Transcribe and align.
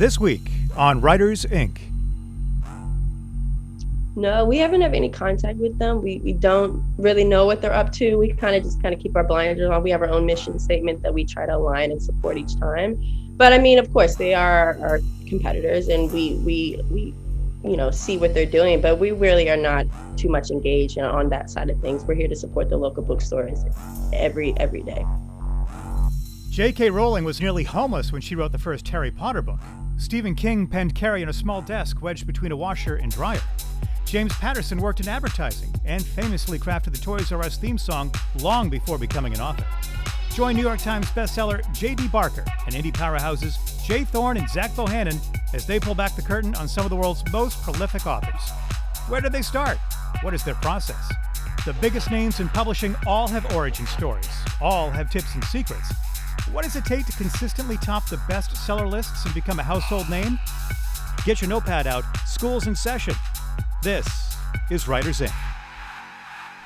This 0.00 0.18
week 0.18 0.50
on 0.78 1.02
Writers 1.02 1.44
Inc. 1.44 1.76
No, 4.16 4.46
we 4.46 4.56
haven't 4.56 4.80
had 4.80 4.94
any 4.94 5.10
contact 5.10 5.58
with 5.58 5.78
them. 5.78 6.00
We, 6.00 6.20
we 6.20 6.32
don't 6.32 6.82
really 6.96 7.22
know 7.22 7.44
what 7.44 7.60
they're 7.60 7.74
up 7.74 7.92
to. 7.92 8.16
We 8.16 8.32
kind 8.32 8.56
of 8.56 8.62
just 8.62 8.80
kind 8.82 8.94
of 8.94 9.00
keep 9.02 9.14
our 9.14 9.24
blinders 9.24 9.68
on. 9.68 9.82
We 9.82 9.90
have 9.90 10.00
our 10.00 10.08
own 10.08 10.24
mission 10.24 10.58
statement 10.58 11.02
that 11.02 11.12
we 11.12 11.26
try 11.26 11.44
to 11.44 11.54
align 11.54 11.92
and 11.92 12.02
support 12.02 12.38
each 12.38 12.58
time. 12.58 12.98
But 13.36 13.52
I 13.52 13.58
mean, 13.58 13.78
of 13.78 13.92
course, 13.92 14.14
they 14.14 14.32
are 14.32 14.78
our 14.80 15.00
competitors, 15.28 15.88
and 15.88 16.10
we 16.10 16.36
we 16.46 16.80
we 16.90 17.14
you 17.62 17.76
know 17.76 17.90
see 17.90 18.16
what 18.16 18.32
they're 18.32 18.46
doing. 18.46 18.80
But 18.80 18.98
we 18.98 19.10
really 19.12 19.50
are 19.50 19.56
not 19.58 19.84
too 20.16 20.30
much 20.30 20.50
engaged 20.50 20.96
on 20.96 21.28
that 21.28 21.50
side 21.50 21.68
of 21.68 21.78
things. 21.82 22.04
We're 22.04 22.14
here 22.14 22.28
to 22.28 22.36
support 22.36 22.70
the 22.70 22.78
local 22.78 23.02
bookstores 23.02 23.62
every 24.14 24.54
every 24.56 24.80
day. 24.80 25.04
J.K. 26.48 26.88
Rowling 26.88 27.24
was 27.24 27.38
nearly 27.38 27.64
homeless 27.64 28.12
when 28.12 28.22
she 28.22 28.34
wrote 28.34 28.52
the 28.52 28.58
first 28.58 28.88
Harry 28.88 29.10
Potter 29.10 29.42
book. 29.42 29.60
Stephen 30.00 30.34
King 30.34 30.66
penned 30.66 30.94
Carrie 30.94 31.22
on 31.22 31.28
a 31.28 31.32
small 31.32 31.60
desk 31.60 32.00
wedged 32.00 32.26
between 32.26 32.52
a 32.52 32.56
washer 32.56 32.96
and 32.96 33.12
dryer. 33.12 33.40
James 34.06 34.32
Patterson 34.34 34.78
worked 34.78 34.98
in 34.98 35.06
advertising 35.06 35.72
and 35.84 36.04
famously 36.04 36.58
crafted 36.58 36.92
the 36.92 36.98
Toys 36.98 37.30
R 37.30 37.42
Us 37.42 37.58
theme 37.58 37.76
song 37.76 38.10
long 38.40 38.70
before 38.70 38.96
becoming 38.96 39.34
an 39.34 39.40
author. 39.42 39.66
Join 40.32 40.56
New 40.56 40.62
York 40.62 40.80
Times 40.80 41.06
bestseller 41.10 41.60
J.D. 41.74 42.08
Barker 42.08 42.44
and 42.64 42.74
indie 42.74 42.92
powerhouses 42.92 43.84
J. 43.84 44.04
Thorn 44.04 44.38
and 44.38 44.48
Zach 44.48 44.70
Bohannon 44.70 45.20
as 45.52 45.66
they 45.66 45.78
pull 45.78 45.94
back 45.94 46.16
the 46.16 46.22
curtain 46.22 46.54
on 46.54 46.66
some 46.66 46.84
of 46.84 46.90
the 46.90 46.96
world's 46.96 47.22
most 47.30 47.62
prolific 47.62 48.06
authors. 48.06 48.50
Where 49.08 49.20
did 49.20 49.32
they 49.32 49.42
start? 49.42 49.76
What 50.22 50.32
is 50.32 50.42
their 50.42 50.54
process? 50.54 51.12
The 51.66 51.74
biggest 51.74 52.10
names 52.10 52.40
in 52.40 52.48
publishing 52.48 52.96
all 53.06 53.28
have 53.28 53.54
origin 53.54 53.86
stories, 53.86 54.30
all 54.62 54.90
have 54.90 55.10
tips 55.10 55.34
and 55.34 55.44
secrets. 55.44 55.92
What 56.52 56.64
does 56.64 56.74
it 56.74 56.84
take 56.84 57.06
to 57.06 57.12
consistently 57.12 57.76
top 57.76 58.08
the 58.08 58.16
bestseller 58.16 58.90
lists 58.90 59.24
and 59.24 59.32
become 59.32 59.60
a 59.60 59.62
household 59.62 60.10
name? 60.10 60.36
Get 61.24 61.40
your 61.40 61.48
notepad 61.48 61.86
out, 61.86 62.02
school's 62.26 62.66
in 62.66 62.74
session. 62.74 63.14
This 63.84 64.36
is 64.68 64.88
Writers 64.88 65.20
Inc. 65.20 65.32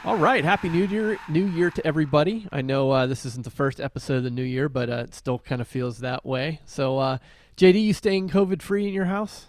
All 0.07 0.17
right, 0.17 0.43
happy 0.43 0.71
New 0.71 0.87
Year, 0.87 1.19
New 1.29 1.47
Year 1.49 1.71
to 1.71 1.87
everybody. 1.87 2.49
I 2.51 2.63
know 2.63 2.91
uh, 2.93 3.07
this 3.07 3.27
isn't 3.27 3.45
the 3.45 3.51
first 3.51 3.79
episode 3.79 4.19
of 4.19 4.25
the 4.25 4.31
New 4.31 4.43
Year, 4.43 4.71
but 4.71 4.89
uh, 4.89 5.05
it 5.07 5.15
still 5.15 5.39
kind 5.39 5.61
of 5.61 5.69
feels 5.69 5.99
that 5.99 6.25
way. 6.25 6.61
So, 6.65 6.99
uh, 6.99 7.19
JD, 7.59 7.85
you 7.85 7.93
staying 7.93 8.31
COVID 8.31 8.63
free 8.63 8.89
in 8.89 8.95
your 8.95 9.05
house? 9.05 9.49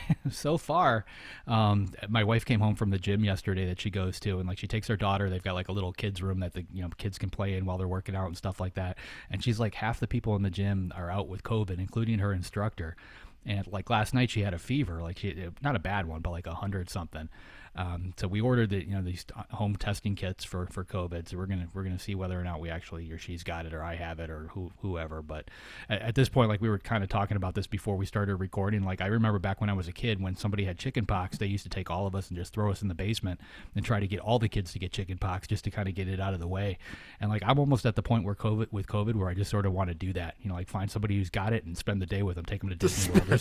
so 0.30 0.56
far, 0.58 1.04
um, 1.46 1.92
my 2.08 2.24
wife 2.24 2.44
came 2.44 2.60
home 2.60 2.74
from 2.74 2.90
the 2.90 2.98
gym 2.98 3.24
yesterday 3.24 3.66
that 3.66 3.80
she 3.80 3.90
goes 3.90 4.20
to, 4.20 4.38
and 4.38 4.48
like 4.48 4.58
she 4.58 4.66
takes 4.66 4.88
her 4.88 4.96
daughter. 4.96 5.28
They've 5.28 5.42
got 5.42 5.54
like 5.54 5.68
a 5.68 5.72
little 5.72 5.92
kids 5.92 6.22
room 6.22 6.40
that 6.40 6.54
the 6.54 6.64
you 6.72 6.82
know 6.82 6.88
kids 6.98 7.18
can 7.18 7.30
play 7.30 7.54
in 7.54 7.64
while 7.64 7.78
they're 7.78 7.88
working 7.88 8.16
out 8.16 8.26
and 8.26 8.36
stuff 8.36 8.60
like 8.60 8.74
that. 8.74 8.98
And 9.30 9.42
she's 9.42 9.60
like 9.60 9.74
half 9.74 10.00
the 10.00 10.06
people 10.06 10.36
in 10.36 10.42
the 10.42 10.50
gym 10.50 10.92
are 10.96 11.10
out 11.10 11.28
with 11.28 11.42
COVID, 11.42 11.78
including 11.78 12.18
her 12.18 12.32
instructor. 12.32 12.96
And 13.44 13.66
like 13.66 13.90
last 13.90 14.14
night, 14.14 14.30
she 14.30 14.42
had 14.42 14.54
a 14.54 14.58
fever, 14.58 15.02
like 15.02 15.18
she 15.18 15.48
not 15.62 15.76
a 15.76 15.80
bad 15.80 16.06
one, 16.06 16.20
but 16.20 16.30
like 16.30 16.46
a 16.46 16.54
hundred 16.54 16.88
something. 16.90 17.28
Um, 17.74 18.12
so 18.18 18.28
we 18.28 18.40
ordered 18.40 18.70
the 18.70 18.84
you 18.84 18.94
know 18.94 19.02
these 19.02 19.24
home 19.50 19.76
testing 19.76 20.14
kits 20.14 20.44
for 20.44 20.66
for 20.66 20.84
COVID. 20.84 21.28
So 21.28 21.38
we're 21.38 21.46
gonna 21.46 21.68
we're 21.72 21.84
gonna 21.84 21.98
see 21.98 22.14
whether 22.14 22.38
or 22.38 22.44
not 22.44 22.60
we 22.60 22.68
actually 22.68 23.10
or 23.10 23.18
she's 23.18 23.42
got 23.42 23.64
it 23.64 23.72
or 23.72 23.82
I 23.82 23.94
have 23.94 24.20
it 24.20 24.28
or 24.28 24.48
who 24.52 24.72
whoever. 24.82 25.22
But 25.22 25.48
at, 25.88 26.02
at 26.02 26.14
this 26.14 26.28
point, 26.28 26.50
like 26.50 26.60
we 26.60 26.68
were 26.68 26.78
kind 26.78 27.02
of 27.02 27.08
talking 27.08 27.36
about 27.36 27.54
this 27.54 27.66
before 27.66 27.96
we 27.96 28.04
started 28.04 28.36
recording. 28.36 28.84
Like 28.84 29.00
I 29.00 29.06
remember 29.06 29.38
back 29.38 29.60
when 29.60 29.70
I 29.70 29.72
was 29.72 29.88
a 29.88 29.92
kid, 29.92 30.20
when 30.20 30.36
somebody 30.36 30.64
had 30.64 30.78
chicken 30.78 31.06
pox, 31.06 31.38
they 31.38 31.46
used 31.46 31.64
to 31.64 31.70
take 31.70 31.90
all 31.90 32.06
of 32.06 32.14
us 32.14 32.28
and 32.28 32.36
just 32.36 32.52
throw 32.52 32.70
us 32.70 32.82
in 32.82 32.88
the 32.88 32.94
basement 32.94 33.40
and 33.74 33.84
try 33.84 34.00
to 34.00 34.06
get 34.06 34.20
all 34.20 34.38
the 34.38 34.48
kids 34.48 34.72
to 34.72 34.78
get 34.78 34.92
chicken 34.92 35.16
pox 35.16 35.48
just 35.48 35.64
to 35.64 35.70
kind 35.70 35.88
of 35.88 35.94
get 35.94 36.08
it 36.08 36.20
out 36.20 36.34
of 36.34 36.40
the 36.40 36.48
way. 36.48 36.76
And 37.20 37.30
like 37.30 37.42
I'm 37.46 37.58
almost 37.58 37.86
at 37.86 37.96
the 37.96 38.02
point 38.02 38.24
where 38.24 38.34
COVID 38.34 38.66
with 38.70 38.86
COVID 38.86 39.14
where 39.14 39.28
I 39.28 39.34
just 39.34 39.50
sort 39.50 39.64
of 39.64 39.72
want 39.72 39.88
to 39.88 39.94
do 39.94 40.12
that. 40.12 40.34
You 40.42 40.50
know, 40.50 40.56
like 40.56 40.68
find 40.68 40.90
somebody 40.90 41.16
who's 41.16 41.30
got 41.30 41.54
it 41.54 41.64
and 41.64 41.76
spend 41.76 42.02
the 42.02 42.06
day 42.06 42.22
with 42.22 42.36
them, 42.36 42.44
take 42.44 42.60
them 42.60 42.68
to 42.68 42.76
Disney 42.82 43.18
World. 43.18 43.40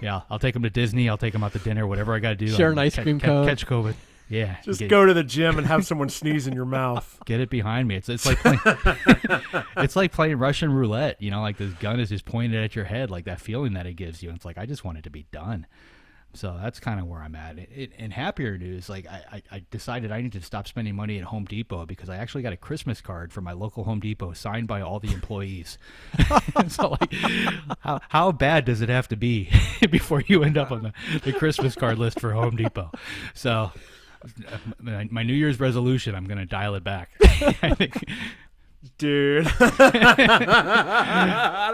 yeah, 0.00 0.20
I'll 0.30 0.38
take 0.38 0.54
them 0.54 0.62
to 0.62 0.70
Disney. 0.70 1.08
I'll 1.08 1.18
take 1.18 1.32
them 1.32 1.42
out 1.42 1.52
to 1.54 1.58
dinner, 1.58 1.88
whatever 1.88 2.14
I 2.14 2.20
got 2.20 2.30
to 2.30 2.36
do. 2.36 2.48
Share 2.48 2.70
an 2.70 2.78
ice 2.78 2.96
cream 2.96 3.18
cone. 3.18 3.46
Catch 3.46 3.63
COVID. 3.64 3.94
Yeah, 4.28 4.56
just 4.62 4.80
get, 4.80 4.88
go 4.88 5.04
to 5.04 5.12
the 5.12 5.22
gym 5.22 5.58
and 5.58 5.66
have 5.66 5.84
someone 5.84 6.08
sneeze 6.08 6.46
in 6.46 6.54
your 6.54 6.64
mouth. 6.64 7.20
Get 7.26 7.40
it 7.40 7.50
behind 7.50 7.86
me. 7.86 7.96
It's 7.96 8.08
it's 8.08 8.24
like 8.24 8.38
playing, 8.38 8.58
it's 9.76 9.96
like 9.96 10.12
playing 10.12 10.38
Russian 10.38 10.72
roulette. 10.72 11.20
You 11.20 11.30
know, 11.30 11.42
like 11.42 11.58
this 11.58 11.74
gun 11.74 12.00
is 12.00 12.08
just 12.08 12.24
pointed 12.24 12.62
at 12.62 12.74
your 12.74 12.86
head, 12.86 13.10
like 13.10 13.26
that 13.26 13.38
feeling 13.40 13.74
that 13.74 13.86
it 13.86 13.94
gives 13.94 14.22
you. 14.22 14.30
And 14.30 14.36
it's 14.36 14.46
like 14.46 14.56
I 14.56 14.64
just 14.64 14.82
want 14.82 14.96
it 14.96 15.04
to 15.04 15.10
be 15.10 15.26
done. 15.30 15.66
So 16.34 16.58
that's 16.60 16.80
kind 16.80 16.98
of 16.98 17.06
where 17.06 17.20
I'm 17.20 17.36
at. 17.36 17.58
It, 17.58 17.70
it, 17.74 17.92
in 17.96 18.10
happier 18.10 18.58
news, 18.58 18.88
like 18.88 19.06
I, 19.06 19.42
I, 19.50 19.62
decided 19.70 20.10
I 20.10 20.20
need 20.20 20.32
to 20.32 20.42
stop 20.42 20.66
spending 20.66 20.96
money 20.96 21.18
at 21.18 21.24
Home 21.24 21.44
Depot 21.44 21.86
because 21.86 22.08
I 22.08 22.16
actually 22.16 22.42
got 22.42 22.52
a 22.52 22.56
Christmas 22.56 23.00
card 23.00 23.32
from 23.32 23.44
my 23.44 23.52
local 23.52 23.84
Home 23.84 24.00
Depot 24.00 24.32
signed 24.32 24.66
by 24.66 24.80
all 24.80 24.98
the 24.98 25.12
employees. 25.12 25.78
so 26.68 26.96
like, 27.00 27.12
how, 27.80 28.00
how 28.08 28.32
bad 28.32 28.64
does 28.64 28.80
it 28.80 28.88
have 28.88 29.06
to 29.08 29.16
be 29.16 29.48
before 29.90 30.22
you 30.26 30.42
end 30.42 30.58
up 30.58 30.72
on 30.72 30.82
the, 30.82 31.20
the 31.20 31.32
Christmas 31.32 31.76
card 31.76 31.98
list 31.98 32.18
for 32.18 32.32
Home 32.32 32.56
Depot? 32.56 32.90
So 33.34 33.70
uh, 34.48 34.58
my, 34.80 35.08
my 35.10 35.22
New 35.22 35.34
Year's 35.34 35.60
resolution, 35.60 36.14
I'm 36.14 36.24
going 36.24 36.38
to 36.38 36.46
dial 36.46 36.74
it 36.74 36.84
back. 36.84 37.10
Dude, 38.98 39.46
I 39.60 40.82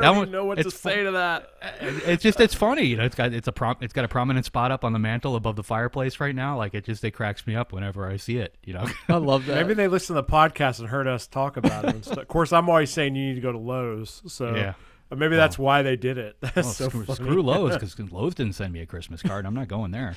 don't 0.00 0.16
even 0.18 0.30
know 0.30 0.44
what 0.44 0.58
to 0.58 0.70
say 0.70 1.02
to 1.02 1.10
that. 1.12 1.50
It's 1.80 2.22
just 2.22 2.38
it's 2.38 2.54
funny, 2.54 2.82
you 2.82 2.96
know. 2.96 3.04
It's 3.04 3.16
got 3.16 3.32
it's 3.32 3.48
a 3.48 3.52
prom, 3.52 3.76
it's 3.80 3.92
got 3.92 4.04
a 4.04 4.08
prominent 4.08 4.46
spot 4.46 4.70
up 4.70 4.84
on 4.84 4.92
the 4.92 5.00
mantle 5.00 5.34
above 5.34 5.56
the 5.56 5.64
fireplace 5.64 6.20
right 6.20 6.34
now. 6.34 6.56
Like 6.56 6.72
it 6.72 6.84
just 6.84 7.02
it 7.02 7.10
cracks 7.10 7.46
me 7.48 7.56
up 7.56 7.72
whenever 7.72 8.06
I 8.08 8.16
see 8.16 8.36
it. 8.36 8.54
You 8.64 8.74
know, 8.74 8.86
I 9.08 9.16
love 9.16 9.46
that. 9.46 9.56
Maybe 9.56 9.74
they 9.74 9.88
listen 9.88 10.14
to 10.14 10.22
the 10.22 10.28
podcast 10.28 10.78
and 10.78 10.88
heard 10.88 11.08
us 11.08 11.26
talk 11.26 11.56
about 11.56 11.84
it. 11.84 12.06
Of 12.06 12.28
course, 12.28 12.52
I'm 12.52 12.68
always 12.68 12.90
saying 12.90 13.16
you 13.16 13.28
need 13.28 13.34
to 13.34 13.40
go 13.40 13.50
to 13.50 13.58
Lowe's. 13.58 14.22
So 14.26 14.54
yeah. 14.54 14.74
Maybe 15.16 15.34
that's 15.34 15.58
why 15.58 15.82
they 15.82 15.96
did 15.96 16.18
it. 16.18 16.36
That's 16.40 16.54
well, 16.54 16.64
so 16.64 16.88
screw, 16.88 17.04
screw 17.06 17.42
Lowe's 17.42 17.74
because 17.80 17.98
Lowe's 18.12 18.34
didn't 18.34 18.54
send 18.54 18.72
me 18.72 18.80
a 18.80 18.86
Christmas 18.86 19.22
card. 19.22 19.44
I'm 19.44 19.54
not 19.54 19.66
going 19.66 19.90
there. 19.90 20.14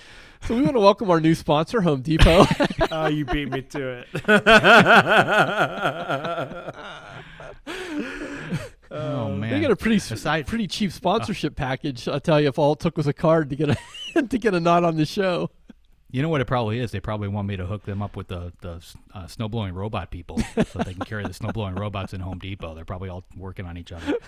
So 0.48 0.56
we 0.56 0.62
want 0.62 0.76
to 0.76 0.80
welcome 0.80 1.10
our 1.10 1.20
new 1.20 1.34
sponsor, 1.34 1.82
Home 1.82 2.02
Depot. 2.02 2.46
oh, 2.92 3.08
you 3.08 3.26
beat 3.26 3.50
me 3.50 3.64
to 3.64 3.88
it. 3.88 4.08
oh 8.92 9.32
man, 9.32 9.50
they 9.50 9.62
got 9.62 9.72
a 9.72 9.76
pretty 9.76 9.96
Aside, 9.96 10.46
pretty 10.46 10.68
cheap 10.68 10.92
sponsorship 10.92 11.54
uh, 11.54 11.56
package. 11.56 12.08
I 12.08 12.20
tell 12.20 12.40
you, 12.40 12.50
if 12.50 12.60
all 12.60 12.74
it 12.74 12.80
took 12.80 12.96
was 12.96 13.08
a 13.08 13.14
card 13.14 13.50
to 13.50 13.56
get 13.56 13.70
a 13.72 14.22
to 14.22 14.38
get 14.38 14.54
a 14.54 14.60
nod 14.60 14.84
on 14.84 14.96
the 14.96 15.06
show. 15.06 15.50
You 16.14 16.22
know 16.22 16.30
what 16.30 16.42
it 16.42 16.46
probably 16.46 16.78
is? 16.78 16.92
They 16.92 17.00
probably 17.00 17.28
want 17.28 17.48
me 17.48 17.58
to 17.58 17.66
hook 17.66 17.86
them 17.86 18.04
up 18.04 18.16
with 18.16 18.28
the 18.28 18.54
the 18.62 18.80
uh, 19.16 19.26
snow 19.26 19.50
blowing 19.50 19.74
robot 19.74 20.12
people, 20.12 20.40
so 20.68 20.78
they 20.78 20.94
can 20.94 21.06
carry 21.06 21.24
the 21.24 21.34
snow 21.34 21.50
blowing 21.52 21.74
robots 21.74 22.14
in 22.14 22.22
Home 22.22 22.38
Depot. 22.38 22.76
They're 22.76 22.86
probably 22.86 23.10
all 23.10 23.26
working 23.36 23.66
on 23.66 23.78
each 23.78 23.92
other. 23.92 24.20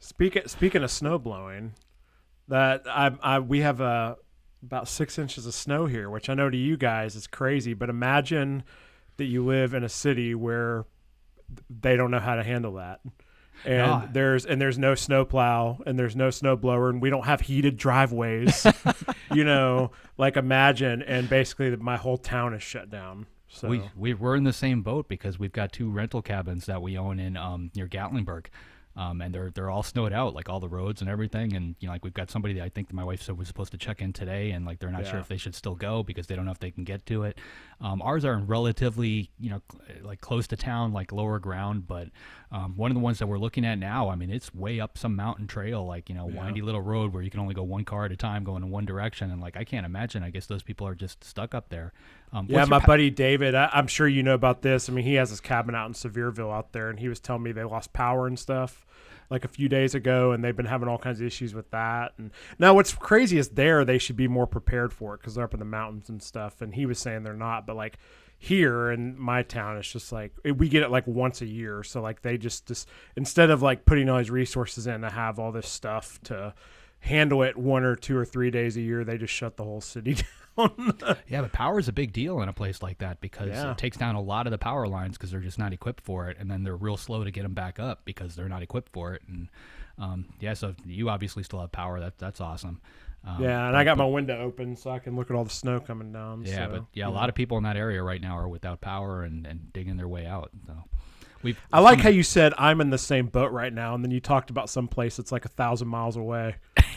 Speaking 0.00 0.42
speaking 0.46 0.82
of 0.82 0.90
snow 0.90 1.18
blowing, 1.18 1.72
that 2.48 2.82
I, 2.86 3.10
I 3.22 3.38
we 3.38 3.60
have 3.60 3.80
uh, 3.80 4.16
about 4.62 4.86
six 4.86 5.18
inches 5.18 5.46
of 5.46 5.54
snow 5.54 5.86
here, 5.86 6.10
which 6.10 6.28
I 6.28 6.34
know 6.34 6.50
to 6.50 6.56
you 6.58 6.76
guys 6.76 7.16
is 7.16 7.26
crazy. 7.26 7.72
But 7.72 7.88
imagine 7.88 8.62
that 9.16 9.24
you 9.24 9.46
live 9.46 9.72
in 9.72 9.84
a 9.84 9.88
city 9.88 10.34
where 10.34 10.84
they 11.70 11.96
don't 11.96 12.10
know 12.10 12.20
how 12.20 12.34
to 12.34 12.44
handle 12.44 12.74
that 12.74 13.00
and 13.64 13.86
God. 13.86 14.14
there's 14.14 14.44
and 14.46 14.60
there's 14.60 14.78
no 14.78 14.94
snowplow 14.94 15.78
and 15.86 15.98
there's 15.98 16.16
no 16.16 16.30
snow 16.30 16.56
blower 16.56 16.90
and 16.90 17.02
we 17.02 17.10
don't 17.10 17.26
have 17.26 17.40
heated 17.40 17.76
driveways 17.76 18.66
you 19.32 19.44
know 19.44 19.90
like 20.16 20.36
imagine. 20.36 21.02
And 21.02 21.28
basically 21.28 21.74
my 21.76 21.96
whole 21.96 22.18
town 22.18 22.54
is 22.54 22.62
shut 22.62 22.90
down. 22.90 23.26
So 23.48 23.68
we, 23.68 23.82
we 23.96 24.14
we're 24.14 24.36
in 24.36 24.44
the 24.44 24.52
same 24.52 24.82
boat 24.82 25.08
because 25.08 25.38
we've 25.38 25.52
got 25.52 25.72
two 25.72 25.90
rental 25.90 26.20
cabins 26.20 26.66
that 26.66 26.82
we 26.82 26.98
own 26.98 27.18
in 27.18 27.36
um, 27.36 27.70
near 27.74 27.88
gatlinburg 27.88 28.46
um, 28.98 29.20
and 29.20 29.32
they're 29.32 29.50
they're 29.54 29.70
all 29.70 29.84
snowed 29.84 30.12
out, 30.12 30.34
like 30.34 30.48
all 30.48 30.58
the 30.58 30.68
roads 30.68 31.00
and 31.00 31.08
everything. 31.08 31.54
And 31.54 31.76
you 31.78 31.86
know, 31.86 31.92
like 31.92 32.04
we've 32.04 32.12
got 32.12 32.32
somebody 32.32 32.54
that 32.54 32.64
I 32.64 32.68
think 32.68 32.92
my 32.92 33.04
wife 33.04 33.22
said 33.22 33.38
was 33.38 33.46
supposed 33.46 33.70
to 33.70 33.78
check 33.78 34.02
in 34.02 34.12
today, 34.12 34.50
and 34.50 34.66
like 34.66 34.80
they're 34.80 34.90
not 34.90 35.04
yeah. 35.04 35.12
sure 35.12 35.20
if 35.20 35.28
they 35.28 35.36
should 35.36 35.54
still 35.54 35.76
go 35.76 36.02
because 36.02 36.26
they 36.26 36.34
don't 36.34 36.44
know 36.44 36.50
if 36.50 36.58
they 36.58 36.72
can 36.72 36.82
get 36.82 37.06
to 37.06 37.22
it. 37.22 37.38
Um, 37.80 38.02
ours 38.02 38.24
are 38.24 38.36
relatively, 38.36 39.30
you 39.38 39.50
know, 39.50 39.62
cl- 39.70 40.04
like 40.04 40.20
close 40.20 40.48
to 40.48 40.56
town, 40.56 40.92
like 40.92 41.12
lower 41.12 41.38
ground. 41.38 41.86
But 41.86 42.08
um, 42.50 42.76
one 42.76 42.90
of 42.90 42.96
the 42.96 43.00
ones 43.00 43.20
that 43.20 43.28
we're 43.28 43.38
looking 43.38 43.64
at 43.64 43.78
now, 43.78 44.08
I 44.08 44.16
mean, 44.16 44.30
it's 44.30 44.52
way 44.52 44.80
up 44.80 44.98
some 44.98 45.14
mountain 45.14 45.46
trail, 45.46 45.86
like 45.86 46.08
you 46.08 46.16
know, 46.16 46.28
yeah. 46.28 46.44
windy 46.44 46.60
little 46.60 46.82
road 46.82 47.14
where 47.14 47.22
you 47.22 47.30
can 47.30 47.38
only 47.38 47.54
go 47.54 47.62
one 47.62 47.84
car 47.84 48.04
at 48.04 48.10
a 48.10 48.16
time, 48.16 48.42
going 48.42 48.64
in 48.64 48.70
one 48.70 48.84
direction. 48.84 49.30
And 49.30 49.40
like 49.40 49.56
I 49.56 49.62
can't 49.62 49.86
imagine. 49.86 50.24
I 50.24 50.30
guess 50.30 50.46
those 50.46 50.64
people 50.64 50.88
are 50.88 50.96
just 50.96 51.22
stuck 51.22 51.54
up 51.54 51.68
there. 51.68 51.92
Um, 52.32 52.46
yeah, 52.48 52.64
my 52.66 52.80
pa- 52.80 52.86
buddy 52.86 53.10
David, 53.10 53.54
I, 53.54 53.70
am 53.72 53.86
sure 53.86 54.06
you 54.06 54.22
know 54.22 54.34
about 54.34 54.62
this. 54.62 54.88
I 54.88 54.92
mean, 54.92 55.04
he 55.04 55.14
has 55.14 55.30
his 55.30 55.40
cabin 55.40 55.74
out 55.74 55.86
in 55.86 55.94
Sevierville 55.94 56.52
out 56.52 56.72
there, 56.72 56.90
and 56.90 56.98
he 56.98 57.08
was 57.08 57.20
telling 57.20 57.42
me 57.42 57.52
they 57.52 57.64
lost 57.64 57.92
power 57.92 58.26
and 58.26 58.38
stuff 58.38 58.84
like 59.30 59.44
a 59.44 59.48
few 59.48 59.68
days 59.68 59.94
ago, 59.94 60.32
and 60.32 60.42
they've 60.42 60.56
been 60.56 60.66
having 60.66 60.88
all 60.88 60.98
kinds 60.98 61.20
of 61.20 61.26
issues 61.26 61.54
with 61.54 61.70
that. 61.70 62.12
And 62.18 62.30
now, 62.58 62.74
what's 62.74 62.94
crazy 62.94 63.38
is 63.38 63.50
there 63.50 63.84
they 63.84 63.98
should 63.98 64.16
be 64.16 64.28
more 64.28 64.46
prepared 64.46 64.92
for 64.92 65.14
it 65.14 65.18
because 65.20 65.34
they're 65.34 65.44
up 65.44 65.54
in 65.54 65.60
the 65.60 65.66
mountains 65.66 66.08
and 66.08 66.22
stuff. 66.22 66.60
And 66.60 66.74
he 66.74 66.86
was 66.86 66.98
saying 66.98 67.22
they're 67.22 67.34
not, 67.34 67.66
but 67.66 67.76
like 67.76 67.98
here 68.38 68.90
in 68.90 69.18
my 69.18 69.42
town, 69.42 69.76
it's 69.76 69.90
just 69.90 70.12
like 70.12 70.32
we 70.44 70.68
get 70.68 70.82
it 70.82 70.90
like 70.90 71.06
once 71.06 71.42
a 71.42 71.46
year. 71.46 71.82
So 71.82 72.00
like 72.00 72.22
they 72.22 72.38
just 72.38 72.66
just 72.66 72.88
instead 73.16 73.50
of 73.50 73.62
like 73.62 73.84
putting 73.84 74.08
all 74.08 74.18
these 74.18 74.30
resources 74.30 74.86
in 74.86 75.00
to 75.00 75.10
have 75.10 75.38
all 75.38 75.52
this 75.52 75.68
stuff 75.68 76.20
to 76.24 76.54
handle 77.00 77.42
it 77.42 77.56
one 77.56 77.84
or 77.84 77.96
two 77.96 78.16
or 78.16 78.24
three 78.24 78.50
days 78.50 78.76
a 78.76 78.80
year, 78.80 79.04
they 79.04 79.18
just 79.18 79.32
shut 79.32 79.56
the 79.56 79.64
whole 79.64 79.80
city 79.80 80.14
down. 80.56 80.98
yeah, 81.28 81.42
but 81.42 81.52
power 81.52 81.78
is 81.78 81.88
a 81.88 81.92
big 81.92 82.12
deal 82.12 82.40
in 82.40 82.48
a 82.48 82.52
place 82.52 82.82
like 82.82 82.98
that 82.98 83.20
because 83.20 83.48
yeah. 83.48 83.70
it 83.70 83.78
takes 83.78 83.96
down 83.96 84.14
a 84.14 84.20
lot 84.20 84.46
of 84.46 84.50
the 84.50 84.58
power 84.58 84.86
lines 84.86 85.16
because 85.16 85.30
they're 85.30 85.40
just 85.40 85.58
not 85.58 85.72
equipped 85.72 86.04
for 86.04 86.28
it, 86.28 86.36
and 86.38 86.50
then 86.50 86.64
they're 86.64 86.76
real 86.76 86.96
slow 86.96 87.24
to 87.24 87.30
get 87.30 87.42
them 87.42 87.54
back 87.54 87.78
up 87.78 88.00
because 88.04 88.34
they're 88.34 88.48
not 88.48 88.62
equipped 88.62 88.92
for 88.92 89.14
it. 89.14 89.22
And 89.28 89.48
Um, 89.98 90.26
yeah, 90.40 90.54
so 90.54 90.74
you 90.86 91.10
obviously 91.10 91.42
still 91.42 91.60
have 91.60 91.72
power. 91.72 91.98
That 92.00 92.18
that's 92.18 92.40
awesome. 92.40 92.80
Um, 93.26 93.42
yeah, 93.42 93.66
and 93.66 93.72
but- 93.72 93.78
I 93.78 93.84
got 93.84 93.98
my 93.98 94.06
window 94.06 94.38
open 94.40 94.76
so 94.76 94.90
I 94.90 95.00
can 95.00 95.16
look 95.16 95.30
at 95.30 95.36
all 95.36 95.44
the 95.44 95.50
snow 95.50 95.80
coming 95.80 96.12
down. 96.12 96.44
Yeah, 96.44 96.66
so, 96.66 96.70
but 96.72 96.84
yeah, 96.92 97.08
a 97.08 97.10
lot 97.10 97.28
of 97.28 97.34
people 97.34 97.58
in 97.58 97.64
that 97.64 97.76
area 97.76 98.02
right 98.02 98.20
now 98.20 98.38
are 98.38 98.48
without 98.48 98.80
power 98.80 99.22
and, 99.22 99.46
and 99.46 99.72
digging 99.72 99.96
their 99.96 100.06
way 100.08 100.24
out. 100.24 100.50
So 100.66 100.74
we've 101.42 101.60
I 101.72 101.80
like 101.80 102.00
how 102.00 102.10
you 102.10 102.22
said 102.22 102.54
I'm 102.58 102.80
in 102.80 102.90
the 102.90 102.98
same 102.98 103.26
boat 103.26 103.50
right 103.50 103.72
now, 103.72 103.94
and 103.94 104.04
then 104.04 104.12
you 104.12 104.20
talked 104.20 104.50
about 104.50 104.70
some 104.70 104.86
place 104.86 105.16
that's 105.16 105.32
like 105.32 105.44
a 105.44 105.48
thousand 105.48 105.88
miles 105.88 106.16
away 106.16 106.56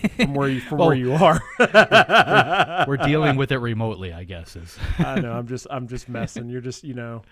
from 0.18 0.34
where 0.34 0.50
you 0.50 0.62
from 0.62 0.80
Well, 0.80 0.88
where 0.88 0.98
you 0.98 1.14
are. 1.14 1.42
we're 2.88 2.98
dealing 2.98 3.36
with 3.38 3.52
it 3.52 3.58
remotely. 3.58 4.14
I 4.14 4.24
guess 4.24 4.56
is. 4.56 4.78
I 5.00 5.20
know. 5.20 5.34
I'm 5.34 5.48
just 5.48 5.68
I'm 5.70 5.88
just 5.88 6.10
messing. 6.10 6.50
You're 6.50 6.62
just 6.62 6.84
you 6.84 6.94
know. 6.94 7.24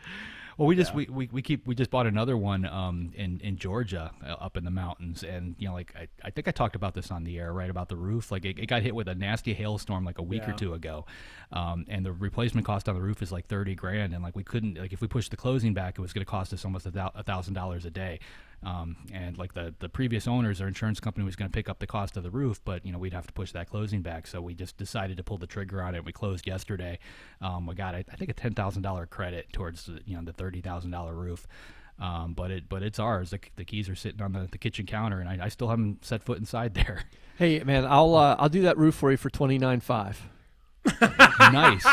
Well, 0.57 0.67
we 0.67 0.75
just 0.75 0.93
we, 0.93 1.05
we, 1.05 1.29
we 1.31 1.41
keep 1.41 1.65
we 1.65 1.73
just 1.73 1.89
bought 1.89 2.05
another 2.05 2.35
one 2.35 2.65
um 2.65 3.13
in 3.15 3.39
in 3.41 3.55
Georgia 3.55 4.11
uh, 4.21 4.33
up 4.33 4.57
in 4.57 4.65
the 4.65 4.71
mountains, 4.71 5.23
and 5.23 5.55
you 5.57 5.69
know 5.69 5.73
like 5.73 5.95
I, 5.95 6.07
I 6.21 6.31
think 6.31 6.49
I 6.49 6.51
talked 6.51 6.75
about 6.75 6.93
this 6.93 7.11
on 7.11 7.23
the 7.23 7.39
air 7.39 7.53
right 7.53 7.69
about 7.69 7.87
the 7.87 7.95
roof. 7.95 8.29
Like 8.29 8.43
it, 8.43 8.59
it 8.59 8.65
got 8.65 8.81
hit 8.81 8.93
with 8.93 9.07
a 9.07 9.15
nasty 9.15 9.53
hailstorm 9.53 10.03
like 10.03 10.17
a 10.17 10.21
week 10.21 10.45
or 10.49 10.51
two 10.51 10.73
ago, 10.73 11.05
um 11.53 11.85
and 11.87 12.05
the 12.05 12.11
replacement 12.11 12.67
cost 12.67 12.89
on 12.89 12.95
the 12.95 13.01
roof 13.01 13.21
is 13.21 13.31
like 13.31 13.47
thirty 13.47 13.73
grand, 13.73 14.13
and 14.13 14.21
like 14.21 14.35
we 14.35 14.43
couldn't 14.43 14.77
like 14.77 14.91
if 14.91 14.99
we 14.99 15.07
pushed 15.07 15.31
the 15.31 15.37
closing 15.37 15.73
back, 15.73 15.97
it 15.97 16.01
was 16.01 16.11
going 16.11 16.25
to 16.25 16.29
cost 16.29 16.51
us 16.51 16.65
almost 16.65 16.85
a 16.85 17.23
thousand 17.23 17.53
dollars 17.53 17.85
a 17.85 17.89
day. 17.89 18.19
Um, 18.61 18.97
and 19.13 19.37
like 19.37 19.53
the 19.53 19.73
the 19.79 19.87
previous 19.87 20.27
owners, 20.27 20.59
our 20.59 20.67
insurance 20.67 20.99
company 20.99 21.25
was 21.25 21.35
going 21.35 21.49
to 21.49 21.53
pick 21.55 21.69
up 21.69 21.79
the 21.79 21.87
cost 21.87 22.17
of 22.17 22.23
the 22.23 22.29
roof, 22.31 22.59
but 22.65 22.85
you 22.85 22.91
know 22.91 22.97
we'd 22.99 23.13
have 23.13 23.27
to 23.27 23.33
push 23.33 23.51
that 23.53 23.69
closing 23.69 24.01
back. 24.01 24.27
So 24.27 24.41
we 24.41 24.53
just 24.53 24.77
decided 24.77 25.17
to 25.17 25.23
pull 25.23 25.37
the 25.37 25.47
trigger 25.47 25.81
on 25.81 25.95
it. 25.95 26.03
We 26.03 26.11
closed 26.11 26.45
yesterday. 26.45 26.99
Um, 27.41 27.65
we 27.65 27.75
got 27.75 27.95
I 27.95 28.03
I 28.11 28.15
think 28.15 28.29
a 28.29 28.33
ten 28.33 28.53
thousand 28.53 28.81
dollar 28.81 29.05
credit 29.05 29.53
towards 29.53 29.85
the, 29.85 30.01
you 30.05 30.15
know 30.17 30.23
the 30.23 30.33
thirty 30.33 30.61
thousand 30.61 30.91
dollar 30.91 31.13
roof. 31.13 31.47
Um, 31.99 32.33
but 32.33 32.51
it 32.51 32.69
but 32.69 32.83
it's 32.83 32.99
ours. 32.99 33.29
The, 33.31 33.39
the 33.55 33.65
keys 33.65 33.89
are 33.89 33.95
sitting 33.95 34.21
on 34.21 34.33
the, 34.33 34.47
the 34.51 34.57
kitchen 34.57 34.85
counter, 34.85 35.19
and 35.19 35.29
I, 35.29 35.45
I 35.45 35.49
still 35.49 35.67
haven't 35.69 36.03
set 36.05 36.23
foot 36.23 36.37
inside 36.37 36.73
there. 36.75 37.03
Hey 37.37 37.63
man, 37.63 37.85
I'll 37.85 38.15
uh, 38.15 38.35
I'll 38.39 38.49
do 38.49 38.63
that 38.63 38.77
roof 38.77 38.95
for 38.95 39.11
you 39.11 39.17
for 39.17 39.29
twenty 39.29 39.57
nine 39.57 39.79
five. 39.79 40.21
nice. 41.01 41.85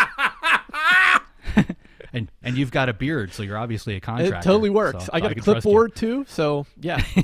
and 2.17 2.33
and 2.43 2.57
you've 2.57 2.71
got 2.71 2.89
a 2.89 2.93
beard, 2.95 3.33
so 3.33 3.43
you're 3.43 3.59
obviously 3.59 3.95
a 3.97 4.01
contractor. 4.01 4.37
It 4.39 4.43
totally 4.43 4.71
works. 4.71 5.05
so- 5.05 5.11
I 5.13 5.21
got 5.21 5.33
a 5.33 5.35
can 5.35 5.45
clipboard 5.45 5.95
too, 5.95 6.25
so 6.29 6.67
yeah. 6.81 7.03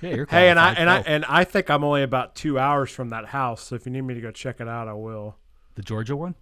Yeah, 0.00 0.14
you're 0.16 0.26
Hey, 0.26 0.48
and 0.48 0.58
I 0.58 0.74
qualified. 0.74 0.78
and 0.78 0.90
I 0.90 0.98
and 1.00 1.24
I 1.26 1.44
think 1.44 1.70
I'm 1.70 1.84
only 1.84 2.02
about 2.02 2.34
two 2.34 2.58
hours 2.58 2.90
from 2.90 3.10
that 3.10 3.26
house. 3.26 3.62
So 3.62 3.76
if 3.76 3.86
you 3.86 3.92
need 3.92 4.00
me 4.02 4.14
to 4.14 4.20
go 4.20 4.30
check 4.30 4.60
it 4.60 4.68
out, 4.68 4.88
I 4.88 4.94
will. 4.94 5.36
the 5.76 5.82
Georgia 5.82 6.16
one. 6.16 6.34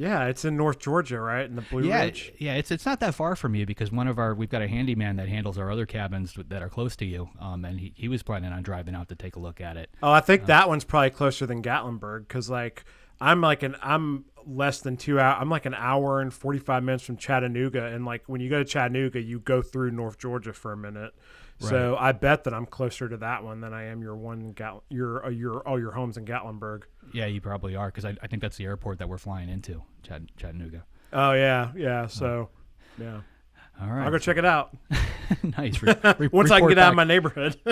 Yeah, 0.00 0.26
it's 0.26 0.44
in 0.44 0.56
North 0.56 0.78
Georgia, 0.78 1.20
right? 1.20 1.44
In 1.44 1.56
the 1.56 1.62
Blue 1.62 1.82
yeah, 1.88 2.02
Ridge. 2.04 2.32
yeah, 2.38 2.54
it's 2.54 2.70
it's 2.70 2.86
not 2.86 3.00
that 3.00 3.14
far 3.16 3.34
from 3.34 3.56
you 3.56 3.66
because 3.66 3.90
one 3.90 4.06
of 4.06 4.16
our 4.18 4.32
we've 4.32 4.48
got 4.48 4.62
a 4.62 4.68
handyman 4.68 5.16
that 5.16 5.28
handles 5.28 5.58
our 5.58 5.70
other 5.72 5.86
cabins 5.86 6.36
that 6.48 6.62
are 6.62 6.68
close 6.68 6.94
to 6.96 7.04
you, 7.04 7.28
um, 7.40 7.64
and 7.64 7.80
he, 7.80 7.92
he 7.96 8.06
was 8.08 8.22
planning 8.22 8.52
on 8.52 8.62
driving 8.62 8.94
out 8.94 9.08
to 9.08 9.16
take 9.16 9.34
a 9.34 9.40
look 9.40 9.60
at 9.60 9.76
it. 9.76 9.90
Oh, 10.02 10.12
I 10.12 10.20
think 10.20 10.46
that 10.46 10.68
one's 10.68 10.84
probably 10.84 11.10
closer 11.10 11.46
than 11.46 11.62
Gatlinburg 11.62 12.28
because 12.28 12.48
like 12.48 12.84
I'm 13.20 13.40
like 13.40 13.64
an 13.64 13.74
I'm 13.82 14.24
less 14.46 14.80
than 14.80 14.96
two 14.96 15.18
hour. 15.20 15.36
I'm 15.40 15.50
like 15.50 15.66
an 15.66 15.74
hour 15.74 16.20
and 16.20 16.32
forty 16.32 16.58
five 16.58 16.82
minutes 16.82 17.04
from 17.04 17.16
Chattanooga, 17.16 17.86
and 17.86 18.04
like 18.04 18.24
when 18.26 18.40
you 18.40 18.48
go 18.50 18.58
to 18.58 18.64
Chattanooga, 18.64 19.20
you 19.20 19.40
go 19.40 19.62
through 19.62 19.90
North 19.90 20.18
Georgia 20.18 20.52
for 20.52 20.72
a 20.72 20.76
minute. 20.76 21.14
So 21.60 21.96
I 21.98 22.12
bet 22.12 22.44
that 22.44 22.54
I'm 22.54 22.66
closer 22.66 23.08
to 23.08 23.16
that 23.16 23.42
one 23.42 23.60
than 23.60 23.74
I 23.74 23.86
am 23.86 24.00
your 24.00 24.14
one 24.14 24.52
Gat 24.52 24.74
your 24.90 25.26
uh, 25.26 25.30
your 25.30 25.66
all 25.66 25.78
your 25.78 25.90
homes 25.90 26.16
in 26.16 26.24
Gatlinburg. 26.24 26.82
Yeah, 27.12 27.26
you 27.26 27.40
probably 27.40 27.74
are 27.74 27.88
because 27.88 28.04
I, 28.04 28.14
I 28.22 28.28
think 28.28 28.42
that's 28.42 28.56
the 28.56 28.64
airport 28.64 28.98
that 28.98 29.08
we're 29.08 29.18
flying 29.18 29.48
into, 29.48 29.82
Chatt- 30.04 30.36
Chattanooga. 30.36 30.84
Oh 31.12 31.32
yeah, 31.32 31.72
yeah. 31.76 32.06
So 32.06 32.50
yeah, 32.96 33.22
All 33.80 33.88
right, 33.88 34.04
I'll 34.04 34.10
go 34.12 34.18
check 34.18 34.36
it 34.36 34.44
out 34.44 34.76
nice. 35.58 35.82
Re- 35.82 36.28
once 36.32 36.50
I 36.50 36.60
can 36.60 36.68
get 36.68 36.78
out 36.78 36.90
of 36.90 36.96
my 36.96 37.04
neighborhood. 37.04 37.56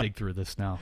dig 0.00 0.14
through 0.14 0.32
this 0.34 0.58
now. 0.58 0.78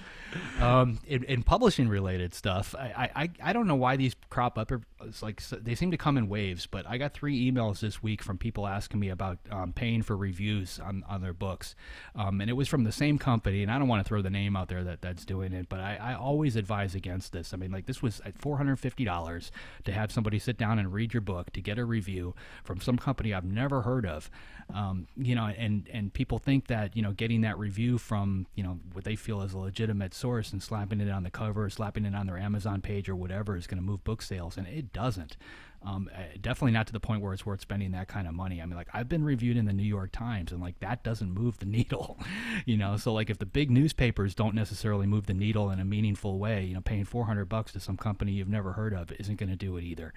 Um, 0.61 0.99
in, 1.07 1.25
in 1.25 1.43
publishing 1.43 1.89
related 1.89 2.35
stuff, 2.35 2.75
I, 2.79 3.11
I, 3.15 3.31
I 3.43 3.53
don't 3.53 3.67
know 3.67 3.75
why 3.75 3.97
these 3.97 4.15
crop 4.29 4.59
up. 4.59 4.71
It's 5.05 5.23
like 5.23 5.43
they 5.49 5.75
seem 5.75 5.91
to 5.91 5.97
come 5.97 6.17
in 6.17 6.29
waves. 6.29 6.67
But 6.67 6.87
I 6.89 6.99
got 6.99 7.15
three 7.15 7.51
emails 7.51 7.81
this 7.81 8.03
week 8.03 8.23
from 8.23 8.39
people 8.39 8.67
asking 8.67 9.01
me 9.01 9.09
about 9.09 9.39
um, 9.51 9.73
paying 9.73 10.03
for 10.03 10.17
reviews 10.17 10.79
on, 10.79 11.05
on 11.09 11.21
their 11.21 11.33
books, 11.33 11.75
um, 12.15 12.41
and 12.41 12.49
it 12.49 12.55
was 12.55 12.69
from 12.69 12.85
the 12.85 12.93
same 12.93 13.19
company. 13.19 13.63
And 13.63 13.71
I 13.71 13.79
don't 13.79 13.89
want 13.89 14.05
to 14.05 14.09
throw 14.09 14.23
the 14.23 14.31
name 14.31 14.57
out 14.57 14.69
there 14.69 14.85
that 14.85 15.03
that's 15.03 15.25
doing 15.25 15.53
it, 15.53 15.69
but 15.69 15.81
I, 15.81 15.97
I 16.01 16.15
always 16.15 16.57
advise 16.57 16.95
against 16.95 17.33
this. 17.33 17.53
I 17.53 17.57
mean, 17.57 17.71
like 17.73 17.87
this 17.87 18.03
was 18.03 18.21
at 18.25 18.39
four 18.39 18.57
hundred 18.57 18.77
fifty 18.77 19.05
dollars 19.05 19.51
to 19.85 19.93
have 19.93 20.13
somebody 20.13 20.39
sit 20.39 20.57
down 20.57 20.79
and 20.79 20.93
read 20.93 21.13
your 21.13 21.21
book 21.21 21.53
to 21.53 21.61
get 21.61 21.79
a 21.79 21.85
review 21.85 22.35
from 22.65 22.81
some 22.81 22.97
company 22.97 23.35
I've 23.35 23.45
never 23.45 23.83
heard 23.83 24.07
of. 24.07 24.31
Um, 24.73 25.09
you 25.17 25.35
know, 25.35 25.47
and 25.47 25.89
and 25.93 26.13
people 26.13 26.39
think 26.39 26.69
that 26.69 26.97
you 26.97 27.03
know 27.03 27.13
getting 27.13 27.41
that 27.43 27.59
review 27.59 27.99
from 27.99 28.47
you 28.55 28.63
know 28.63 28.79
what 29.01 29.07
they 29.07 29.17
feel 29.17 29.41
is 29.41 29.55
a 29.55 29.59
legitimate 29.59 30.13
source 30.13 30.53
and 30.53 30.63
slapping 30.63 31.01
it 31.01 31.09
on 31.09 31.23
the 31.23 31.31
cover, 31.31 31.71
slapping 31.71 32.05
it 32.05 32.15
on 32.15 32.27
their 32.27 32.37
Amazon 32.37 32.83
page 32.83 33.09
or 33.09 33.17
whatever 33.17 33.57
is 33.57 33.67
going 33.67 33.79
to 33.79 33.83
move 33.83 34.05
book 34.05 34.21
sales, 34.21 34.59
and 34.59 34.67
it 34.67 34.93
doesn't. 34.93 35.39
Um, 35.83 36.11
uh, 36.15 36.25
definitely 36.39 36.73
not 36.73 36.87
to 36.89 36.93
the 36.93 37.01
point 37.01 37.23
where 37.23 37.33
it's 37.33 37.47
worth 37.47 37.63
spending 37.63 37.93
that 37.93 38.09
kind 38.09 38.29
of 38.29 38.35
money. 38.35 38.61
I 38.61 38.67
mean, 38.67 38.77
like 38.77 38.91
I've 38.93 39.09
been 39.09 39.25
reviewed 39.25 39.57
in 39.57 39.65
the 39.65 39.73
New 39.73 39.83
York 39.83 40.13
Times, 40.13 40.53
and 40.53 40.61
like 40.61 40.79
that 40.81 41.03
doesn't 41.03 41.33
move 41.33 41.59
the 41.61 41.65
needle, 41.79 42.19
you 42.67 42.77
know. 42.77 42.99
So 42.99 43.15
like 43.15 43.31
if 43.31 43.39
the 43.39 43.47
big 43.47 43.71
newspapers 43.71 44.35
don't 44.35 44.55
necessarily 44.55 45.07
move 45.07 45.25
the 45.25 45.33
needle 45.33 45.71
in 45.71 45.81
a 45.81 45.85
meaningful 45.87 46.39
way, 46.39 46.67
you 46.67 46.75
know, 46.75 46.83
paying 46.83 47.07
400 47.07 47.47
bucks 47.47 47.73
to 47.73 47.81
some 47.81 47.97
company 47.97 48.33
you've 48.33 48.49
never 48.51 48.75
heard 48.75 48.93
of 48.93 49.11
isn't 49.13 49.39
going 49.39 49.49
to 49.49 49.57
do 49.57 49.79
it 49.79 49.85
either. 49.85 50.13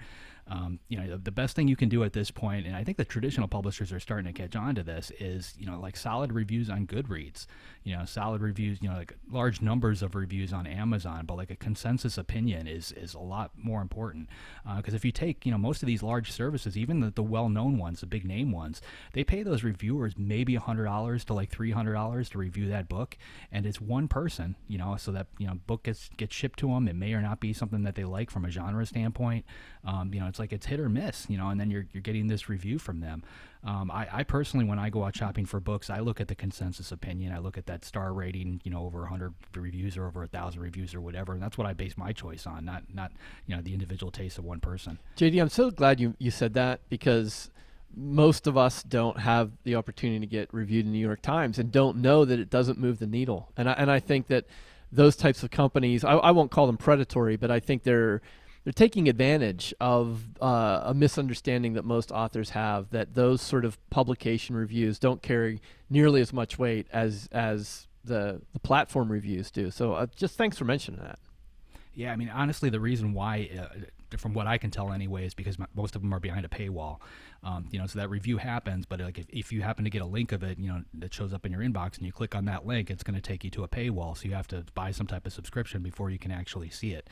Um, 0.46 0.78
you 0.88 0.98
know, 0.98 1.16
the, 1.16 1.30
best 1.30 1.56
thing 1.56 1.68
you 1.68 1.76
can 1.76 1.88
do 1.88 2.04
at 2.04 2.12
this 2.12 2.30
point, 2.30 2.66
and 2.66 2.76
I 2.76 2.84
think 2.84 2.98
the 2.98 3.04
traditional 3.04 3.48
publishers 3.48 3.92
are 3.92 4.00
starting 4.00 4.32
to 4.32 4.32
catch 4.32 4.54
on 4.54 4.74
to 4.74 4.82
this, 4.82 5.10
is 5.18 5.54
you 5.58 5.66
know 5.66 5.80
like 5.80 5.96
solid 5.96 6.32
reviews 6.32 6.68
on 6.68 6.86
Goodreads, 6.86 7.46
you 7.82 7.96
know, 7.96 8.04
solid 8.04 8.42
reviews, 8.42 8.78
you 8.82 8.88
know, 8.88 8.96
like 8.96 9.16
large 9.30 9.62
numbers 9.62 10.02
of 10.02 10.14
reviews 10.14 10.52
on 10.52 10.66
Amazon, 10.66 11.24
but 11.24 11.36
like 11.36 11.50
a 11.50 11.56
consensus 11.56 12.18
opinion 12.18 12.66
is 12.66 12.92
is 12.92 13.14
a 13.14 13.18
lot 13.18 13.52
more 13.56 13.80
important 13.80 14.28
because 14.76 14.94
if 14.94 15.04
you 15.04 15.12
take 15.12 15.46
you 15.46 15.52
know 15.52 15.58
most 15.58 15.82
of 15.82 15.86
these 15.86 16.02
large 16.02 16.30
services, 16.30 16.76
even 16.76 17.00
the, 17.00 17.10
the 17.10 17.22
well-known 17.22 17.78
ones, 17.78 18.00
the 18.00 18.06
big 18.06 18.24
name 18.24 18.52
ones, 18.52 18.82
they 19.12 19.24
pay 19.24 19.42
those 19.42 19.64
reviewers 19.64 20.14
maybe 20.16 20.54
hundred 20.56 20.84
dollars 20.84 21.24
to 21.24 21.34
like 21.34 21.50
three 21.50 21.70
hundred 21.70 21.94
dollars 21.94 22.28
to 22.30 22.38
review 22.38 22.68
that 22.68 22.88
book, 22.88 23.16
and 23.50 23.66
it's 23.66 23.80
one 23.80 24.08
person, 24.08 24.56
you 24.68 24.78
know, 24.78 24.96
so 24.96 25.10
that 25.12 25.26
you 25.38 25.46
know 25.46 25.54
book 25.66 25.84
gets 25.84 26.10
gets 26.16 26.34
shipped 26.34 26.58
to 26.58 26.68
them. 26.68 26.86
It 26.86 26.96
may 26.96 27.14
or 27.14 27.22
not 27.22 27.40
be 27.40 27.52
something 27.52 27.82
that 27.84 27.94
they 27.94 28.04
like 28.04 28.30
from 28.30 28.44
a 28.44 28.50
genre 28.50 28.84
standpoint. 28.86 29.44
Um, 29.86 30.14
you 30.14 30.20
know, 30.20 30.26
it's 30.26 30.38
like 30.38 30.52
it's 30.52 30.66
hit 30.66 30.80
or 30.80 30.88
miss, 30.88 31.26
you 31.28 31.36
know, 31.36 31.50
and 31.50 31.60
then 31.60 31.70
you're 31.70 31.86
you're 31.92 32.02
getting 32.02 32.26
this 32.26 32.48
review 32.48 32.78
from 32.78 33.00
them. 33.00 33.22
Um, 33.64 33.90
I, 33.90 34.06
I 34.12 34.22
personally, 34.24 34.66
when 34.66 34.78
I 34.78 34.90
go 34.90 35.04
out 35.04 35.16
shopping 35.16 35.46
for 35.46 35.58
books, 35.58 35.88
I 35.88 36.00
look 36.00 36.20
at 36.20 36.28
the 36.28 36.34
consensus 36.34 36.92
opinion. 36.92 37.32
I 37.32 37.38
look 37.38 37.56
at 37.56 37.66
that 37.66 37.84
star 37.84 38.12
rating, 38.12 38.60
you 38.62 38.70
know, 38.70 38.84
over 38.84 39.00
100 39.00 39.32
reviews 39.54 39.96
or 39.96 40.06
over 40.06 40.22
a 40.22 40.26
thousand 40.26 40.60
reviews 40.60 40.94
or 40.94 41.00
whatever, 41.00 41.32
and 41.32 41.42
that's 41.42 41.56
what 41.56 41.66
I 41.66 41.72
base 41.72 41.96
my 41.96 42.12
choice 42.12 42.46
on, 42.46 42.64
not 42.64 42.82
not 42.92 43.12
you 43.46 43.56
know 43.56 43.62
the 43.62 43.72
individual 43.72 44.10
taste 44.10 44.38
of 44.38 44.44
one 44.44 44.60
person. 44.60 44.98
JD, 45.16 45.40
I'm 45.40 45.48
so 45.48 45.70
glad 45.70 46.00
you, 46.00 46.14
you 46.18 46.30
said 46.30 46.54
that 46.54 46.80
because 46.88 47.50
most 47.96 48.46
of 48.46 48.56
us 48.56 48.82
don't 48.82 49.20
have 49.20 49.52
the 49.64 49.74
opportunity 49.76 50.20
to 50.20 50.26
get 50.26 50.52
reviewed 50.52 50.84
in 50.84 50.92
the 50.92 50.98
New 50.98 51.06
York 51.06 51.22
Times 51.22 51.58
and 51.58 51.70
don't 51.70 51.98
know 51.98 52.24
that 52.24 52.40
it 52.40 52.50
doesn't 52.50 52.78
move 52.78 52.98
the 52.98 53.06
needle. 53.06 53.52
And 53.56 53.68
I, 53.68 53.72
and 53.74 53.90
I 53.90 54.00
think 54.00 54.26
that 54.28 54.46
those 54.90 55.16
types 55.16 55.42
of 55.42 55.50
companies, 55.50 56.04
I, 56.04 56.14
I 56.14 56.30
won't 56.30 56.50
call 56.50 56.66
them 56.66 56.76
predatory, 56.76 57.36
but 57.36 57.50
I 57.50 57.60
think 57.60 57.82
they're 57.82 58.20
they're 58.64 58.72
taking 58.72 59.08
advantage 59.08 59.74
of 59.78 60.24
uh, 60.40 60.80
a 60.84 60.94
misunderstanding 60.94 61.74
that 61.74 61.84
most 61.84 62.10
authors 62.10 62.50
have 62.50 62.90
that 62.90 63.14
those 63.14 63.42
sort 63.42 63.64
of 63.64 63.78
publication 63.90 64.56
reviews 64.56 64.98
don't 64.98 65.22
carry 65.22 65.60
nearly 65.90 66.20
as 66.20 66.32
much 66.32 66.58
weight 66.58 66.86
as 66.92 67.28
as 67.30 67.86
the 68.04 68.40
the 68.52 68.58
platform 68.60 69.12
reviews 69.12 69.50
do. 69.50 69.70
So 69.70 69.92
uh, 69.92 70.06
just 70.16 70.36
thanks 70.36 70.58
for 70.58 70.64
mentioning 70.64 71.00
that. 71.00 71.18
Yeah, 71.94 72.12
I 72.12 72.16
mean, 72.16 72.28
honestly, 72.28 72.70
the 72.70 72.80
reason 72.80 73.14
why, 73.14 73.48
uh, 73.56 74.16
from 74.18 74.34
what 74.34 74.48
I 74.48 74.58
can 74.58 74.70
tell 74.70 74.92
anyway, 74.92 75.26
is 75.26 75.34
because 75.34 75.56
most 75.76 75.94
of 75.94 76.02
them 76.02 76.12
are 76.12 76.18
behind 76.18 76.44
a 76.44 76.48
paywall. 76.48 76.98
Um, 77.44 77.68
you 77.70 77.78
know, 77.78 77.86
so 77.86 77.98
that 77.98 78.10
review 78.10 78.38
happens, 78.38 78.84
but 78.86 79.00
like 79.00 79.18
if, 79.18 79.26
if 79.28 79.52
you 79.52 79.62
happen 79.62 79.84
to 79.84 79.90
get 79.90 80.02
a 80.02 80.06
link 80.06 80.32
of 80.32 80.42
it, 80.42 80.58
you 80.58 80.68
know, 80.68 80.82
that 80.94 81.14
shows 81.14 81.32
up 81.32 81.46
in 81.46 81.52
your 81.52 81.60
inbox, 81.60 81.96
and 81.96 82.06
you 82.06 82.12
click 82.12 82.34
on 82.34 82.46
that 82.46 82.66
link, 82.66 82.90
it's 82.90 83.02
going 83.04 83.14
to 83.14 83.20
take 83.20 83.44
you 83.44 83.50
to 83.50 83.62
a 83.62 83.68
paywall. 83.68 84.16
So 84.16 84.24
you 84.24 84.34
have 84.34 84.48
to 84.48 84.64
buy 84.74 84.90
some 84.90 85.06
type 85.06 85.26
of 85.26 85.32
subscription 85.32 85.82
before 85.82 86.10
you 86.10 86.18
can 86.18 86.32
actually 86.32 86.70
see 86.70 86.92
it. 86.92 87.08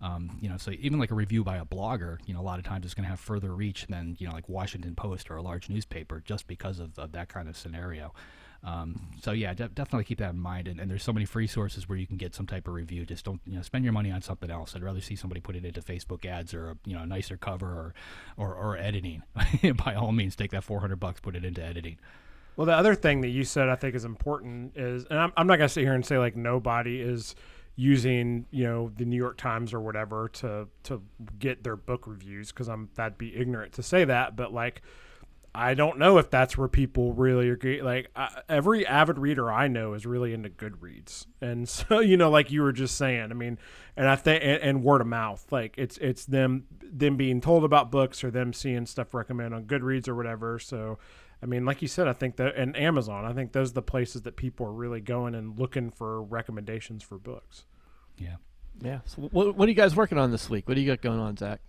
Um, 0.00 0.36
you 0.40 0.48
know, 0.48 0.58
so 0.58 0.72
even 0.72 0.98
like 0.98 1.10
a 1.10 1.14
review 1.14 1.42
by 1.42 1.56
a 1.56 1.64
blogger, 1.64 2.18
you 2.26 2.34
know, 2.34 2.40
a 2.40 2.42
lot 2.42 2.58
of 2.58 2.64
times 2.64 2.84
it's 2.84 2.94
going 2.94 3.04
to 3.04 3.10
have 3.10 3.20
further 3.20 3.54
reach 3.54 3.86
than 3.86 4.16
you 4.18 4.26
know, 4.26 4.34
like 4.34 4.48
Washington 4.48 4.94
Post 4.94 5.30
or 5.30 5.36
a 5.36 5.42
large 5.42 5.70
newspaper, 5.70 6.22
just 6.24 6.46
because 6.46 6.78
of, 6.78 6.98
of 6.98 7.12
that 7.12 7.28
kind 7.28 7.48
of 7.48 7.56
scenario. 7.56 8.12
Um, 8.64 9.00
so 9.22 9.30
yeah, 9.30 9.54
de- 9.54 9.68
definitely 9.68 10.04
keep 10.04 10.18
that 10.18 10.30
in 10.30 10.40
mind. 10.40 10.66
And, 10.66 10.80
and 10.80 10.90
there's 10.90 11.02
so 11.02 11.12
many 11.12 11.24
free 11.24 11.46
sources 11.46 11.88
where 11.88 11.96
you 11.96 12.06
can 12.06 12.16
get 12.16 12.34
some 12.34 12.46
type 12.46 12.66
of 12.66 12.74
review. 12.74 13.06
Just 13.06 13.24
don't 13.24 13.40
you 13.46 13.56
know 13.56 13.62
spend 13.62 13.84
your 13.84 13.92
money 13.92 14.10
on 14.10 14.22
something 14.22 14.50
else. 14.50 14.74
I'd 14.74 14.82
rather 14.82 15.00
see 15.00 15.16
somebody 15.16 15.40
put 15.40 15.56
it 15.56 15.64
into 15.64 15.80
Facebook 15.80 16.26
ads 16.26 16.52
or 16.52 16.70
a, 16.70 16.76
you 16.84 16.94
know 16.94 17.02
a 17.02 17.06
nicer 17.06 17.36
cover 17.36 17.66
or 17.66 17.94
or, 18.36 18.54
or 18.54 18.76
editing. 18.76 19.22
By 19.84 19.94
all 19.94 20.12
means, 20.12 20.36
take 20.36 20.50
that 20.50 20.64
400 20.64 20.96
bucks, 20.98 21.20
put 21.20 21.36
it 21.36 21.44
into 21.44 21.62
editing. 21.62 21.98
Well, 22.56 22.66
the 22.66 22.74
other 22.74 22.94
thing 22.94 23.20
that 23.20 23.28
you 23.28 23.44
said 23.44 23.68
I 23.68 23.76
think 23.76 23.94
is 23.94 24.04
important 24.04 24.76
is, 24.76 25.04
and 25.10 25.18
I'm, 25.18 25.32
I'm 25.36 25.46
not 25.46 25.56
going 25.58 25.68
to 25.68 25.72
sit 25.72 25.82
here 25.82 25.94
and 25.94 26.04
say 26.04 26.18
like 26.18 26.36
nobody 26.36 27.00
is 27.00 27.36
using 27.76 28.46
you 28.50 28.64
know 28.64 28.90
the 28.96 29.04
New 29.04 29.16
York 29.16 29.36
Times 29.36 29.74
or 29.74 29.80
whatever 29.80 30.28
to 30.28 30.66
to 30.84 31.02
get 31.38 31.62
their 31.62 31.76
book 31.76 32.06
reviews 32.06 32.50
because 32.50 32.68
I'm 32.68 32.88
that'd 32.94 33.18
be 33.18 33.36
ignorant 33.36 33.74
to 33.74 33.82
say 33.82 34.04
that, 34.04 34.34
but 34.34 34.52
like 34.52 34.82
I 35.56 35.72
don't 35.72 35.98
know 35.98 36.18
if 36.18 36.28
that's 36.28 36.58
where 36.58 36.68
people 36.68 37.14
really 37.14 37.48
agree. 37.48 37.80
Like 37.80 38.10
uh, 38.14 38.28
every 38.46 38.86
avid 38.86 39.18
reader 39.18 39.50
I 39.50 39.68
know 39.68 39.94
is 39.94 40.04
really 40.04 40.34
into 40.34 40.50
Goodreads, 40.50 41.26
and 41.40 41.66
so 41.68 42.00
you 42.00 42.18
know, 42.18 42.30
like 42.30 42.50
you 42.50 42.60
were 42.60 42.72
just 42.72 42.96
saying, 42.96 43.30
I 43.30 43.34
mean, 43.34 43.58
and 43.96 44.06
I 44.06 44.16
think 44.16 44.42
and, 44.44 44.60
and 44.62 44.84
word 44.84 45.00
of 45.00 45.06
mouth, 45.06 45.44
like 45.50 45.74
it's 45.78 45.96
it's 45.98 46.26
them 46.26 46.64
them 46.82 47.16
being 47.16 47.40
told 47.40 47.64
about 47.64 47.90
books 47.90 48.22
or 48.22 48.30
them 48.30 48.52
seeing 48.52 48.84
stuff 48.84 49.14
recommended 49.14 49.56
on 49.56 49.64
Goodreads 49.64 50.08
or 50.08 50.14
whatever. 50.14 50.58
So, 50.58 50.98
I 51.42 51.46
mean, 51.46 51.64
like 51.64 51.82
you 51.82 51.88
said, 51.88 52.08
I 52.08 52.12
think 52.12 52.36
that 52.36 52.56
and 52.56 52.76
Amazon, 52.76 53.24
I 53.24 53.32
think 53.32 53.52
those 53.52 53.70
are 53.70 53.74
the 53.74 53.82
places 53.82 54.22
that 54.22 54.36
people 54.36 54.66
are 54.66 54.72
really 54.72 55.00
going 55.00 55.34
and 55.34 55.58
looking 55.58 55.90
for 55.90 56.22
recommendations 56.22 57.02
for 57.02 57.18
books. 57.18 57.64
Yeah. 58.16 58.36
Yeah. 58.82 59.00
So 59.04 59.22
what, 59.22 59.56
what 59.56 59.66
are 59.66 59.70
you 59.70 59.76
guys 59.76 59.94
working 59.94 60.18
on 60.18 60.30
this 60.30 60.48
week? 60.48 60.68
What 60.68 60.74
do 60.74 60.80
you 60.80 60.86
got 60.86 61.02
going 61.02 61.20
on, 61.20 61.36
Zach? 61.36 61.60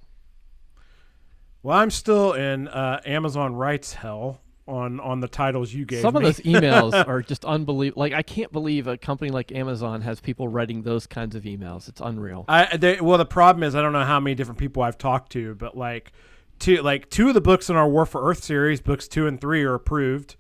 Well, 1.64 1.78
I'm 1.78 1.92
still 1.92 2.34
in 2.34 2.68
uh, 2.68 3.02
Amazon 3.06 3.56
rights 3.56 3.94
hell 3.94 4.42
on 4.68 5.00
on 5.00 5.22
the 5.22 5.28
titles 5.28 5.74
you 5.74 5.86
gave 5.86 6.02
Some 6.02 6.14
me. 6.14 6.18
of 6.20 6.24
those 6.24 6.46
emails 6.46 6.94
are 7.08 7.22
just 7.22 7.46
unbelievable. 7.46 8.02
Like 8.02 8.14
I 8.14 8.22
can't 8.22 8.52
believe 8.52 8.88
a 8.88 8.98
company 8.98 9.32
like 9.32 9.52
Amazon 9.52 10.02
has 10.02 10.20
people 10.20 10.48
writing 10.48 10.84
those 10.84 11.08
kinds 11.08 11.36
of 11.36 11.44
emails. 11.44 11.88
It's 11.88 12.02
unreal. 12.02 12.46
I 12.48 12.78
they, 12.78 13.02
well, 13.02 13.18
the 13.18 13.26
problem 13.26 13.64
is 13.64 13.76
I 13.76 13.82
don't 13.82 13.94
know 13.94 14.04
how 14.04 14.20
many 14.20 14.36
different 14.36 14.60
people 14.60 14.84
I've 14.84 14.98
talked 14.98 15.32
to, 15.34 15.56
but 15.56 15.78
like 15.78 16.12
two 16.60 16.82
like 16.82 17.10
two 17.10 17.30
of 17.30 17.34
the 17.34 17.42
books 17.42 17.70
in 17.70 17.76
our 17.76 17.88
War 17.88 18.06
for 18.06 18.30
Earth 18.30 18.44
series, 18.44 18.82
books 18.82 19.08
two 19.08 19.28
and 19.28 19.40
three, 19.40 19.64
are 19.64 19.74
approved, 19.74 20.36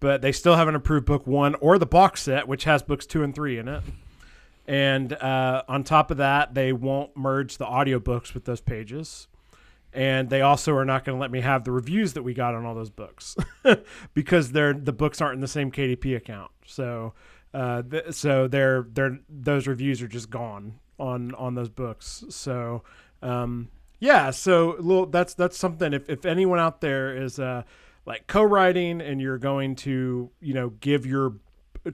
but 0.00 0.22
they 0.22 0.32
still 0.32 0.56
haven't 0.56 0.74
approved 0.74 1.06
book 1.06 1.26
one 1.26 1.54
or 1.56 1.78
the 1.78 1.86
box 1.86 2.22
set, 2.22 2.48
which 2.48 2.64
has 2.64 2.82
books 2.82 3.06
two 3.06 3.22
and 3.22 3.34
three 3.34 3.58
in 3.58 3.68
it. 3.68 3.82
And 4.66 5.14
uh, 5.14 5.62
on 5.66 5.82
top 5.82 6.10
of 6.10 6.18
that, 6.18 6.52
they 6.52 6.74
won't 6.74 7.16
merge 7.16 7.56
the 7.56 7.64
audiobooks 7.64 8.34
with 8.34 8.44
those 8.44 8.60
pages. 8.60 9.26
And 9.94 10.28
they 10.28 10.42
also 10.42 10.74
are 10.74 10.84
not 10.84 11.06
going 11.06 11.16
to 11.16 11.20
let 11.20 11.30
me 11.30 11.40
have 11.40 11.64
the 11.64 11.72
reviews 11.72 12.12
that 12.12 12.22
we 12.22 12.34
got 12.34 12.54
on 12.54 12.66
all 12.66 12.74
those 12.74 12.90
books 12.90 13.34
because 14.14 14.52
they're 14.52 14.74
the 14.74 14.92
books 14.92 15.22
aren't 15.22 15.36
in 15.36 15.40
the 15.40 15.48
same 15.48 15.72
KDP 15.72 16.14
account. 16.14 16.50
So, 16.66 17.14
uh, 17.54 17.82
th- 17.82 18.12
so 18.12 18.46
they're 18.46 18.86
they're 18.92 19.18
those 19.30 19.66
reviews 19.66 20.02
are 20.02 20.08
just 20.08 20.28
gone 20.28 20.74
on 20.98 21.34
on 21.36 21.54
those 21.54 21.70
books. 21.70 22.24
So, 22.28 22.82
um, 23.22 23.70
yeah. 23.98 24.30
So, 24.30 24.76
little 24.78 25.06
that's 25.06 25.34
that's 25.34 25.56
something. 25.56 25.92
If 25.92 26.08
if 26.08 26.24
anyone 26.26 26.58
out 26.58 26.80
there 26.80 27.16
is 27.16 27.38
uh 27.38 27.62
like 28.06 28.26
co-writing 28.26 29.00
and 29.00 29.20
you're 29.20 29.38
going 29.38 29.76
to 29.76 30.30
you 30.40 30.54
know 30.54 30.70
give 30.80 31.04
your 31.06 31.34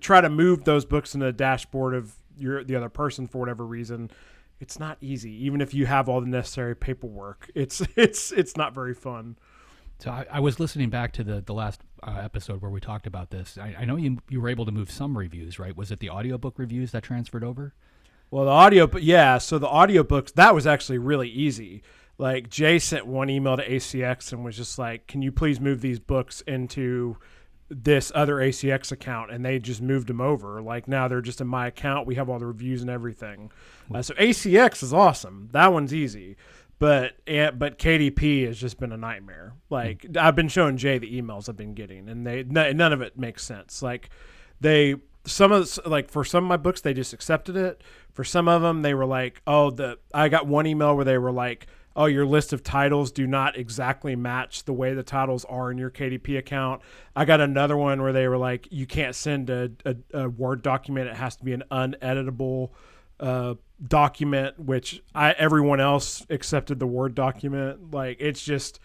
try 0.00 0.20
to 0.20 0.30
move 0.30 0.64
those 0.64 0.84
books 0.84 1.14
in 1.14 1.20
the 1.20 1.32
dashboard 1.32 1.94
of 1.94 2.14
your 2.37 2.64
the 2.64 2.76
other 2.76 2.88
person 2.88 3.26
for 3.26 3.38
whatever 3.38 3.66
reason 3.66 4.11
it's 4.61 4.78
not 4.78 4.96
easy 5.00 5.30
even 5.44 5.61
if 5.61 5.75
you 5.75 5.87
have 5.87 6.08
all 6.08 6.20
the 6.20 6.26
necessary 6.26 6.75
paperwork 6.75 7.50
it's 7.54 7.80
it's 7.96 8.32
it's 8.32 8.56
not 8.56 8.75
very 8.75 8.94
fun 8.94 9.37
So 10.00 10.11
I, 10.11 10.26
I 10.30 10.40
was 10.40 10.58
listening 10.58 10.90
back 10.90 11.12
to 11.12 11.25
the 11.25 11.40
the 11.40 11.54
last 11.54 11.80
uh, 12.02 12.20
episode 12.23 12.61
where 12.62 12.70
we 12.70 12.80
talked 12.80 13.06
about 13.06 13.30
this. 13.30 13.58
I, 13.58 13.76
I 13.80 13.84
know 13.84 13.96
you 13.96 14.18
you 14.28 14.40
were 14.40 14.49
able 14.49 14.64
to 14.66 14.73
move 14.73 14.90
some 14.90 15.16
reviews, 15.16 15.58
right? 15.58 15.76
Was 15.76 15.90
it 15.90 16.00
the 16.00 16.11
audiobook 16.11 16.58
reviews 16.58 16.90
that 16.92 17.02
transferred 17.02 17.44
over? 17.44 17.75
Well 18.35 18.47
the 18.47 18.50
audio 18.50 18.91
yeah 18.99 19.38
so 19.38 19.59
the 19.59 19.69
audiobooks 19.69 20.33
that 20.35 20.55
was 20.55 20.67
actually 20.67 20.99
really 20.99 21.29
easy. 21.29 21.83
Like 22.19 22.49
jay 22.49 22.79
sent 22.79 23.07
one 23.07 23.31
email 23.31 23.57
to 23.57 23.62
acx 23.69 24.33
and 24.33 24.45
was 24.45 24.57
just 24.57 24.79
like 24.79 25.07
can 25.07 25.23
you 25.23 25.31
please 25.31 25.61
move 25.61 25.81
these 25.81 26.00
books 26.00 26.41
into 26.43 27.17
this 27.69 28.11
other 28.14 28.37
acx 28.37 28.93
account? 28.93 29.31
And 29.31 29.45
they 29.45 29.59
just 29.59 29.81
moved 29.81 30.09
them 30.09 30.21
over. 30.21 30.61
Like 30.61 30.88
now 30.88 31.07
they're 31.07 31.21
just 31.21 31.41
in 31.41 31.47
my 31.47 31.69
account. 31.69 32.07
We 32.07 32.17
have 32.17 32.29
all 32.29 32.38
the 32.38 32.47
reviews 32.47 32.83
and 32.83 32.91
everything. 32.91 33.53
Uh, 33.93 34.03
so 34.03 34.14
acx 34.14 34.83
is 34.83 34.93
awesome. 34.93 35.49
That 35.53 35.73
one's 35.73 35.95
easy. 35.95 36.37
But 36.81 37.12
but 37.25 37.79
KDP 37.79 38.47
has 38.47 38.59
just 38.59 38.81
been 38.81 38.91
a 38.91 38.97
nightmare. 38.97 39.55
Like 39.71 40.07
I've 40.19 40.35
been 40.35 40.49
showing 40.49 40.76
Jay 40.76 40.99
the 40.99 41.23
emails 41.23 41.49
I've 41.49 41.57
been 41.57 41.75
getting, 41.75 42.09
and 42.09 42.26
they 42.26 42.43
none 42.43 42.93
of 42.93 43.00
it 43.00 43.17
makes 43.17 43.45
sense. 43.45 43.81
Like 43.81 44.11
they 44.61 44.97
some 45.26 45.52
of 45.52 45.75
the, 45.75 45.88
like 45.88 46.11
for 46.11 46.25
some 46.25 46.45
of 46.45 46.49
my 46.49 46.57
books 46.57 46.81
they 46.81 46.95
just 46.95 47.12
accepted 47.12 47.57
it. 47.57 47.83
For 48.12 48.25
some 48.25 48.49
of 48.49 48.62
them 48.62 48.83
they 48.83 48.95
were 48.95 49.07
like, 49.07 49.40
oh 49.47 49.71
the 49.71 49.99
I 50.12 50.28
got 50.28 50.47
one 50.47 50.66
email 50.66 50.95
where 50.95 51.04
they 51.04 51.19
were 51.19 51.33
like, 51.33 51.66
oh 51.97 52.07
your 52.07 52.26
list 52.26 52.52
of 52.52 52.62
titles 52.62 53.11
do 53.11 53.26
not 53.26 53.57
exactly 53.57 54.16
match 54.16 54.64
the 54.64 54.73
way 54.73 54.95
the 54.95 55.02
titles 55.02 55.45
are 55.47 55.71
in 55.71 55.78
your 55.78 55.90
KDP 55.90 56.38
account. 56.38 56.83
I 57.16 57.25
got 57.25 57.40
another 57.40 57.76
one 57.76 58.02
where 58.02 58.12
they 58.12 58.28
were 58.28 58.38
like, 58.38 58.69
you 58.71 58.87
can't 58.87 59.14
send 59.14 59.50
a, 59.50 59.71
a, 59.85 59.97
a 60.12 60.28
Word 60.28 60.62
document; 60.62 61.09
it 61.09 61.16
has 61.16 61.37
to 61.37 61.45
be 61.45 61.52
an 61.52 61.64
uneditable 61.71 62.71
uh, 63.21 63.54
document, 63.87 64.59
which 64.59 65.02
I 65.14 65.33
everyone 65.33 65.81
else 65.81 66.26
accepted 66.28 66.78
the 66.81 66.87
Word 66.87 67.14
document. 67.14 67.93
Like 67.93 68.19
it's 68.21 68.43
just, 68.43 68.81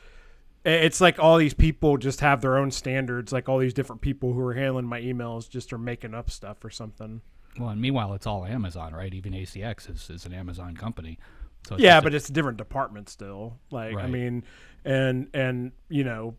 it's 0.66 1.00
like 1.00 1.20
all 1.20 1.38
these 1.38 1.54
people 1.54 1.98
just 1.98 2.20
have 2.22 2.42
their 2.42 2.58
own 2.58 2.72
standards. 2.72 3.32
Like 3.32 3.48
all 3.50 3.58
these 3.60 3.74
different 3.74 4.02
people 4.02 4.34
who 4.34 4.42
are 4.42 4.54
handling 4.54 4.86
my 4.86 5.02
emails 5.02 5.50
just 5.50 5.72
are 5.74 5.78
making 5.78 6.14
up 6.14 6.30
stuff 6.30 6.64
or 6.64 6.70
something. 6.70 7.22
Well, 7.60 7.70
and 7.70 7.82
meanwhile, 7.82 8.14
it's 8.14 8.28
all 8.28 8.46
Amazon, 8.46 8.94
right? 8.94 9.14
Even 9.14 9.34
ACX 9.34 9.90
is, 9.90 10.10
is 10.10 10.26
an 10.26 10.34
Amazon 10.34 10.76
company. 10.76 11.18
So 11.68 11.76
yeah, 11.78 11.96
just 11.96 12.00
a- 12.00 12.04
but 12.04 12.14
it's 12.14 12.30
a 12.30 12.34
different 12.34 12.58
department 12.58 13.10
still. 13.10 13.58
Like 13.72 13.96
I 13.98 14.08
mean, 14.08 14.44
and 14.86 15.28
and 15.34 15.72
you 15.90 16.04
know. 16.04 16.36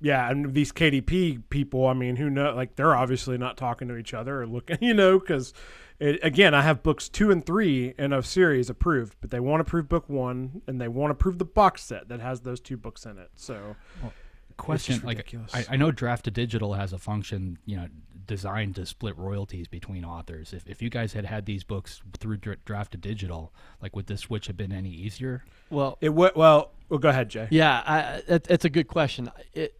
Yeah, 0.00 0.28
and 0.28 0.52
these 0.52 0.70
KDP 0.70 1.44
people, 1.48 1.86
I 1.86 1.94
mean, 1.94 2.16
who 2.16 2.28
know? 2.28 2.52
Like, 2.54 2.76
they're 2.76 2.94
obviously 2.94 3.38
not 3.38 3.56
talking 3.56 3.88
to 3.88 3.96
each 3.96 4.12
other 4.12 4.42
or 4.42 4.46
looking, 4.46 4.76
you 4.82 4.92
know, 4.92 5.18
because 5.18 5.54
again, 6.00 6.54
I 6.54 6.62
have 6.62 6.82
books 6.82 7.08
two 7.08 7.30
and 7.30 7.44
three 7.44 7.94
in 7.98 8.12
a 8.12 8.22
series 8.22 8.68
approved, 8.70 9.16
but 9.20 9.30
they 9.30 9.40
won't 9.40 9.60
approve 9.60 9.88
book 9.88 10.08
one, 10.08 10.62
and 10.66 10.80
they 10.80 10.88
won't 10.88 11.12
approve 11.12 11.38
the 11.38 11.44
box 11.44 11.82
set 11.84 12.08
that 12.08 12.20
has 12.20 12.40
those 12.40 12.60
two 12.60 12.76
books 12.76 13.04
in 13.06 13.18
it. 13.18 13.30
So, 13.36 13.76
question 14.56 14.94
just 14.94 15.04
like. 15.04 15.34
I, 15.52 15.66
I 15.70 15.76
know 15.76 15.90
draft 15.90 16.24
to 16.26 16.30
digital 16.30 16.74
has 16.74 16.92
a 16.92 16.98
function 16.98 17.58
you 17.66 17.76
know 17.76 17.88
designed 18.26 18.76
to 18.76 18.86
split 18.86 19.18
royalties 19.18 19.68
between 19.68 20.02
authors 20.04 20.54
if, 20.54 20.66
if 20.66 20.80
you 20.80 20.88
guys 20.88 21.12
had 21.12 21.26
had 21.26 21.44
these 21.44 21.62
books 21.62 22.00
through 22.18 22.38
draft 22.38 22.92
to 22.92 22.96
digital 22.96 23.52
like 23.82 23.94
would 23.94 24.06
this 24.06 24.22
switch 24.22 24.46
have 24.46 24.56
been 24.56 24.72
any 24.72 24.88
easier 24.88 25.44
Well, 25.68 25.98
it 26.00 26.08
would. 26.08 26.34
well, 26.34 26.70
well, 26.88 26.98
go 26.98 27.08
ahead, 27.10 27.28
Jay. 27.28 27.48
Yeah, 27.50 27.82
I, 27.84 28.22
it, 28.28 28.46
it's 28.48 28.64
a 28.64 28.70
good 28.70 28.88
question. 28.88 29.30
It, 29.52 29.74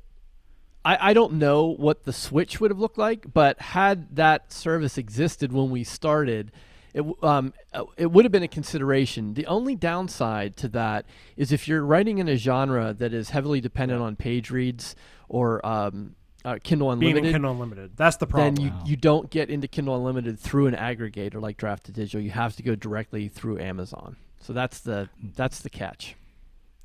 I, 0.85 1.11
I 1.11 1.13
don't 1.15 1.35
know 1.35 1.65
what 1.65 2.05
the 2.05 2.13
switch 2.13 2.61
would 2.61 2.71
have 2.71 2.79
looked 2.79 2.99
like, 2.99 3.33
but 3.33 3.61
had 3.61 4.17
that 4.17 4.53
service 4.53 4.99
existed 4.99 5.53
when 5.53 5.71
we 5.71 5.83
started, 5.85 6.53
it, 6.93 7.05
um, 7.23 7.55
it 7.97 8.11
would 8.11 8.25
have 8.25 8.33
been 8.33 8.43
a 8.43 8.49
consideration. 8.49 9.35
The 9.35 9.47
only 9.47 9.75
downside 9.75 10.57
to 10.59 10.69
that 10.69 11.07
is 11.37 11.53
if 11.53 11.67
you're 11.67 11.85
writing 11.85 12.19
in 12.19 12.29
a 12.29 12.37
genre 12.37 12.93
that 12.95 13.13
is 13.13 13.31
heavily 13.31 13.61
dependent 13.61 14.03
on 14.03 14.17
page 14.17 14.51
reads 14.51 14.95
or 15.29 15.65
um, 15.67 16.15
uh, 16.45 16.59
Kindle 16.63 16.95
Being 16.97 17.13
Unlimited, 17.13 17.27
in 17.29 17.33
Kindle 17.33 17.53
Unlimited, 17.53 17.97
that's 17.97 18.19
the 18.19 18.27
problem. 18.27 18.55
then 18.55 18.65
you, 18.65 18.73
you 18.85 18.97
don't 18.97 19.31
get 19.31 19.49
into 19.49 19.67
Kindle 19.67 19.97
Unlimited 19.97 20.39
through 20.39 20.67
an 20.67 20.75
aggregator 20.75 21.41
like 21.41 21.57
Draft 21.57 21.87
to 21.87 21.93
Digital. 21.93 22.21
You 22.21 22.31
have 22.31 22.55
to 22.57 22.63
go 22.63 22.75
directly 22.75 23.29
through 23.29 23.59
Amazon. 23.59 24.17
So 24.41 24.53
that's 24.53 24.81
the 24.81 25.09
that's 25.35 25.61
the 25.61 25.71
catch. 25.71 26.17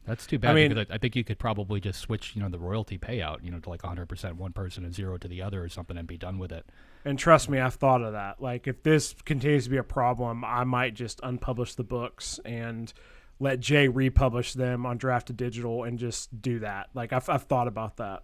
That's 0.06 0.25
too 0.25 0.39
bad 0.39 0.51
I 0.51 0.53
mean- 0.53 0.77
I, 0.77 0.86
I 0.89 0.98
think 0.98 1.15
you 1.15 1.24
could 1.24 1.39
probably 1.39 1.79
just 1.79 2.00
switch 2.00 2.36
you 2.36 2.41
know 2.41 2.50
the 2.50 2.60
royalty 2.60 2.98
payout 2.98 3.44
you 3.44 3.51
know 3.51 3.60
to 3.60 3.70
like 3.70 3.82
100% 3.82 4.34
one 4.34 4.53
person 4.53 4.84
and 4.86 4.94
zero 4.94 5.18
to 5.18 5.27
the 5.27 5.41
other 5.41 5.63
or 5.63 5.70
something 5.70 5.98
and 5.98 6.08
be 6.08 6.18
done 6.18 6.39
with 6.39 6.51
it 6.51 6.65
And 7.06 7.18
trust 7.18 7.50
me, 7.50 7.60
I've 7.60 7.75
thought 7.75 8.01
of 8.01 8.12
that. 8.13 8.41
Like, 8.41 8.68
if 8.68 8.84
this 8.84 9.15
continues 9.24 9.63
to 9.63 9.70
be 9.70 9.77
a 9.77 9.84
problem, 9.84 10.44
I 10.44 10.65
might 10.65 10.96
just 10.96 11.22
unpublish 11.22 11.75
the 11.77 11.84
books 11.86 12.39
and 12.44 12.91
let 13.39 13.62
Jay 13.62 13.88
republish 13.88 14.51
them 14.53 14.86
on 14.86 14.98
Draft 14.98 15.27
to 15.27 15.34
Digital 15.34 15.86
and 15.86 15.98
just 15.98 16.41
do 16.41 16.60
that. 16.60 16.89
Like, 16.94 17.13
I've, 17.13 17.29
I've 17.29 17.44
thought 17.44 17.70
about 17.70 17.96
that. 17.98 18.24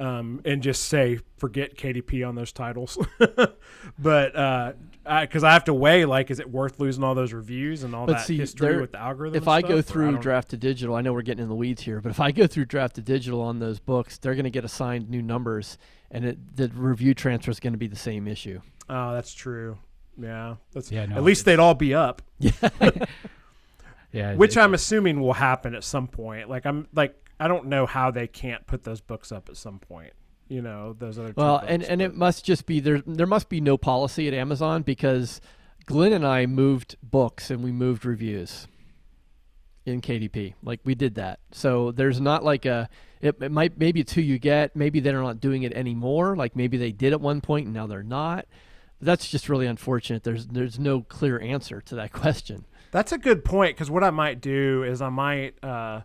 Um, 0.00 0.40
and 0.44 0.62
just 0.64 0.84
say, 0.88 1.20
forget 1.36 1.76
KDP 1.76 2.26
on 2.26 2.34
those 2.34 2.50
titles. 2.52 2.98
but, 3.98 4.34
uh, 4.36 4.72
because 5.04 5.42
I, 5.44 5.52
have 5.52 5.64
to 5.64 5.74
weigh, 5.74 6.04
like, 6.04 6.30
is 6.30 6.38
it 6.38 6.48
worth 6.50 6.78
losing 6.78 7.02
all 7.02 7.14
those 7.14 7.32
reviews 7.32 7.82
and 7.82 7.94
all 7.94 8.06
But 8.06 8.18
that 8.18 8.26
see, 8.26 8.36
history 8.38 8.68
there- 8.68 8.80
with 8.80 8.92
the 8.92 8.98
algorithm? 9.00 9.36
if 9.36 9.42
and 9.42 9.50
I 9.50 9.58
stuff, 9.60 9.68
go 9.68 9.74
or 9.74 9.78
I 9.78 9.82
through 9.82 10.18
draft 10.18 10.50
to 10.50 10.56
digital, 10.56 10.94
I 10.94 11.00
know 11.00 11.12
we're 11.12 11.22
getting 11.22 11.42
in 11.42 11.48
the 11.48 11.54
weeds 11.54 11.82
here, 11.82 12.00
but 12.00 12.10
if 12.10 12.20
I 12.20 12.30
go 12.32 12.46
through 12.46 12.66
draft 12.66 12.94
to 12.96 13.02
digital 13.02 13.40
on 13.40 13.58
those 13.58 13.78
books, 13.80 14.18
they're 14.18 14.34
going 14.34 14.44
to 14.44 14.50
get 14.50 14.64
assigned 14.64 15.10
new 15.10 15.22
numbers, 15.22 15.76
and 16.10 16.24
it, 16.24 16.56
the 16.56 16.68
review 16.68 17.14
transfer 17.14 17.50
is 17.50 17.58
going 17.60 17.72
to 17.72 17.78
be 17.78 17.88
the 17.88 17.96
same 17.96 18.28
issue. 18.28 18.60
Oh, 18.88 19.12
that's 19.12 19.34
true. 19.34 19.78
Yeah. 20.20 20.56
That's, 20.72 20.92
Yeah, 20.92 21.06
no, 21.06 21.16
at 21.16 21.22
least 21.24 21.42
it's- 21.42 21.56
they'd 21.56 21.60
all 21.62 21.74
be 21.74 21.94
up. 21.94 22.22
yeah 24.12 24.34
which 24.34 24.56
I'm 24.56 24.74
assuming 24.74 25.20
will 25.20 25.32
happen 25.32 25.74
at 25.74 25.84
some 25.84 26.06
point. 26.06 26.48
Like 26.48 26.66
I'm 26.66 26.86
like 26.94 27.16
I 27.40 27.48
don't 27.48 27.66
know 27.66 27.86
how 27.86 28.10
they 28.10 28.26
can't 28.26 28.66
put 28.66 28.84
those 28.84 29.00
books 29.00 29.32
up 29.32 29.48
at 29.48 29.56
some 29.56 29.78
point. 29.78 30.12
You 30.52 30.60
know 30.60 30.92
those 30.92 31.18
other. 31.18 31.32
Well, 31.34 31.60
books, 31.60 31.66
and, 31.70 31.82
and 31.82 31.98
but- 32.00 32.04
it 32.04 32.14
must 32.14 32.44
just 32.44 32.66
be 32.66 32.78
there. 32.80 33.02
There 33.06 33.26
must 33.26 33.48
be 33.48 33.60
no 33.62 33.78
policy 33.78 34.28
at 34.28 34.34
Amazon 34.34 34.82
because 34.82 35.40
Glenn 35.86 36.12
and 36.12 36.26
I 36.26 36.44
moved 36.44 36.96
books 37.02 37.50
and 37.50 37.64
we 37.64 37.72
moved 37.72 38.04
reviews 38.04 38.68
in 39.86 40.02
KDP. 40.02 40.52
Like 40.62 40.80
we 40.84 40.94
did 40.94 41.14
that. 41.14 41.40
So 41.52 41.90
there's 41.90 42.20
not 42.20 42.44
like 42.44 42.66
a. 42.66 42.90
It, 43.22 43.36
it 43.40 43.50
might 43.50 43.78
maybe 43.78 44.00
it's 44.00 44.12
who 44.12 44.20
you 44.20 44.38
get. 44.38 44.76
Maybe 44.76 45.00
they're 45.00 45.22
not 45.22 45.40
doing 45.40 45.62
it 45.62 45.72
anymore. 45.72 46.36
Like 46.36 46.54
maybe 46.54 46.76
they 46.76 46.92
did 46.92 47.12
at 47.14 47.20
one 47.20 47.40
point 47.40 47.64
and 47.66 47.74
now 47.74 47.86
they're 47.86 48.02
not. 48.02 48.46
That's 49.00 49.28
just 49.30 49.48
really 49.48 49.66
unfortunate. 49.66 50.22
There's 50.22 50.46
there's 50.48 50.78
no 50.78 51.00
clear 51.00 51.40
answer 51.40 51.80
to 51.80 51.94
that 51.94 52.12
question. 52.22 52.66
that's 52.90 53.12
a 53.12 53.18
good 53.18 53.42
point 53.42 53.74
because 53.74 53.90
what 53.90 54.04
I 54.04 54.10
might 54.10 54.42
do 54.42 54.82
is 54.82 55.00
I 55.00 55.08
might 55.08 55.54
uh, 55.64 56.02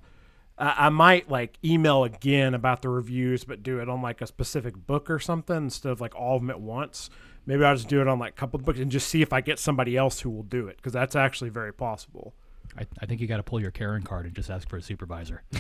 I, 0.58 0.88
I 0.88 0.90
might 0.90 1.30
like 1.30 1.58
email 1.64 2.04
again 2.04 2.54
about 2.54 2.82
the 2.82 2.90
reviews, 2.90 3.44
but 3.44 3.64
do 3.64 3.80
it 3.80 3.90
on 3.90 4.02
like 4.02 4.22
a 4.22 4.28
specific 4.28 4.76
book 4.88 5.10
or 5.10 5.20
something 5.20 5.56
instead 5.56 5.92
of 5.92 6.02
like 6.02 6.16
all 6.16 6.38
of 6.38 6.42
them 6.42 6.50
at 6.50 6.62
once. 6.62 7.10
Maybe 7.46 7.64
I'll 7.64 7.76
just 7.76 7.88
do 7.88 8.02
it 8.02 8.08
on 8.08 8.20
like 8.20 8.34
a 8.34 8.36
couple 8.36 8.60
of 8.60 8.66
books 8.66 8.80
and 8.80 8.92
just 8.92 9.08
see 9.08 9.22
if 9.22 9.32
I 9.32 9.42
get 9.42 9.60
somebody 9.60 9.96
else 9.96 10.22
who 10.22 10.30
will 10.30 10.44
do 10.44 10.68
it 10.68 10.78
because 10.78 10.94
that's 10.94 11.16
actually 11.16 11.50
very 11.50 11.74
possible. 11.74 12.34
I, 12.78 12.86
I 13.02 13.06
think 13.06 13.22
you 13.22 13.28
got 13.28 13.38
to 13.38 13.44
pull 13.44 13.60
your 13.60 13.72
Karen 13.72 14.04
card 14.04 14.26
and 14.26 14.36
just 14.36 14.50
ask 14.50 14.68
for 14.70 14.78
a 14.78 14.82
supervisor. 14.82 15.44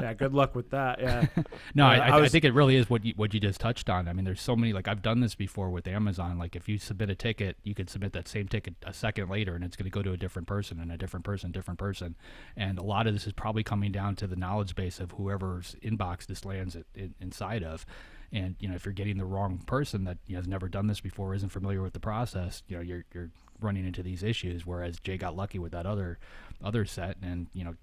Yeah, 0.00 0.14
good 0.14 0.34
luck 0.34 0.56
with 0.56 0.70
that. 0.70 1.00
Yeah. 1.00 1.26
No, 1.76 1.86
I, 1.86 1.94
I, 1.94 1.96
I 1.96 2.16
I 2.16 2.20
was- 2.20 2.32
think 2.32 2.44
it 2.44 2.52
really 2.52 2.74
is 2.76 2.90
what 2.90 3.04
you 3.04 3.14
what 3.16 3.32
you 3.32 3.38
just 3.40 3.60
touched 3.60 3.88
on. 3.88 4.08
I 4.08 4.12
mean, 4.12 4.24
there's 4.24 4.42
so 4.42 4.56
many. 4.56 4.72
Like 4.72 4.88
I've 4.88 5.00
done 5.00 5.20
this 5.20 5.34
before 5.36 5.70
with 5.70 5.86
Amazon. 5.86 6.38
Like 6.38 6.56
if 6.56 6.68
you 6.68 6.76
submit 6.76 7.08
a 7.08 7.14
ticket, 7.14 7.56
you 7.62 7.72
could 7.74 7.88
submit 7.88 8.12
that 8.14 8.26
same 8.26 8.48
ticket 8.48 8.74
a 8.84 8.92
second 8.92 9.30
later, 9.30 9.54
and 9.54 9.62
it's 9.64 9.76
going 9.76 9.84
to 9.84 9.90
go 9.90 10.02
to 10.02 10.10
a 10.12 10.16
different 10.16 10.48
person 10.48 10.80
and 10.80 10.90
a 10.90 10.98
different 10.98 11.24
person, 11.24 11.52
different 11.52 11.78
person. 11.78 12.16
And 12.56 12.78
a 12.78 12.82
lot 12.82 13.06
of 13.06 13.14
this 13.14 13.28
is 13.28 13.32
probably 13.32 13.62
coming 13.62 13.92
down 13.92 14.16
to 14.16 14.26
the 14.26 14.34
knowledge 14.36 14.74
base 14.74 14.98
of 14.98 15.12
whoever's 15.12 15.76
inbox 15.84 16.26
this 16.26 16.44
lands 16.44 16.74
it, 16.74 16.86
in, 16.96 17.14
inside 17.20 17.62
of. 17.62 17.86
And 18.32 18.56
you 18.58 18.68
know, 18.68 18.74
if 18.74 18.84
you're 18.84 18.92
getting 18.92 19.18
the 19.18 19.24
wrong 19.24 19.58
person 19.66 20.02
that 20.04 20.18
you 20.26 20.34
know, 20.34 20.40
has 20.40 20.48
never 20.48 20.68
done 20.68 20.88
this 20.88 21.00
before, 21.00 21.32
isn't 21.34 21.50
familiar 21.50 21.80
with 21.80 21.92
the 21.92 22.00
process, 22.00 22.64
you 22.66 22.76
know, 22.76 22.82
you're 22.82 23.04
you're 23.14 23.30
running 23.62 23.86
into 23.86 24.02
these 24.02 24.22
issues. 24.22 24.66
Whereas 24.66 24.98
Jay 25.00 25.16
got 25.16 25.36
lucky 25.36 25.58
with 25.58 25.72
that 25.72 25.86
other 25.86 26.18
other 26.62 26.84
set, 26.84 27.16
and 27.22 27.48
you 27.52 27.64
know, 27.64 27.74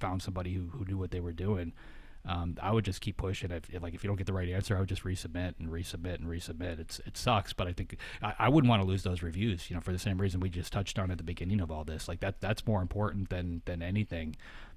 found 0.00 0.22
somebody 0.22 0.54
who, 0.54 0.68
who 0.70 0.84
knew 0.84 0.98
what 0.98 1.10
they 1.10 1.20
were 1.20 1.32
doing 1.32 1.72
um, 2.26 2.56
I 2.62 2.72
would 2.72 2.84
just 2.84 3.00
keep 3.00 3.16
pushing. 3.16 3.50
If, 3.50 3.68
if 3.72 3.82
like 3.82 3.94
if 3.94 4.02
you 4.02 4.08
don't 4.08 4.16
get 4.16 4.26
the 4.26 4.32
right 4.32 4.48
answer, 4.48 4.76
I 4.76 4.80
would 4.80 4.88
just 4.88 5.04
resubmit 5.04 5.54
and 5.58 5.68
resubmit 5.68 6.16
and 6.16 6.26
resubmit. 6.26 6.80
It's 6.80 6.98
it 7.06 7.16
sucks, 7.16 7.52
but 7.52 7.66
I 7.66 7.72
think 7.72 7.96
I, 8.22 8.34
I 8.38 8.48
wouldn't 8.48 8.68
want 8.70 8.82
to 8.82 8.88
lose 8.88 9.02
those 9.02 9.22
reviews. 9.22 9.68
You 9.70 9.76
know, 9.76 9.80
for 9.80 9.92
the 9.92 9.98
same 9.98 10.18
reason 10.20 10.40
we 10.40 10.48
just 10.48 10.72
touched 10.72 10.98
on 10.98 11.10
at 11.10 11.18
the 11.18 11.24
beginning 11.24 11.60
of 11.60 11.70
all 11.70 11.84
this. 11.84 12.08
Like 12.08 12.20
that 12.20 12.40
that's 12.40 12.66
more 12.66 12.80
important 12.82 13.28
than 13.30 13.62
than 13.66 13.82
anything. 13.82 14.36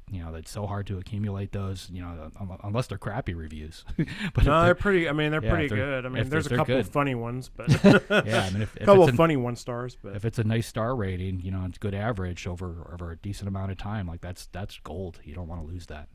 You 0.10 0.24
know, 0.24 0.36
it's 0.36 0.50
so 0.52 0.66
hard 0.68 0.88
to 0.88 0.98
accumulate 1.00 1.52
those. 1.52 1.90
You 1.92 2.02
know, 2.02 2.32
unless 2.64 2.88
they're 2.88 2.98
crappy 2.98 3.34
reviews. 3.34 3.84
but 4.34 4.46
No, 4.46 4.52
they're 4.60 4.66
they're- 4.68 4.76
pretty. 4.76 5.10
I 5.10 5.12
mean, 5.12 5.32
they're 5.32 5.44
Yeah, 5.44 5.50
pretty 5.50 5.68
they're- 5.68 5.78
good. 5.78 6.06
I 6.06 6.10
mean, 6.10 6.30
there's 6.30 6.48
a 6.48 6.56
couple 6.56 6.82
funny 6.84 7.14
ones, 7.16 7.50
but 7.54 7.70
yeah, 8.26 8.46
I 8.46 8.50
mean, 8.52 8.62
if, 8.62 8.76
a 8.78 8.80
couple 8.86 9.04
it's 9.04 9.10
of 9.10 9.14
an- 9.14 9.18
funny 9.18 9.36
one 9.38 9.56
stars. 9.58 9.98
But 10.02 10.16
if 10.16 10.24
it's 10.26 10.40
a 10.40 10.44
nice 10.46 10.66
star 10.68 10.96
rating, 10.96 11.42
you 11.42 11.52
know, 11.52 11.64
it's 11.68 11.78
good 11.78 11.94
average 11.94 12.48
over 12.48 12.90
over 12.94 13.12
a 13.12 13.18
decent 13.18 13.48
amount 13.50 13.72
of 13.72 13.78
time. 13.78 14.08
Like 14.08 14.22
that's 14.22 14.48
that's 14.48 14.80
gold. 14.80 15.20
You 15.26 15.34
don't 15.36 15.48
want 15.48 15.62
to 15.62 15.68
lose 15.68 15.88
that. 15.88 16.08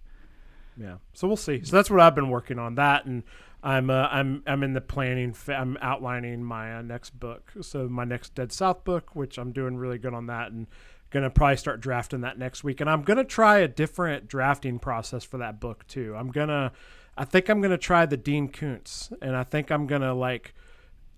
Yeah, 0.76 0.96
so 1.12 1.26
we'll 1.26 1.36
see. 1.36 1.62
So 1.64 1.76
that's 1.76 1.90
what 1.90 2.00
I've 2.00 2.14
been 2.14 2.30
working 2.30 2.58
on. 2.58 2.76
That 2.76 3.04
and 3.04 3.22
I'm 3.62 3.90
uh, 3.90 4.08
I'm 4.10 4.42
I'm 4.46 4.62
in 4.62 4.72
the 4.72 4.80
planning. 4.80 5.32
Fa- 5.32 5.54
I'm 5.54 5.76
outlining 5.80 6.42
my 6.42 6.78
uh, 6.78 6.82
next 6.82 7.10
book. 7.10 7.52
So 7.60 7.88
my 7.88 8.04
next 8.04 8.34
Dead 8.34 8.52
South 8.52 8.84
book, 8.84 9.14
which 9.14 9.38
I'm 9.38 9.52
doing 9.52 9.76
really 9.76 9.98
good 9.98 10.14
on 10.14 10.26
that, 10.26 10.52
and 10.52 10.66
gonna 11.10 11.30
probably 11.30 11.56
start 11.56 11.80
drafting 11.80 12.22
that 12.22 12.38
next 12.38 12.64
week. 12.64 12.80
And 12.80 12.90
I'm 12.90 13.02
gonna 13.02 13.24
try 13.24 13.58
a 13.58 13.68
different 13.68 14.26
drafting 14.28 14.78
process 14.78 15.24
for 15.24 15.38
that 15.38 15.60
book 15.60 15.86
too. 15.86 16.14
I'm 16.16 16.30
gonna, 16.30 16.72
I 17.16 17.24
think 17.24 17.48
I'm 17.48 17.60
gonna 17.60 17.78
try 17.78 18.04
the 18.06 18.16
Dean 18.16 18.48
Koontz, 18.48 19.12
and 19.22 19.36
I 19.36 19.44
think 19.44 19.70
I'm 19.70 19.86
gonna 19.86 20.14
like 20.14 20.54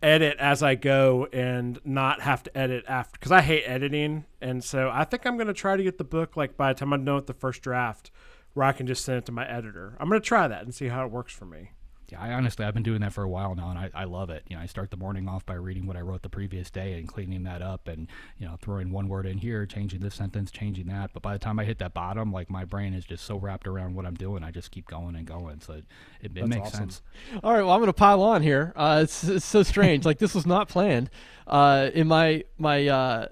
edit 0.03 0.37
as 0.39 0.63
I 0.63 0.75
go 0.75 1.27
and 1.33 1.81
not 1.83 2.21
have 2.21 2.43
to 2.43 2.57
edit 2.57 2.85
after 2.87 3.19
because 3.19 3.33
I 3.33 3.41
hate 3.41 3.65
editing. 3.65 4.27
And 4.43 4.63
so 4.63 4.91
I 4.93 5.05
think 5.05 5.25
I'm 5.25 5.39
to 5.39 5.55
try 5.55 5.79
to 5.79 5.83
get 5.83 5.97
the 5.97 6.05
book 6.05 6.37
like 6.37 6.59
by 6.59 6.75
the 6.75 6.79
time 6.79 6.93
I'm 6.93 7.07
done 7.07 7.15
with 7.15 7.27
the 7.27 7.33
first 7.33 7.63
draft 7.63 8.11
where 8.55 8.67
I 8.67 8.73
can 8.73 8.87
just 8.87 9.05
send 9.05 9.19
it 9.19 9.27
to 9.27 9.33
my 9.33 9.49
editor. 9.49 9.97
I'm 10.01 10.09
going 10.09 10.21
to 10.21 10.27
try 10.27 10.49
that 10.49 10.63
and 10.63 10.75
see 10.75 10.89
how 10.89 11.05
it 11.05 11.11
works 11.11 11.33
for 11.33 11.45
me. 11.45 11.71
Yeah, 12.11 12.21
I 12.21 12.33
honestly 12.33 12.65
I've 12.65 12.75
been 12.75 12.83
doing 12.83 13.01
that 13.01 13.13
for 13.13 13.23
a 13.25 13.29
while 13.29 13.55
now, 13.55 13.71
and 13.71 13.79
I, 13.79 13.91
I 13.95 14.05
love 14.05 14.29
it. 14.29 14.45
You 14.49 14.57
know, 14.57 14.63
I 14.63 14.67
start 14.67 14.91
the 14.91 14.97
morning 14.97 15.27
off 15.27 15.47
by 15.47 15.55
reading 15.55 15.87
what 15.87 15.97
I 15.97 16.01
wrote 16.01 16.23
the 16.23 16.29
previous 16.29 16.71
day 16.71 16.99
and 16.99 17.09
cleaning 17.09 17.45
that 17.45 17.63
up, 17.63 17.89
and 17.89 18.09
you 18.39 18.47
know, 18.47 18.57
throwing 18.61 18.91
one 18.91 19.09
word 19.09 19.27
in 19.27 19.39
here, 19.39 19.65
changing 19.65 20.01
this 20.01 20.15
sentence, 20.15 20.51
changing 20.51 20.87
that. 20.87 21.11
But 21.15 21.23
by 21.23 21.33
the 21.33 21.39
time 21.39 21.59
I 21.59 21.65
hit 21.65 21.79
that 21.79 21.95
bottom, 21.95 22.31
like 22.31 22.51
my 22.51 22.65
brain 22.67 22.93
is 22.93 23.05
just 23.07 23.25
so 23.25 23.37
wrapped 23.37 23.67
around 23.67 23.95
what 23.95 24.05
I'm 24.05 24.15
doing, 24.15 24.45
I 24.45 24.51
just 24.51 24.71
keep 24.71 24.87
going 24.87 25.17
and 25.17 25.27
going. 25.27 25.61
So 25.61 25.75
it, 25.75 25.85
it, 26.21 26.37
it 26.37 26.47
makes 26.47 26.69
awesome. 26.69 26.91
sense. 26.91 27.03
All 27.43 27.53
right, 27.53 27.63
well, 27.63 27.73
I'm 27.73 27.81
going 27.81 27.87
to 27.87 27.95
pile 27.95 28.23
on 28.23 28.43
here. 28.43 28.75
Uh, 28.77 29.01
it's, 29.05 29.25
it's 29.25 29.45
so 29.45 29.63
strange. 29.63 30.05
like 30.05 30.19
this 30.19 30.35
was 30.35 30.47
not 30.47 30.69
planned. 30.69 31.09
Uh, 31.47 31.91
in 31.95 32.07
my 32.07 32.45
my 32.59 32.87
uh, 32.87 33.29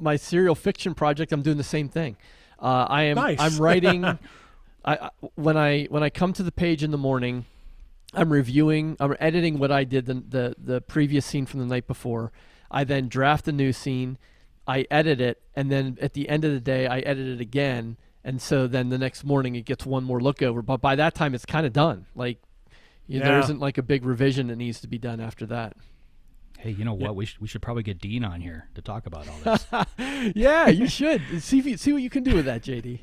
my 0.00 0.16
serial 0.16 0.56
fiction 0.56 0.94
project, 0.94 1.30
I'm 1.30 1.42
doing 1.42 1.58
the 1.58 1.64
same 1.64 1.88
thing. 1.88 2.16
Uh, 2.64 2.86
I 2.88 3.02
am 3.04 3.16
Nice. 3.16 3.38
I'm 3.40 3.56
writing. 3.62 4.04
I, 4.86 5.10
when 5.34 5.56
I 5.56 5.84
when 5.84 6.02
I 6.02 6.10
come 6.10 6.32
to 6.34 6.42
the 6.42 6.52
page 6.52 6.82
in 6.82 6.90
the 6.90 6.98
morning, 6.98 7.44
I'm 8.14 8.32
reviewing. 8.32 8.96
I'm 9.00 9.14
editing 9.20 9.58
what 9.58 9.70
I 9.70 9.84
did 9.84 10.06
the 10.06 10.14
the, 10.14 10.54
the 10.58 10.80
previous 10.80 11.24
scene 11.26 11.46
from 11.46 11.60
the 11.60 11.66
night 11.66 11.86
before. 11.86 12.32
I 12.70 12.84
then 12.84 13.08
draft 13.08 13.46
a 13.48 13.52
new 13.52 13.72
scene. 13.72 14.18
I 14.66 14.86
edit 14.90 15.20
it, 15.20 15.42
and 15.54 15.70
then 15.70 15.98
at 16.00 16.14
the 16.14 16.28
end 16.28 16.44
of 16.44 16.52
the 16.52 16.60
day, 16.60 16.86
I 16.86 17.00
edit 17.00 17.26
it 17.28 17.40
again. 17.40 17.98
And 18.26 18.40
so 18.40 18.66
then 18.66 18.88
the 18.88 18.96
next 18.96 19.22
morning, 19.24 19.54
it 19.54 19.66
gets 19.66 19.84
one 19.84 20.02
more 20.04 20.18
look 20.20 20.40
over. 20.42 20.62
But 20.62 20.80
by 20.80 20.96
that 20.96 21.14
time, 21.14 21.34
it's 21.34 21.44
kind 21.44 21.66
of 21.66 21.74
done. 21.74 22.06
Like 22.14 22.38
you 23.06 23.20
there 23.20 23.32
Yeah. 23.38 23.44
isn't 23.44 23.60
like 23.60 23.76
a 23.76 23.82
big 23.82 24.04
revision 24.06 24.46
that 24.46 24.56
needs 24.56 24.80
to 24.80 24.88
be 24.88 24.96
done 24.98 25.20
after 25.20 25.44
that. 25.46 25.76
Hey, 26.64 26.70
you 26.70 26.86
know 26.86 26.94
what? 26.94 27.14
We 27.14 27.26
should 27.26 27.42
we 27.42 27.46
should 27.46 27.60
probably 27.60 27.82
get 27.82 28.00
Dean 28.00 28.24
on 28.24 28.40
here 28.40 28.70
to 28.74 28.80
talk 28.80 29.04
about 29.04 29.28
all 29.28 29.36
this. 29.44 29.66
yeah, 30.34 30.68
you 30.68 30.88
should 30.88 31.20
see 31.42 31.58
if 31.58 31.66
you, 31.66 31.76
see 31.76 31.92
what 31.92 32.00
you 32.00 32.08
can 32.08 32.22
do 32.22 32.34
with 32.34 32.46
that, 32.46 32.62
JD. 32.62 33.00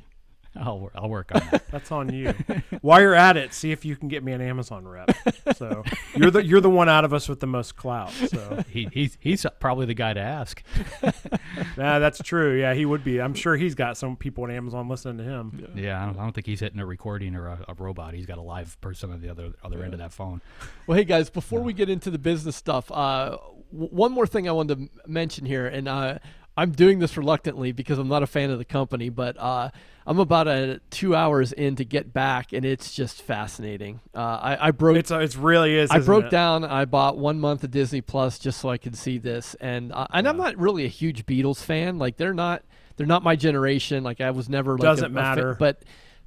I'll 0.59 0.79
wor- 0.79 0.91
I'll 0.95 1.09
work 1.09 1.31
on 1.33 1.41
that. 1.51 1.67
That's 1.69 1.91
on 1.91 2.13
you. 2.13 2.33
While 2.81 2.99
you're 3.01 3.15
at 3.15 3.37
it, 3.37 3.53
see 3.53 3.71
if 3.71 3.85
you 3.85 3.95
can 3.95 4.07
get 4.09 4.21
me 4.23 4.33
an 4.33 4.41
Amazon 4.41 4.85
rep. 4.85 5.09
So 5.55 5.83
you're 6.15 6.29
the 6.31 6.45
you're 6.45 6.59
the 6.61 6.69
one 6.69 6.89
out 6.89 7.05
of 7.05 7.13
us 7.13 7.29
with 7.29 7.39
the 7.39 7.47
most 7.47 7.75
clout. 7.77 8.11
So 8.11 8.61
he, 8.69 8.89
he's 8.91 9.17
he's 9.21 9.45
probably 9.59 9.85
the 9.85 9.93
guy 9.93 10.13
to 10.13 10.19
ask. 10.19 10.61
nah, 11.77 11.99
that's 11.99 12.19
true. 12.21 12.59
Yeah, 12.59 12.73
he 12.73 12.85
would 12.85 13.03
be. 13.03 13.21
I'm 13.21 13.33
sure 13.33 13.55
he's 13.55 13.75
got 13.75 13.97
some 13.97 14.15
people 14.15 14.43
on 14.43 14.51
Amazon 14.51 14.87
listening 14.89 15.17
to 15.19 15.23
him. 15.23 15.67
Yeah, 15.75 16.01
I 16.01 16.05
don't, 16.05 16.17
I 16.19 16.23
don't 16.23 16.33
think 16.33 16.47
he's 16.47 16.59
hitting 16.59 16.79
a 16.79 16.85
recording 16.85 17.35
or 17.35 17.47
a, 17.47 17.65
a 17.69 17.73
robot. 17.73 18.13
He's 18.13 18.25
got 18.25 18.37
a 18.37 18.41
live 18.41 18.79
person 18.81 19.11
on 19.11 19.21
the 19.21 19.29
other 19.29 19.53
other 19.63 19.83
end 19.83 19.93
of 19.93 19.99
that 19.99 20.11
phone. 20.11 20.41
Well, 20.87 20.97
hey 20.97 21.05
guys, 21.05 21.29
before 21.29 21.61
we 21.61 21.73
get 21.73 21.89
into 21.89 22.09
the 22.11 22.19
business 22.19 22.55
stuff, 22.55 22.91
uh, 22.91 23.37
w- 23.71 23.89
one 23.89 24.11
more 24.11 24.27
thing 24.27 24.47
I 24.49 24.51
wanted 24.51 24.75
to 24.75 24.81
m- 24.83 24.89
mention 25.07 25.45
here, 25.45 25.67
and 25.67 25.87
uh, 25.87 26.19
I'm 26.57 26.71
doing 26.71 26.99
this 26.99 27.15
reluctantly 27.17 27.71
because 27.71 27.97
I'm 27.97 28.09
not 28.09 28.23
a 28.23 28.27
fan 28.27 28.49
of 28.49 28.57
the 28.57 28.65
company, 28.65 29.09
but 29.09 29.37
uh, 29.39 29.69
I'm 30.05 30.19
about 30.19 30.47
a 30.47 30.81
two 30.89 31.15
hours 31.15 31.53
in 31.53 31.77
to 31.77 31.85
get 31.85 32.11
back, 32.11 32.51
and 32.51 32.65
it's 32.65 32.93
just 32.93 33.21
fascinating. 33.21 34.01
Uh, 34.13 34.19
I, 34.19 34.67
I 34.67 34.71
broke. 34.71 34.97
It's 34.97 35.11
it's 35.11 35.35
really 35.35 35.77
is. 35.77 35.89
I 35.91 35.99
broke 35.99 36.25
it? 36.25 36.31
down. 36.31 36.65
I 36.65 36.85
bought 36.85 37.17
one 37.17 37.39
month 37.39 37.63
of 37.63 37.71
Disney 37.71 38.01
Plus 38.01 38.37
just 38.37 38.59
so 38.59 38.69
I 38.69 38.77
could 38.77 38.97
see 38.97 39.17
this, 39.17 39.55
and 39.61 39.91
uh, 39.93 40.07
and 40.11 40.27
I'm 40.27 40.37
not 40.37 40.57
really 40.57 40.83
a 40.83 40.89
huge 40.89 41.25
Beatles 41.25 41.63
fan. 41.63 41.97
Like 41.97 42.17
they're 42.17 42.33
not 42.33 42.63
they're 42.97 43.07
not 43.07 43.23
my 43.23 43.35
generation. 43.35 44.03
Like 44.03 44.19
I 44.19 44.31
was 44.31 44.49
never 44.49 44.73
like 44.73 44.81
Doesn't 44.81 45.05
a 45.05 45.09
matter. 45.09 45.55
but 45.57 45.83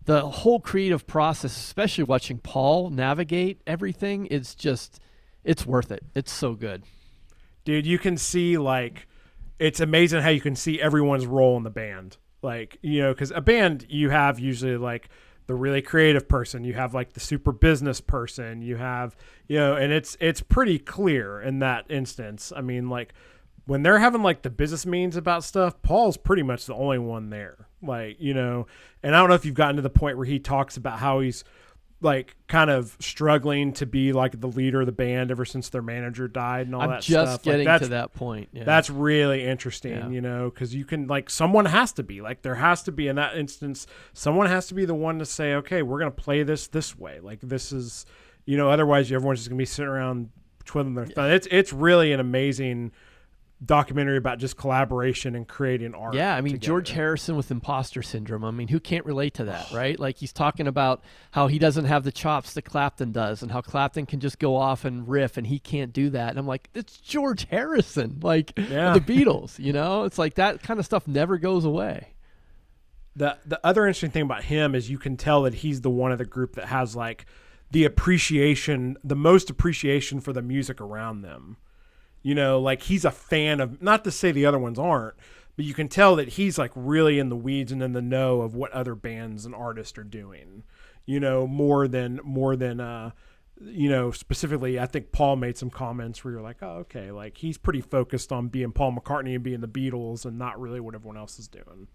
the 0.06 0.22
whole 0.22 0.60
creative 0.60 1.06
process, 1.06 1.56
especially 1.56 2.04
watching 2.04 2.38
Paul 2.38 2.90
navigate 2.90 3.60
everything, 3.66 4.26
it's 4.30 4.54
just 4.54 5.00
it's 5.44 5.66
worth 5.66 5.92
it. 5.92 6.02
It's 6.14 6.32
so 6.32 6.54
good. 6.54 6.84
dude 7.64 7.86
you 7.86 7.98
can 7.98 8.16
see 8.16 8.56
like 8.56 9.06
it's 9.58 9.80
amazing 9.80 10.22
how 10.22 10.30
you 10.30 10.40
can 10.40 10.56
see 10.56 10.80
everyone's 10.80 11.26
role 11.26 11.56
in 11.56 11.62
the 11.62 11.70
band. 11.70 12.16
Like 12.42 12.78
you 12.82 13.00
know 13.00 13.14
because 13.14 13.30
a 13.30 13.40
band 13.40 13.86
you 13.88 14.10
have 14.10 14.38
usually 14.38 14.76
like 14.76 15.08
the 15.46 15.54
really 15.54 15.82
creative 15.82 16.28
person 16.28 16.64
you 16.64 16.74
have 16.74 16.94
like 16.94 17.12
the 17.12 17.20
super 17.20 17.52
business 17.52 18.00
person 18.00 18.62
you 18.62 18.76
have 18.76 19.14
you 19.46 19.58
know 19.58 19.76
and 19.76 19.92
it's 19.92 20.16
it's 20.20 20.40
pretty 20.40 20.78
clear 20.78 21.40
in 21.40 21.60
that 21.60 21.86
instance. 21.90 22.52
I 22.54 22.60
mean 22.60 22.90
like 22.90 23.14
when 23.66 23.82
they're 23.82 23.98
having 23.98 24.22
like 24.22 24.42
the 24.42 24.50
business 24.50 24.84
meetings 24.84 25.16
about 25.16 25.42
stuff 25.42 25.80
paul's 25.80 26.18
pretty 26.18 26.42
much 26.42 26.66
the 26.66 26.74
only 26.74 26.98
one 26.98 27.30
there. 27.30 27.68
Like 27.82 28.16
you 28.20 28.34
know 28.34 28.66
and 29.02 29.14
i 29.14 29.18
don't 29.18 29.28
know 29.28 29.34
if 29.34 29.44
you've 29.46 29.54
gotten 29.54 29.76
to 29.76 29.82
the 29.82 29.90
point 29.90 30.16
where 30.16 30.26
he 30.26 30.38
talks 30.38 30.76
about 30.76 30.98
how 30.98 31.20
he's 31.20 31.44
like 32.04 32.36
kind 32.46 32.70
of 32.70 32.96
struggling 33.00 33.72
to 33.72 33.86
be 33.86 34.12
like 34.12 34.40
the 34.40 34.46
leader 34.46 34.80
of 34.80 34.86
the 34.86 34.92
band 34.92 35.30
ever 35.30 35.44
since 35.44 35.70
their 35.70 35.82
manager 35.82 36.28
died 36.28 36.66
and 36.66 36.74
all 36.74 36.82
I'm 36.82 36.90
that 36.90 37.02
just 37.02 37.32
stuff. 37.32 37.42
getting 37.42 37.66
like, 37.66 37.80
to 37.82 37.88
that 37.88 38.12
point. 38.14 38.50
Yeah. 38.52 38.64
That's 38.64 38.90
really 38.90 39.44
interesting, 39.44 39.92
Yeah. 39.92 40.08
you 40.10 40.20
know, 40.20 40.50
because 40.50 40.74
you 40.74 40.84
can 40.84 41.06
like 41.06 41.30
someone 41.30 41.64
has 41.64 41.92
to 41.94 42.02
be 42.02 42.20
like 42.20 42.42
there 42.42 42.54
has 42.56 42.82
to 42.84 42.92
be 42.92 43.08
in 43.08 43.16
that 43.16 43.36
instance 43.36 43.86
someone 44.12 44.46
has 44.46 44.66
to 44.68 44.74
be 44.74 44.84
the 44.84 44.94
one 44.94 45.18
to 45.18 45.26
say, 45.26 45.54
okay, 45.54 45.82
we're 45.82 45.98
gonna 45.98 46.10
play 46.10 46.42
this 46.42 46.68
this 46.68 46.96
way. 46.96 47.20
Like 47.20 47.40
this 47.40 47.72
is, 47.72 48.06
you 48.44 48.56
know, 48.56 48.70
otherwise 48.70 49.10
everyone's 49.10 49.40
just 49.40 49.48
gonna 49.48 49.58
be 49.58 49.64
sitting 49.64 49.88
around 49.90 50.28
twiddling 50.64 50.94
their 50.94 51.06
thumb. 51.06 51.30
It's 51.30 51.48
it's 51.50 51.72
really 51.72 52.12
an 52.12 52.20
amazing 52.20 52.92
documentary 53.64 54.16
about 54.16 54.38
just 54.38 54.56
collaboration 54.56 55.34
and 55.34 55.46
creating 55.48 55.94
art. 55.94 56.14
Yeah, 56.14 56.34
I 56.34 56.40
mean 56.40 56.58
George. 56.58 56.90
Harrison 56.90 57.36
with 57.36 57.50
imposter 57.50 58.02
syndrome. 58.02 58.44
I 58.44 58.50
mean, 58.50 58.68
who 58.68 58.80
can't 58.80 59.04
relate 59.06 59.34
to 59.34 59.44
that, 59.44 59.70
right? 59.72 59.98
Like 59.98 60.18
he's 60.18 60.32
talking 60.32 60.66
about 60.66 61.02
how 61.30 61.46
he 61.46 61.58
doesn't 61.58 61.84
have 61.86 62.04
the 62.04 62.12
chops 62.12 62.54
that 62.54 62.62
Clapton 62.62 63.12
does, 63.12 63.42
and 63.42 63.50
how 63.52 63.60
Clapton 63.60 64.06
can 64.06 64.20
just 64.20 64.38
go 64.38 64.56
off 64.56 64.84
and 64.84 65.08
riff, 65.08 65.36
and 65.36 65.46
he 65.46 65.58
can't 65.58 65.92
do 65.92 66.10
that. 66.10 66.30
And 66.30 66.38
I'm 66.38 66.46
like, 66.46 66.68
it's 66.74 66.98
George 66.98 67.46
Harrison, 67.50 68.18
like 68.22 68.52
Yeah. 68.56 68.92
the 68.92 69.00
Beatles. 69.00 69.58
You 69.58 69.72
know, 69.72 70.04
it's 70.04 70.18
like 70.18 70.34
that 70.34 70.62
kind 70.62 70.78
of 70.80 70.86
stuff 70.86 71.06
never 71.08 71.38
goes 71.38 71.64
away. 71.64 72.14
the 73.16 73.38
the 73.46 73.60
other 73.64 73.86
interesting 73.86 74.10
thing 74.10 74.22
about 74.22 74.44
him 74.44 74.74
is 74.74 74.90
you 74.90 74.98
can 74.98 75.16
tell 75.16 75.42
that 75.42 75.54
he's 75.54 75.80
the 75.82 75.90
one 75.90 76.10
of 76.12 76.18
the 76.18 76.24
group 76.24 76.54
that 76.56 76.66
has 76.66 76.96
like 76.96 77.26
the 77.70 77.84
appreciation, 77.84 78.96
the 79.02 79.16
most 79.16 79.50
appreciation 79.50 80.20
for 80.20 80.32
the 80.32 80.42
music 80.42 80.80
around 80.80 81.22
them. 81.22 81.56
You 82.24 82.34
know, 82.34 82.58
like 82.58 82.82
he's 82.82 83.04
a 83.04 83.10
fan 83.12 83.60
of 83.60 83.80
not 83.80 84.02
to 84.04 84.10
say 84.10 84.32
the 84.32 84.46
other 84.46 84.58
ones 84.58 84.78
aren't, 84.78 85.14
but 85.54 85.64
you 85.64 85.74
can 85.74 85.86
tell 85.88 86.16
that 86.16 86.30
he's 86.30 86.58
like 86.58 86.72
really 86.74 87.20
in 87.20 87.28
the 87.28 87.36
weeds 87.36 87.70
and 87.70 87.80
in 87.82 87.92
the 87.92 88.02
know 88.02 88.40
of 88.40 88.56
what 88.56 88.72
other 88.72 88.96
bands 88.96 89.44
and 89.46 89.54
artists 89.54 89.96
are 89.98 90.02
doing. 90.04 90.64
You 91.06 91.20
know, 91.20 91.46
more 91.46 91.86
than 91.86 92.18
more 92.24 92.56
than 92.56 92.80
uh 92.80 93.10
you 93.60 93.88
know, 93.88 94.10
specifically, 94.10 94.80
I 94.80 94.86
think 94.86 95.12
Paul 95.12 95.36
made 95.36 95.56
some 95.56 95.70
comments 95.70 96.24
where 96.24 96.32
you're 96.32 96.42
like, 96.42 96.56
oh, 96.62 96.78
okay, 96.80 97.12
like 97.12 97.36
he's 97.38 97.56
pretty 97.56 97.82
focused 97.82 98.32
on 98.32 98.48
being 98.48 98.72
Paul 98.72 98.96
McCartney 98.96 99.34
and 99.36 99.44
being 99.44 99.60
the 99.60 99.68
Beatles 99.68 100.24
and 100.24 100.36
not 100.38 100.60
really 100.60 100.80
what 100.80 100.96
everyone 100.96 101.16
else 101.16 101.38
is 101.38 101.46
doing. 101.46 101.86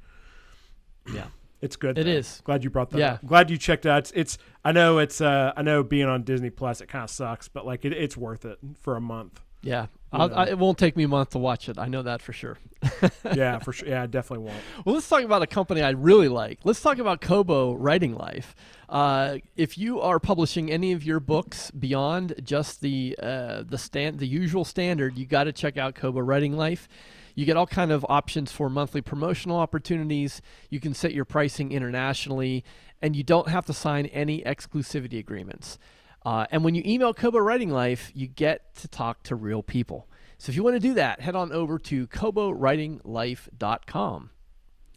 Yeah. 1.13 1.25
It's 1.61 1.75
good. 1.75 1.97
It 1.97 2.05
though. 2.05 2.11
is. 2.11 2.41
Glad 2.45 2.63
you 2.63 2.69
brought 2.69 2.91
that 2.91 2.99
Yeah. 2.99 3.13
up. 3.15 3.25
Glad 3.25 3.49
you 3.49 3.57
checked 3.57 3.85
out. 3.85 3.99
It's, 3.99 4.11
it's 4.11 4.37
I 4.63 4.71
know 4.71 4.99
it's 4.99 5.19
uh 5.19 5.51
I 5.57 5.61
know 5.61 5.83
being 5.83 6.05
on 6.07 6.23
Disney 6.23 6.49
Plus 6.49 6.79
it 6.81 6.87
kind 6.87 7.03
of 7.03 7.09
sucks, 7.09 7.47
but 7.49 7.65
like 7.65 7.83
it, 7.83 7.91
it's 7.93 8.15
worth 8.15 8.45
it 8.45 8.57
for 8.79 8.95
a 8.95 9.01
month. 9.01 9.41
Yeah, 9.61 9.81
You 9.81 9.81
I'll, 9.81 9.81
know. 9.81 9.98
I, 10.11 10.49
it 10.49 10.57
won't 10.57 10.77
take 10.77 10.97
me 10.97 11.03
a 11.03 11.07
month 11.07 11.31
to 11.31 11.37
watch 11.39 11.69
it. 11.69 11.77
I 11.77 11.87
know 11.87 12.01
that 12.03 12.21
for 12.21 12.33
sure. 12.33 12.57
Yeah, 13.35 13.59
for 13.59 13.73
sure. 13.73 13.87
Yeah, 13.87 14.03
I 14.03 14.05
definitely 14.07 14.45
won't. 14.45 14.57
Well, 14.83 14.95
let's 14.95 15.07
talk 15.07 15.23
about 15.23 15.41
a 15.43 15.47
company 15.47 15.81
I 15.81 15.91
really 15.91 16.29
like. 16.29 16.59
Let's 16.63 16.81
talk 16.81 16.97
about 16.97 17.21
Kobo 17.21 17.73
Writing 17.73 18.15
Life. 18.15 18.55
Uh, 18.87 19.37
if 19.55 19.77
you 19.77 20.01
are 20.01 20.19
publishing 20.19 20.71
any 20.71 20.93
of 20.93 21.03
your 21.03 21.19
books 21.19 21.69
beyond 21.71 22.35
just 22.43 22.81
the 22.81 23.15
uh, 23.21 23.63
the 23.67 23.77
stand 23.77 24.19
the 24.19 24.27
usual 24.27 24.65
standard, 24.65 25.17
you 25.17 25.25
got 25.25 25.43
to 25.43 25.51
check 25.51 25.77
out 25.77 25.93
Kobo 25.95 26.21
Writing 26.21 26.57
Life. 26.57 26.87
You 27.35 27.45
get 27.45 27.55
all 27.55 27.67
kind 27.67 27.91
of 27.91 28.05
options 28.09 28.51
for 28.51 28.69
monthly 28.69 29.01
promotional 29.01 29.57
opportunities. 29.57 30.41
You 30.69 30.79
can 30.79 30.93
set 30.93 31.13
your 31.13 31.25
pricing 31.25 31.71
internationally, 31.71 32.63
and 33.01 33.15
you 33.15 33.23
don't 33.23 33.49
have 33.49 33.65
to 33.67 33.73
sign 33.73 34.07
any 34.07 34.41
exclusivity 34.41 35.19
agreements. 35.19 35.77
Uh, 36.25 36.47
and 36.51 36.63
when 36.63 36.73
you 36.75 36.83
email 36.85 37.13
Kobo 37.13 37.39
Writing 37.39 37.69
Life, 37.69 38.11
you 38.13 38.27
get 38.27 38.75
to 38.75 38.87
talk 38.87 39.23
to 39.23 39.35
real 39.35 39.63
people. 39.63 40.07
So 40.37 40.51
if 40.51 40.55
you 40.55 40.63
want 40.63 40.75
to 40.75 40.79
do 40.79 40.93
that, 40.95 41.21
head 41.21 41.35
on 41.35 41.51
over 41.51 41.77
to 41.79 42.07
kobowritinglife.com. 42.07 44.29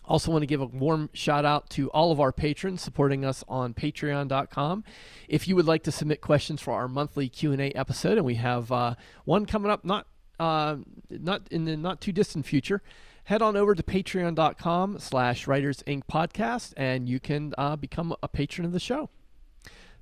Also, 0.04 0.32
want 0.32 0.42
to 0.42 0.46
give 0.46 0.60
a 0.60 0.66
warm 0.66 1.08
shout 1.12 1.44
out 1.44 1.70
to 1.70 1.88
all 1.90 2.10
of 2.10 2.18
our 2.20 2.32
patrons 2.32 2.82
supporting 2.82 3.24
us 3.24 3.44
on 3.48 3.72
patreon.com. 3.72 4.82
If 5.28 5.46
you 5.46 5.54
would 5.54 5.66
like 5.66 5.84
to 5.84 5.92
submit 5.92 6.20
questions 6.20 6.60
for 6.60 6.74
our 6.74 6.88
monthly 6.88 7.28
Q&A 7.28 7.70
episode, 7.70 8.18
and 8.18 8.26
we 8.26 8.34
have 8.34 8.72
uh, 8.72 8.96
one 9.24 9.46
coming 9.46 9.70
up 9.70 9.84
not 9.84 10.08
uh, 10.40 10.78
not 11.08 11.46
in 11.52 11.66
the 11.66 11.76
not 11.76 12.00
too 12.00 12.10
distant 12.10 12.46
future, 12.46 12.82
head 13.24 13.42
on 13.42 13.56
over 13.56 13.76
to 13.76 13.82
patreon.com 13.82 14.98
slash 14.98 15.46
writers 15.46 15.84
inc 15.86 16.02
podcast 16.10 16.72
and 16.76 17.08
you 17.08 17.20
can 17.20 17.54
uh, 17.56 17.76
become 17.76 18.12
a 18.22 18.28
patron 18.28 18.64
of 18.64 18.72
the 18.72 18.80
show. 18.80 19.08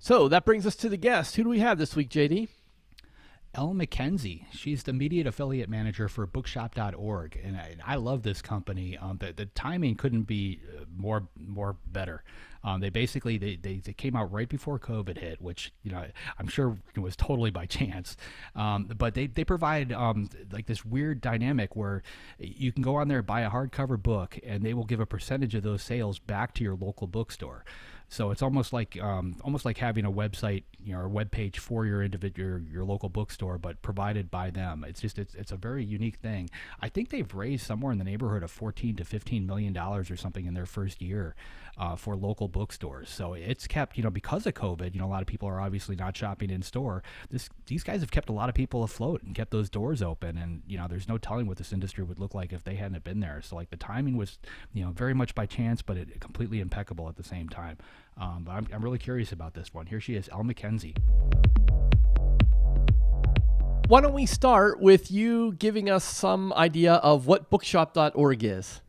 So 0.02 0.28
that 0.28 0.46
brings 0.46 0.66
us 0.66 0.76
to 0.76 0.88
the 0.88 0.96
guest. 0.96 1.36
Who 1.36 1.44
do 1.44 1.50
we 1.50 1.58
have 1.58 1.76
this 1.76 1.94
week, 1.94 2.08
JD? 2.08 2.48
Elle 3.52 3.74
McKenzie. 3.74 4.46
She's 4.50 4.84
the 4.84 4.92
immediate 4.92 5.26
affiliate 5.26 5.68
manager 5.68 6.08
for 6.08 6.26
Bookshop.org, 6.26 7.38
and 7.44 7.56
I, 7.56 7.76
I 7.84 7.96
love 7.96 8.22
this 8.22 8.40
company. 8.40 8.96
Um, 8.96 9.18
the, 9.18 9.34
the 9.34 9.46
timing 9.46 9.96
couldn't 9.96 10.22
be 10.22 10.60
uh, 10.74 10.84
more 10.96 11.28
more 11.36 11.76
better. 11.86 12.22
Um, 12.64 12.80
they 12.80 12.88
basically 12.88 13.36
they, 13.36 13.56
they, 13.56 13.78
they 13.78 13.92
came 13.92 14.16
out 14.16 14.32
right 14.32 14.48
before 14.48 14.78
COVID 14.78 15.18
hit, 15.18 15.42
which 15.42 15.72
you 15.82 15.90
know 15.90 16.06
I'm 16.38 16.46
sure 16.46 16.78
was 16.96 17.14
totally 17.16 17.50
by 17.50 17.66
chance. 17.66 18.16
Um, 18.54 18.88
but 18.96 19.12
they 19.14 19.26
they 19.26 19.44
provide 19.44 19.92
um, 19.92 20.30
like 20.50 20.66
this 20.66 20.82
weird 20.82 21.20
dynamic 21.20 21.76
where 21.76 22.02
you 22.38 22.72
can 22.72 22.82
go 22.82 22.96
on 22.96 23.08
there 23.08 23.20
buy 23.20 23.42
a 23.42 23.50
hardcover 23.50 24.02
book, 24.02 24.38
and 24.44 24.62
they 24.64 24.72
will 24.72 24.86
give 24.86 25.00
a 25.00 25.06
percentage 25.06 25.54
of 25.54 25.62
those 25.62 25.82
sales 25.82 26.18
back 26.18 26.54
to 26.54 26.64
your 26.64 26.76
local 26.76 27.06
bookstore. 27.06 27.64
So 28.12 28.32
it's 28.32 28.42
almost 28.42 28.72
like 28.72 29.00
um, 29.00 29.36
almost 29.44 29.64
like 29.64 29.78
having 29.78 30.04
a 30.04 30.10
website, 30.10 30.64
you 30.82 30.92
know, 30.92 30.98
or 30.98 31.08
web 31.08 31.30
page 31.30 31.60
for 31.60 31.86
your 31.86 32.02
individual 32.02 32.48
your, 32.48 32.58
your 32.58 32.84
local 32.84 33.08
bookstore, 33.08 33.56
but 33.56 33.80
provided 33.82 34.32
by 34.32 34.50
them. 34.50 34.84
It's 34.86 35.00
just 35.00 35.16
it's, 35.16 35.34
it's 35.36 35.52
a 35.52 35.56
very 35.56 35.84
unique 35.84 36.16
thing. 36.16 36.50
I 36.80 36.88
think 36.88 37.10
they've 37.10 37.32
raised 37.32 37.64
somewhere 37.64 37.92
in 37.92 37.98
the 37.98 38.04
neighborhood 38.04 38.42
of 38.42 38.50
14 38.50 38.96
to 38.96 39.04
15 39.04 39.46
million 39.46 39.72
dollars 39.72 40.10
or 40.10 40.16
something 40.16 40.44
in 40.44 40.54
their 40.54 40.66
first 40.66 41.00
year 41.00 41.36
uh, 41.80 41.96
for 41.96 42.14
local 42.14 42.46
bookstores. 42.46 43.08
So 43.08 43.32
it's 43.32 43.66
kept 43.66 43.96
you 43.96 44.04
know 44.04 44.10
because 44.10 44.46
of 44.46 44.52
COVID, 44.52 44.92
you 44.92 45.00
know, 45.00 45.06
a 45.06 45.08
lot 45.08 45.22
of 45.22 45.26
people 45.26 45.48
are 45.48 45.60
obviously 45.60 45.96
not 45.96 46.14
shopping 46.14 46.50
in 46.50 46.60
store. 46.60 47.02
This 47.30 47.48
these 47.66 47.82
guys 47.82 48.02
have 48.02 48.10
kept 48.10 48.28
a 48.28 48.34
lot 48.34 48.50
of 48.50 48.54
people 48.54 48.84
afloat 48.84 49.22
and 49.22 49.34
kept 49.34 49.50
those 49.50 49.70
doors 49.70 50.02
open. 50.02 50.36
And 50.36 50.62
you 50.66 50.76
know, 50.76 50.86
there's 50.86 51.08
no 51.08 51.16
telling 51.16 51.46
what 51.46 51.56
this 51.56 51.72
industry 51.72 52.04
would 52.04 52.18
look 52.18 52.34
like 52.34 52.52
if 52.52 52.62
they 52.62 52.74
hadn't 52.74 53.02
been 53.02 53.20
there. 53.20 53.40
So 53.42 53.56
like 53.56 53.70
the 53.70 53.78
timing 53.78 54.18
was 54.18 54.38
you 54.74 54.84
know 54.84 54.90
very 54.90 55.14
much 55.14 55.34
by 55.34 55.46
chance, 55.46 55.80
but 55.80 55.96
it 55.96 56.20
completely 56.20 56.60
impeccable 56.60 57.08
at 57.08 57.16
the 57.16 57.24
same 57.24 57.48
time. 57.48 57.78
Um, 58.18 58.44
but 58.44 58.52
I'm, 58.52 58.68
I'm 58.74 58.84
really 58.84 58.98
curious 58.98 59.32
about 59.32 59.54
this 59.54 59.72
one. 59.72 59.86
Here 59.86 60.00
she 60.00 60.14
is, 60.16 60.28
Elle 60.30 60.44
McKenzie. 60.44 60.94
Why 63.88 64.02
don't 64.02 64.12
we 64.12 64.26
start 64.26 64.80
with 64.80 65.10
you 65.10 65.54
giving 65.54 65.88
us 65.88 66.04
some 66.04 66.52
idea 66.52 66.94
of 66.94 67.26
what 67.26 67.48
bookshop.org 67.48 68.44
is? 68.44 68.82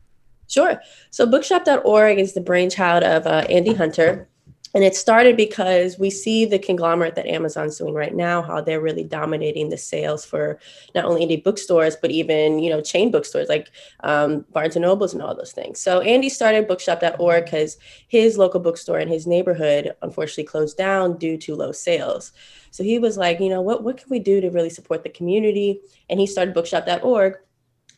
Sure. 0.52 0.82
So 1.08 1.24
bookshop.org 1.24 2.18
is 2.18 2.34
the 2.34 2.40
brainchild 2.42 3.04
of 3.04 3.26
uh, 3.26 3.46
Andy 3.48 3.72
Hunter. 3.72 4.28
And 4.74 4.84
it 4.84 4.94
started 4.94 5.36
because 5.36 5.98
we 5.98 6.10
see 6.10 6.44
the 6.44 6.58
conglomerate 6.58 7.14
that 7.14 7.26
Amazon's 7.26 7.78
doing 7.78 7.94
right 7.94 8.14
now, 8.14 8.40
how 8.42 8.60
they're 8.60 8.80
really 8.80 9.04
dominating 9.04 9.68
the 9.68 9.76
sales 9.76 10.24
for 10.24 10.58
not 10.94 11.04
only 11.04 11.26
indie 11.26 11.42
bookstores, 11.42 11.96
but 11.96 12.10
even, 12.10 12.58
you 12.58 12.70
know, 12.70 12.80
chain 12.80 13.10
bookstores 13.10 13.48
like 13.48 13.70
um, 14.02 14.46
Barnes 14.52 14.76
and 14.76 14.82
Nobles 14.82 15.12
and 15.12 15.22
all 15.22 15.34
those 15.34 15.52
things. 15.52 15.78
So 15.78 16.00
Andy 16.00 16.28
started 16.28 16.68
bookshop.org 16.68 17.44
because 17.44 17.76
his 18.08 18.38
local 18.38 18.60
bookstore 18.60 18.98
in 18.98 19.08
his 19.08 19.26
neighborhood 19.26 19.94
unfortunately 20.00 20.44
closed 20.44 20.76
down 20.76 21.18
due 21.18 21.36
to 21.38 21.54
low 21.54 21.72
sales. 21.72 22.32
So 22.70 22.82
he 22.82 22.98
was 22.98 23.18
like, 23.18 23.40
you 23.40 23.50
know, 23.50 23.60
what, 23.60 23.82
what 23.82 23.98
can 23.98 24.08
we 24.08 24.18
do 24.18 24.40
to 24.40 24.50
really 24.50 24.70
support 24.70 25.02
the 25.02 25.10
community? 25.10 25.80
And 26.08 26.18
he 26.18 26.26
started 26.26 26.54
bookshop.org 26.54 27.36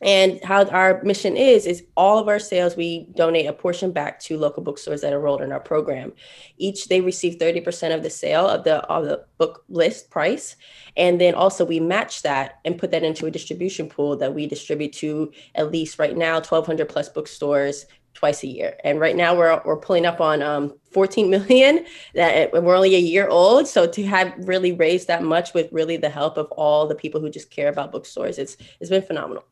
and 0.01 0.43
how 0.43 0.65
our 0.65 1.01
mission 1.03 1.37
is 1.37 1.65
is 1.65 1.83
all 1.95 2.19
of 2.19 2.27
our 2.27 2.39
sales 2.39 2.75
we 2.75 3.07
donate 3.15 3.45
a 3.45 3.53
portion 3.53 3.91
back 3.91 4.19
to 4.19 4.37
local 4.37 4.63
bookstores 4.63 5.01
that 5.01 5.13
enrolled 5.13 5.41
in 5.41 5.51
our 5.51 5.59
program. 5.59 6.13
Each 6.57 6.87
they 6.87 7.01
receive 7.01 7.37
30% 7.37 7.93
of 7.93 8.03
the 8.03 8.09
sale 8.09 8.47
of 8.47 8.63
the 8.63 8.77
of 8.87 9.05
the 9.05 9.25
book 9.37 9.63
list 9.69 10.09
price. 10.09 10.55
And 10.97 11.19
then 11.19 11.33
also 11.33 11.65
we 11.65 11.79
match 11.79 12.21
that 12.23 12.59
and 12.65 12.77
put 12.77 12.91
that 12.91 13.03
into 13.03 13.25
a 13.25 13.31
distribution 13.31 13.89
pool 13.89 14.17
that 14.17 14.33
we 14.33 14.47
distribute 14.47 14.93
to 14.93 15.31
at 15.55 15.71
least 15.71 15.99
right 15.99 16.15
now 16.15 16.35
1200 16.35 16.87
plus 16.87 17.09
bookstores 17.09 17.85
twice 18.13 18.43
a 18.43 18.47
year. 18.47 18.77
And 18.85 18.99
right 18.99 19.15
now 19.15 19.35
we're, 19.35 19.61
we're 19.65 19.75
pulling 19.75 20.05
up 20.05 20.21
on 20.21 20.41
um, 20.41 20.73
14 20.91 21.29
million 21.29 21.85
that 22.13 22.51
we're 22.53 22.75
only 22.75 22.95
a 22.95 22.99
year 22.99 23.27
old. 23.27 23.67
So 23.67 23.85
to 23.85 24.03
have 24.05 24.33
really 24.37 24.71
raised 24.71 25.07
that 25.07 25.21
much 25.21 25.53
with 25.53 25.71
really 25.71 25.97
the 25.97 26.09
help 26.09 26.37
of 26.37 26.47
all 26.51 26.87
the 26.87 26.95
people 26.95 27.19
who 27.19 27.29
just 27.29 27.51
care 27.51 27.67
about 27.67 27.91
bookstores 27.91 28.37
it's 28.37 28.57
it's 28.79 28.89
been 28.89 29.01
phenomenal 29.01 29.43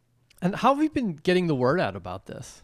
And 0.44 0.54
how 0.58 0.76
have 0.76 0.84
you 0.84 0.90
been 0.90 1.14
getting 1.14 1.48
the 1.48 1.56
word 1.56 1.80
out 1.80 1.96
about 1.96 2.26
this? 2.26 2.64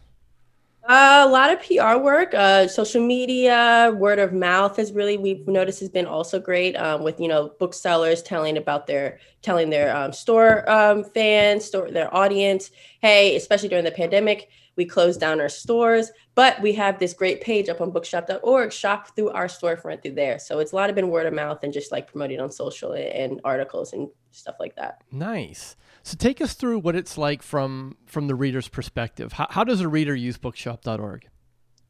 Uh, 0.86 1.24
a 1.26 1.30
lot 1.30 1.50
of 1.50 1.62
PR 1.62 1.96
work, 1.96 2.34
uh, 2.34 2.68
social 2.68 3.02
media, 3.02 3.90
word 3.96 4.18
of 4.18 4.34
mouth 4.34 4.76
has 4.76 4.92
really 4.92 5.16
we've 5.16 5.48
noticed 5.48 5.80
has 5.80 5.88
been 5.88 6.04
also 6.04 6.38
great 6.38 6.74
um, 6.76 7.02
with 7.02 7.18
you 7.18 7.28
know 7.28 7.52
booksellers 7.58 8.22
telling 8.22 8.58
about 8.58 8.86
their 8.86 9.18
telling 9.40 9.70
their 9.70 9.96
um, 9.96 10.12
store 10.12 10.68
um, 10.68 11.04
fans, 11.04 11.64
store 11.64 11.90
their 11.90 12.14
audience, 12.14 12.70
hey, 13.00 13.34
especially 13.36 13.68
during 13.70 13.84
the 13.84 13.90
pandemic, 13.90 14.50
we 14.76 14.84
closed 14.84 15.20
down 15.20 15.40
our 15.40 15.48
stores, 15.48 16.10
but 16.34 16.60
we 16.62 16.72
have 16.74 16.98
this 16.98 17.12
great 17.12 17.40
page 17.40 17.68
up 17.68 17.80
on 17.80 17.90
bookshop.org. 17.90 18.72
Shop 18.72 19.14
through 19.14 19.30
our 19.30 19.46
storefront 19.46 20.02
through 20.02 20.14
there. 20.14 20.38
So 20.38 20.58
it's 20.58 20.72
a 20.72 20.76
lot 20.76 20.88
of 20.90 20.96
been 20.96 21.08
word 21.08 21.26
of 21.26 21.34
mouth 21.34 21.62
and 21.62 21.72
just 21.72 21.92
like 21.92 22.08
promoting 22.08 22.40
on 22.40 22.50
social 22.50 22.92
and 22.92 23.40
articles 23.44 23.92
and 23.92 24.08
stuff 24.30 24.56
like 24.60 24.76
that. 24.76 25.02
Nice. 25.10 25.76
So 26.02 26.16
take 26.16 26.40
us 26.40 26.54
through 26.54 26.78
what 26.78 26.96
it's 26.96 27.18
like 27.18 27.42
from 27.42 27.96
from 28.06 28.26
the 28.26 28.34
reader's 28.34 28.68
perspective. 28.68 29.32
How, 29.32 29.46
how 29.50 29.64
does 29.64 29.80
a 29.80 29.88
reader 29.88 30.14
use 30.14 30.38
bookshop.org? 30.38 31.28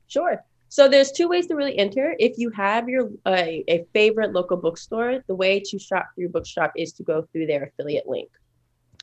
Sure. 0.08 0.44
So 0.68 0.88
there's 0.88 1.10
two 1.10 1.28
ways 1.28 1.48
to 1.48 1.56
really 1.56 1.76
enter. 1.78 2.14
If 2.20 2.38
you 2.38 2.50
have 2.50 2.88
your 2.88 3.10
uh, 3.26 3.44
a 3.68 3.84
favorite 3.92 4.32
local 4.32 4.56
bookstore, 4.56 5.22
the 5.26 5.34
way 5.34 5.60
to 5.66 5.78
shop 5.80 6.10
through 6.14 6.28
Bookshop 6.28 6.72
is 6.76 6.92
to 6.94 7.02
go 7.02 7.26
through 7.32 7.46
their 7.46 7.64
affiliate 7.64 8.08
link. 8.08 8.30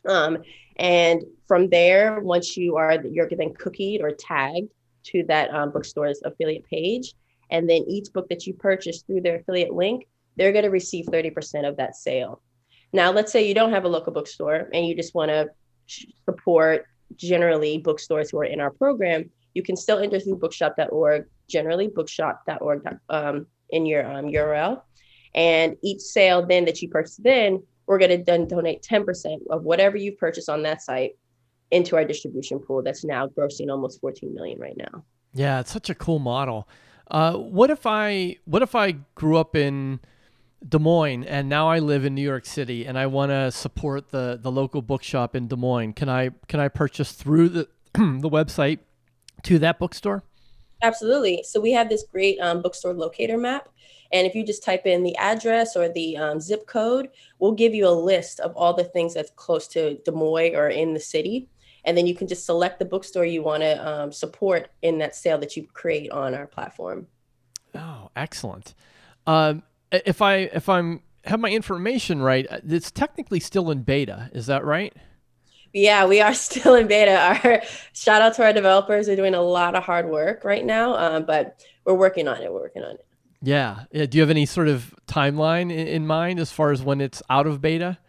Um, 0.05 0.39
and 0.77 1.23
from 1.47 1.69
there, 1.69 2.19
once 2.19 2.55
you 2.55 2.77
are 2.77 2.97
you're 3.05 3.29
then 3.29 3.53
cookied 3.53 4.01
or 4.01 4.11
tagged 4.11 4.69
to 5.05 5.23
that 5.27 5.53
um, 5.53 5.71
bookstore's 5.71 6.21
affiliate 6.23 6.65
page, 6.65 7.13
and 7.49 7.69
then 7.69 7.83
each 7.87 8.11
book 8.13 8.29
that 8.29 8.45
you 8.45 8.53
purchase 8.53 9.01
through 9.01 9.21
their 9.21 9.37
affiliate 9.37 9.73
link, 9.73 10.07
they're 10.35 10.51
going 10.51 10.65
to 10.65 10.69
receive 10.69 11.05
30% 11.05 11.67
of 11.67 11.77
that 11.77 11.95
sale. 11.95 12.41
Now, 12.93 13.11
let's 13.11 13.31
say 13.31 13.47
you 13.47 13.53
don't 13.53 13.71
have 13.71 13.85
a 13.85 13.89
local 13.89 14.13
bookstore 14.13 14.69
and 14.73 14.85
you 14.85 14.95
just 14.95 15.15
want 15.15 15.29
to 15.29 15.49
support 16.25 16.85
generally 17.15 17.77
bookstores 17.77 18.29
who 18.29 18.39
are 18.39 18.45
in 18.45 18.59
our 18.59 18.71
program, 18.71 19.29
you 19.53 19.63
can 19.63 19.75
still 19.75 19.99
enter 19.99 20.19
through 20.19 20.37
bookshop.org, 20.37 21.25
generally 21.49 21.87
bookshop.org 21.87 22.81
um, 23.09 23.47
in 23.69 23.85
your 23.85 24.05
um, 24.05 24.25
URL. 24.25 24.81
And 25.33 25.77
each 25.83 26.01
sale 26.01 26.45
then 26.45 26.65
that 26.65 26.81
you 26.81 26.89
purchase 26.89 27.17
then, 27.17 27.63
we're 27.87 27.97
going 27.97 28.11
to 28.11 28.23
then 28.23 28.47
donate 28.47 28.83
10% 28.83 29.47
of 29.49 29.63
whatever 29.63 29.97
you 29.97 30.11
purchase 30.11 30.49
on 30.49 30.61
that 30.63 30.81
site 30.81 31.17
into 31.71 31.95
our 31.95 32.05
distribution 32.05 32.59
pool 32.59 32.81
that's 32.83 33.03
now 33.03 33.27
grossing 33.27 33.69
almost 33.69 33.99
14 34.01 34.33
million 34.33 34.59
right 34.59 34.77
now. 34.77 35.03
Yeah, 35.33 35.59
it's 35.59 35.71
such 35.71 35.89
a 35.89 35.95
cool 35.95 36.19
model. 36.19 36.67
Uh, 37.09 37.33
what 37.33 37.69
if 37.69 37.85
I 37.85 38.37
what 38.45 38.61
if 38.61 38.75
I 38.75 38.93
grew 39.15 39.37
up 39.37 39.55
in 39.55 39.99
Des 40.67 40.79
Moines 40.79 41.23
and 41.23 41.47
now 41.47 41.69
I 41.69 41.79
live 41.79 42.03
in 42.03 42.15
New 42.15 42.21
York 42.21 42.45
City 42.45 42.85
and 42.85 42.97
I 42.97 43.07
want 43.07 43.31
to 43.31 43.51
support 43.51 44.09
the 44.09 44.37
the 44.41 44.51
local 44.51 44.81
bookshop 44.81 45.35
in 45.35 45.47
Des 45.47 45.55
Moines? 45.55 45.93
Can 45.93 46.09
I 46.09 46.31
can 46.47 46.59
I 46.59 46.67
purchase 46.67 47.13
through 47.13 47.49
the 47.49 47.69
the 47.93 48.29
website 48.29 48.79
to 49.43 49.59
that 49.59 49.79
bookstore? 49.79 50.23
Absolutely. 50.81 51.43
So 51.43 51.59
we 51.59 51.71
have 51.71 51.89
this 51.89 52.03
great 52.03 52.39
um, 52.39 52.61
bookstore 52.61 52.93
locator 52.93 53.37
map. 53.37 53.69
And 54.11 54.25
if 54.25 54.35
you 54.35 54.45
just 54.45 54.63
type 54.63 54.85
in 54.85 55.03
the 55.03 55.15
address 55.17 55.75
or 55.75 55.89
the 55.89 56.17
um, 56.17 56.39
zip 56.39 56.65
code, 56.65 57.09
we'll 57.39 57.51
give 57.51 57.73
you 57.73 57.87
a 57.87 57.91
list 57.91 58.39
of 58.39 58.55
all 58.55 58.73
the 58.73 58.83
things 58.83 59.13
that's 59.13 59.31
close 59.31 59.67
to 59.69 59.97
Des 60.05 60.11
Moines 60.11 60.55
or 60.55 60.69
in 60.69 60.93
the 60.93 60.99
city. 60.99 61.49
And 61.83 61.97
then 61.97 62.07
you 62.07 62.15
can 62.15 62.27
just 62.27 62.45
select 62.45 62.79
the 62.79 62.85
bookstore 62.85 63.25
you 63.25 63.41
want 63.41 63.63
to 63.63 63.87
um, 63.87 64.11
support 64.11 64.69
in 64.81 64.97
that 64.99 65.15
sale 65.15 65.37
that 65.39 65.57
you 65.57 65.67
create 65.73 66.11
on 66.11 66.35
our 66.35 66.47
platform. 66.47 67.07
Oh, 67.75 68.09
excellent. 68.15 68.73
Um, 69.25 69.63
if 69.91 70.21
I 70.21 70.35
if 70.35 70.69
I'm 70.69 71.01
have 71.25 71.39
my 71.39 71.49
information 71.49 72.21
right, 72.21 72.47
uh, 72.49 72.59
it's 72.67 72.91
technically 72.91 73.39
still 73.39 73.71
in 73.71 73.83
beta. 73.83 74.29
Is 74.33 74.47
that 74.47 74.65
right? 74.65 74.93
Yeah, 75.77 76.07
we 76.07 76.21
are 76.21 76.33
still 76.47 76.73
in 76.73 76.87
beta. 76.87 77.15
Our 77.15 77.61
shout 77.93 78.21
out 78.21 78.33
to 78.35 78.43
our 78.43 78.53
developers; 78.53 79.05
they're 79.05 79.15
doing 79.15 79.35
a 79.35 79.41
lot 79.41 79.75
of 79.75 79.83
hard 79.83 80.09
work 80.09 80.43
right 80.43 80.65
now, 80.65 80.95
um, 80.95 81.25
but 81.25 81.63
we're 81.85 81.93
working 81.93 82.27
on 82.27 82.41
it. 82.41 82.51
We're 82.51 82.61
working 82.61 82.83
on 82.83 82.95
it. 82.95 83.05
Yeah. 83.43 83.83
Do 83.93 84.09
you 84.11 84.21
have 84.21 84.31
any 84.31 84.47
sort 84.47 84.67
of 84.67 84.95
timeline 85.07 85.71
in 85.71 86.07
mind 86.07 86.39
as 86.39 86.51
far 86.51 86.71
as 86.71 86.81
when 86.81 86.99
it's 86.99 87.21
out 87.29 87.45
of 87.45 87.61
beta? 87.61 87.99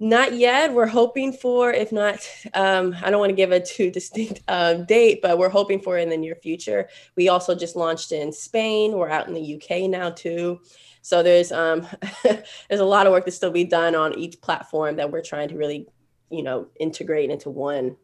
Not 0.00 0.32
yet. 0.32 0.72
We're 0.72 0.86
hoping 0.86 1.32
for, 1.32 1.70
if 1.72 1.92
not, 1.92 2.26
um, 2.54 2.96
I 3.02 3.10
don't 3.10 3.20
want 3.20 3.30
to 3.30 3.36
give 3.36 3.52
a 3.52 3.60
too 3.60 3.90
distinct 3.90 4.40
um, 4.48 4.86
date, 4.86 5.20
but 5.22 5.38
we're 5.38 5.50
hoping 5.50 5.78
for 5.78 5.98
in 5.98 6.08
the 6.08 6.16
near 6.16 6.34
future. 6.34 6.88
We 7.16 7.28
also 7.28 7.54
just 7.54 7.76
launched 7.76 8.10
in 8.10 8.32
Spain. 8.32 8.92
We're 8.92 9.10
out 9.10 9.28
in 9.28 9.34
the 9.34 9.54
UK 9.56 9.88
now 9.90 10.10
too. 10.10 10.60
So 11.02 11.22
there's 11.22 11.52
um, 11.52 11.86
there's 12.24 12.80
a 12.80 12.84
lot 12.84 13.06
of 13.06 13.12
work 13.12 13.26
to 13.26 13.30
still 13.30 13.52
be 13.52 13.64
done 13.64 13.94
on 13.94 14.18
each 14.18 14.40
platform 14.40 14.96
that 14.96 15.12
we're 15.12 15.22
trying 15.22 15.50
to 15.50 15.56
really, 15.56 15.86
you 16.30 16.42
know, 16.42 16.66
integrate 16.78 17.30
into 17.30 17.50
one 17.50 17.96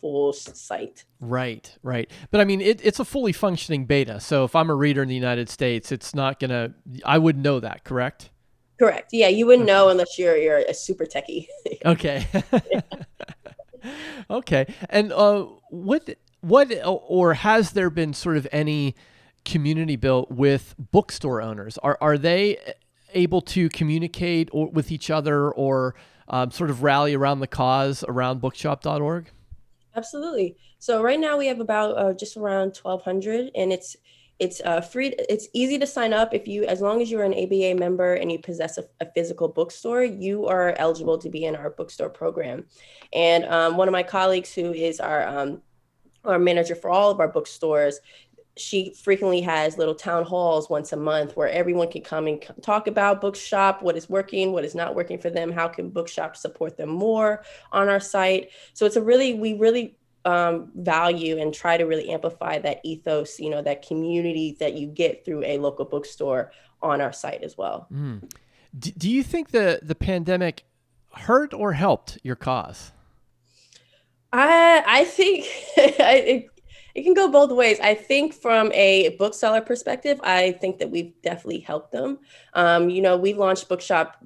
full 0.00 0.32
site. 0.34 1.04
Right, 1.20 1.76
right. 1.82 2.10
But 2.30 2.40
I 2.40 2.44
mean, 2.44 2.60
it, 2.60 2.80
it's 2.84 3.00
a 3.00 3.04
fully 3.04 3.32
functioning 3.32 3.86
beta. 3.86 4.20
So 4.20 4.44
if 4.44 4.54
I'm 4.54 4.68
a 4.68 4.74
reader 4.74 5.02
in 5.02 5.08
the 5.08 5.14
United 5.14 5.48
States, 5.48 5.90
it's 5.92 6.14
not 6.14 6.38
gonna. 6.38 6.74
I 7.04 7.18
wouldn't 7.18 7.42
know 7.44 7.60
that, 7.60 7.84
correct? 7.84 8.30
Correct. 8.78 9.10
Yeah, 9.12 9.28
you 9.28 9.46
wouldn't 9.46 9.66
know 9.66 9.88
unless 9.88 10.18
you're 10.18 10.36
you're 10.36 10.58
a 10.58 10.74
super 10.74 11.06
techie. 11.06 11.46
okay. 11.86 12.26
okay. 14.30 14.66
And 14.90 15.12
uh, 15.12 15.46
what 15.70 16.10
what 16.40 16.70
or 16.84 17.34
has 17.34 17.72
there 17.72 17.90
been 17.90 18.12
sort 18.12 18.36
of 18.36 18.46
any 18.52 18.94
community 19.44 19.96
built 19.96 20.30
with 20.30 20.74
bookstore 20.78 21.40
owners? 21.40 21.78
Are 21.78 21.96
are 22.00 22.18
they 22.18 22.58
able 23.14 23.40
to 23.40 23.68
communicate 23.68 24.48
or, 24.52 24.68
with 24.68 24.90
each 24.92 25.08
other 25.08 25.50
or 25.50 25.94
um, 26.28 26.50
sort 26.50 26.70
of 26.70 26.82
rally 26.82 27.14
around 27.14 27.40
the 27.40 27.46
cause 27.46 28.04
around 28.08 28.40
bookshop.org? 28.40 29.30
Absolutely. 29.96 30.56
So 30.78 31.02
right 31.02 31.20
now 31.20 31.38
we 31.38 31.46
have 31.46 31.60
about 31.60 31.96
uh, 31.96 32.12
just 32.12 32.36
around 32.36 32.76
1,200, 32.82 33.50
and 33.54 33.72
it's 33.72 33.96
it's 34.40 34.60
uh, 34.64 34.80
free. 34.80 35.14
It's 35.28 35.48
easy 35.52 35.78
to 35.78 35.86
sign 35.86 36.12
up 36.12 36.34
if 36.34 36.48
you, 36.48 36.64
as 36.64 36.80
long 36.80 37.00
as 37.00 37.10
you're 37.10 37.22
an 37.22 37.34
ABA 37.34 37.76
member 37.78 38.14
and 38.14 38.32
you 38.32 38.38
possess 38.40 38.78
a, 38.78 38.84
a 39.00 39.06
physical 39.14 39.46
bookstore, 39.46 40.02
you 40.02 40.46
are 40.46 40.74
eligible 40.76 41.18
to 41.18 41.30
be 41.30 41.44
in 41.44 41.54
our 41.54 41.70
bookstore 41.70 42.08
program. 42.08 42.66
And 43.12 43.44
um, 43.44 43.76
one 43.76 43.86
of 43.86 43.92
my 43.92 44.02
colleagues, 44.02 44.52
who 44.52 44.72
is 44.72 44.98
our 44.98 45.26
um, 45.26 45.62
our 46.24 46.38
manager 46.38 46.74
for 46.74 46.90
all 46.90 47.10
of 47.10 47.20
our 47.20 47.28
bookstores, 47.28 48.00
she 48.56 48.94
frequently 48.94 49.40
has 49.40 49.78
little 49.78 49.94
town 49.94 50.24
halls 50.24 50.70
once 50.70 50.92
a 50.92 50.96
month 50.96 51.36
where 51.36 51.48
everyone 51.48 51.90
can 51.90 52.02
come 52.02 52.28
and 52.28 52.44
talk 52.62 52.86
about 52.86 53.20
bookshop 53.20 53.82
what 53.82 53.96
is 53.96 54.08
working 54.08 54.52
what 54.52 54.64
is 54.64 54.74
not 54.74 54.94
working 54.94 55.18
for 55.18 55.28
them 55.28 55.50
how 55.50 55.66
can 55.66 55.90
bookshop 55.90 56.36
support 56.36 56.76
them 56.76 56.88
more 56.88 57.44
on 57.72 57.88
our 57.88 58.00
site. 58.00 58.50
So 58.72 58.86
it's 58.86 58.96
a 58.96 59.02
really 59.02 59.34
we 59.34 59.54
really 59.54 59.96
um, 60.24 60.70
value 60.74 61.38
and 61.38 61.52
try 61.52 61.76
to 61.76 61.84
really 61.84 62.08
amplify 62.08 62.58
that 62.60 62.80
ethos 62.82 63.38
you 63.38 63.50
know 63.50 63.60
that 63.62 63.86
community 63.86 64.56
that 64.60 64.74
you 64.74 64.86
get 64.86 65.24
through 65.24 65.44
a 65.44 65.58
local 65.58 65.84
bookstore 65.84 66.52
on 66.80 67.00
our 67.00 67.12
site 67.12 67.42
as 67.42 67.58
well. 67.58 67.88
Mm. 67.92 68.30
do, 68.78 68.90
do 68.92 69.10
you 69.10 69.22
think 69.22 69.50
the 69.50 69.80
the 69.82 69.94
pandemic 69.94 70.64
hurt 71.12 71.52
or 71.52 71.72
helped 71.72 72.18
your 72.22 72.36
cause? 72.36 72.92
I 74.32 74.82
I 74.86 75.04
think 75.04 75.46
it, 75.76 76.48
it 76.94 77.02
can 77.02 77.14
go 77.14 77.28
both 77.28 77.50
ways. 77.50 77.80
I 77.80 77.94
think 77.94 78.34
from 78.34 78.70
a 78.72 79.10
bookseller 79.18 79.60
perspective, 79.60 80.20
I 80.22 80.52
think 80.52 80.78
that 80.78 80.90
we've 80.90 81.12
definitely 81.22 81.60
helped 81.60 81.92
them. 81.92 82.18
Um, 82.52 82.88
you 82.88 83.02
know, 83.02 83.16
we 83.16 83.34
launched 83.34 83.68
Bookshop 83.68 84.16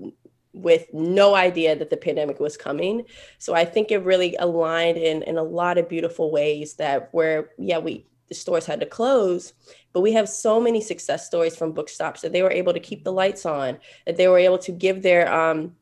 with 0.52 0.86
no 0.92 1.34
idea 1.34 1.76
that 1.76 1.88
the 1.88 1.96
pandemic 1.96 2.40
was 2.40 2.56
coming. 2.56 3.04
So 3.38 3.54
I 3.54 3.64
think 3.64 3.90
it 3.90 3.98
really 3.98 4.36
aligned 4.36 4.98
in 4.98 5.22
in 5.22 5.38
a 5.38 5.42
lot 5.42 5.78
of 5.78 5.88
beautiful 5.88 6.30
ways 6.30 6.74
that 6.74 7.08
where 7.12 7.50
yeah, 7.58 7.78
we 7.78 8.06
the 8.28 8.34
stores 8.34 8.66
had 8.66 8.80
to 8.80 8.86
close, 8.86 9.54
but 9.94 10.02
we 10.02 10.12
have 10.12 10.28
so 10.28 10.60
many 10.60 10.82
success 10.82 11.26
stories 11.26 11.56
from 11.56 11.72
bookstops 11.72 12.20
that 12.20 12.32
they 12.32 12.42
were 12.42 12.50
able 12.50 12.74
to 12.74 12.80
keep 12.80 13.02
the 13.02 13.12
lights 13.12 13.46
on, 13.46 13.78
that 14.04 14.16
they 14.16 14.28
were 14.28 14.38
able 14.38 14.58
to 14.58 14.72
give 14.72 15.02
their 15.02 15.32
um 15.32 15.74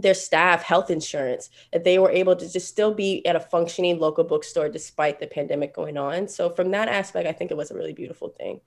their 0.00 0.14
staff 0.14 0.62
health 0.62 0.90
insurance 0.90 1.50
that 1.72 1.84
they 1.84 1.98
were 1.98 2.10
able 2.10 2.36
to 2.36 2.50
just 2.50 2.68
still 2.68 2.94
be 2.94 3.24
at 3.26 3.36
a 3.36 3.40
functioning 3.40 3.98
local 3.98 4.24
bookstore 4.24 4.68
despite 4.68 5.20
the 5.20 5.26
pandemic 5.26 5.74
going 5.74 5.96
on. 5.96 6.28
So 6.28 6.50
from 6.50 6.70
that 6.72 6.88
aspect 6.88 7.26
i 7.28 7.32
think 7.32 7.50
it 7.50 7.56
was 7.56 7.70
a 7.70 7.74
really 7.74 7.92
beautiful 7.92 8.28
thing. 8.28 8.60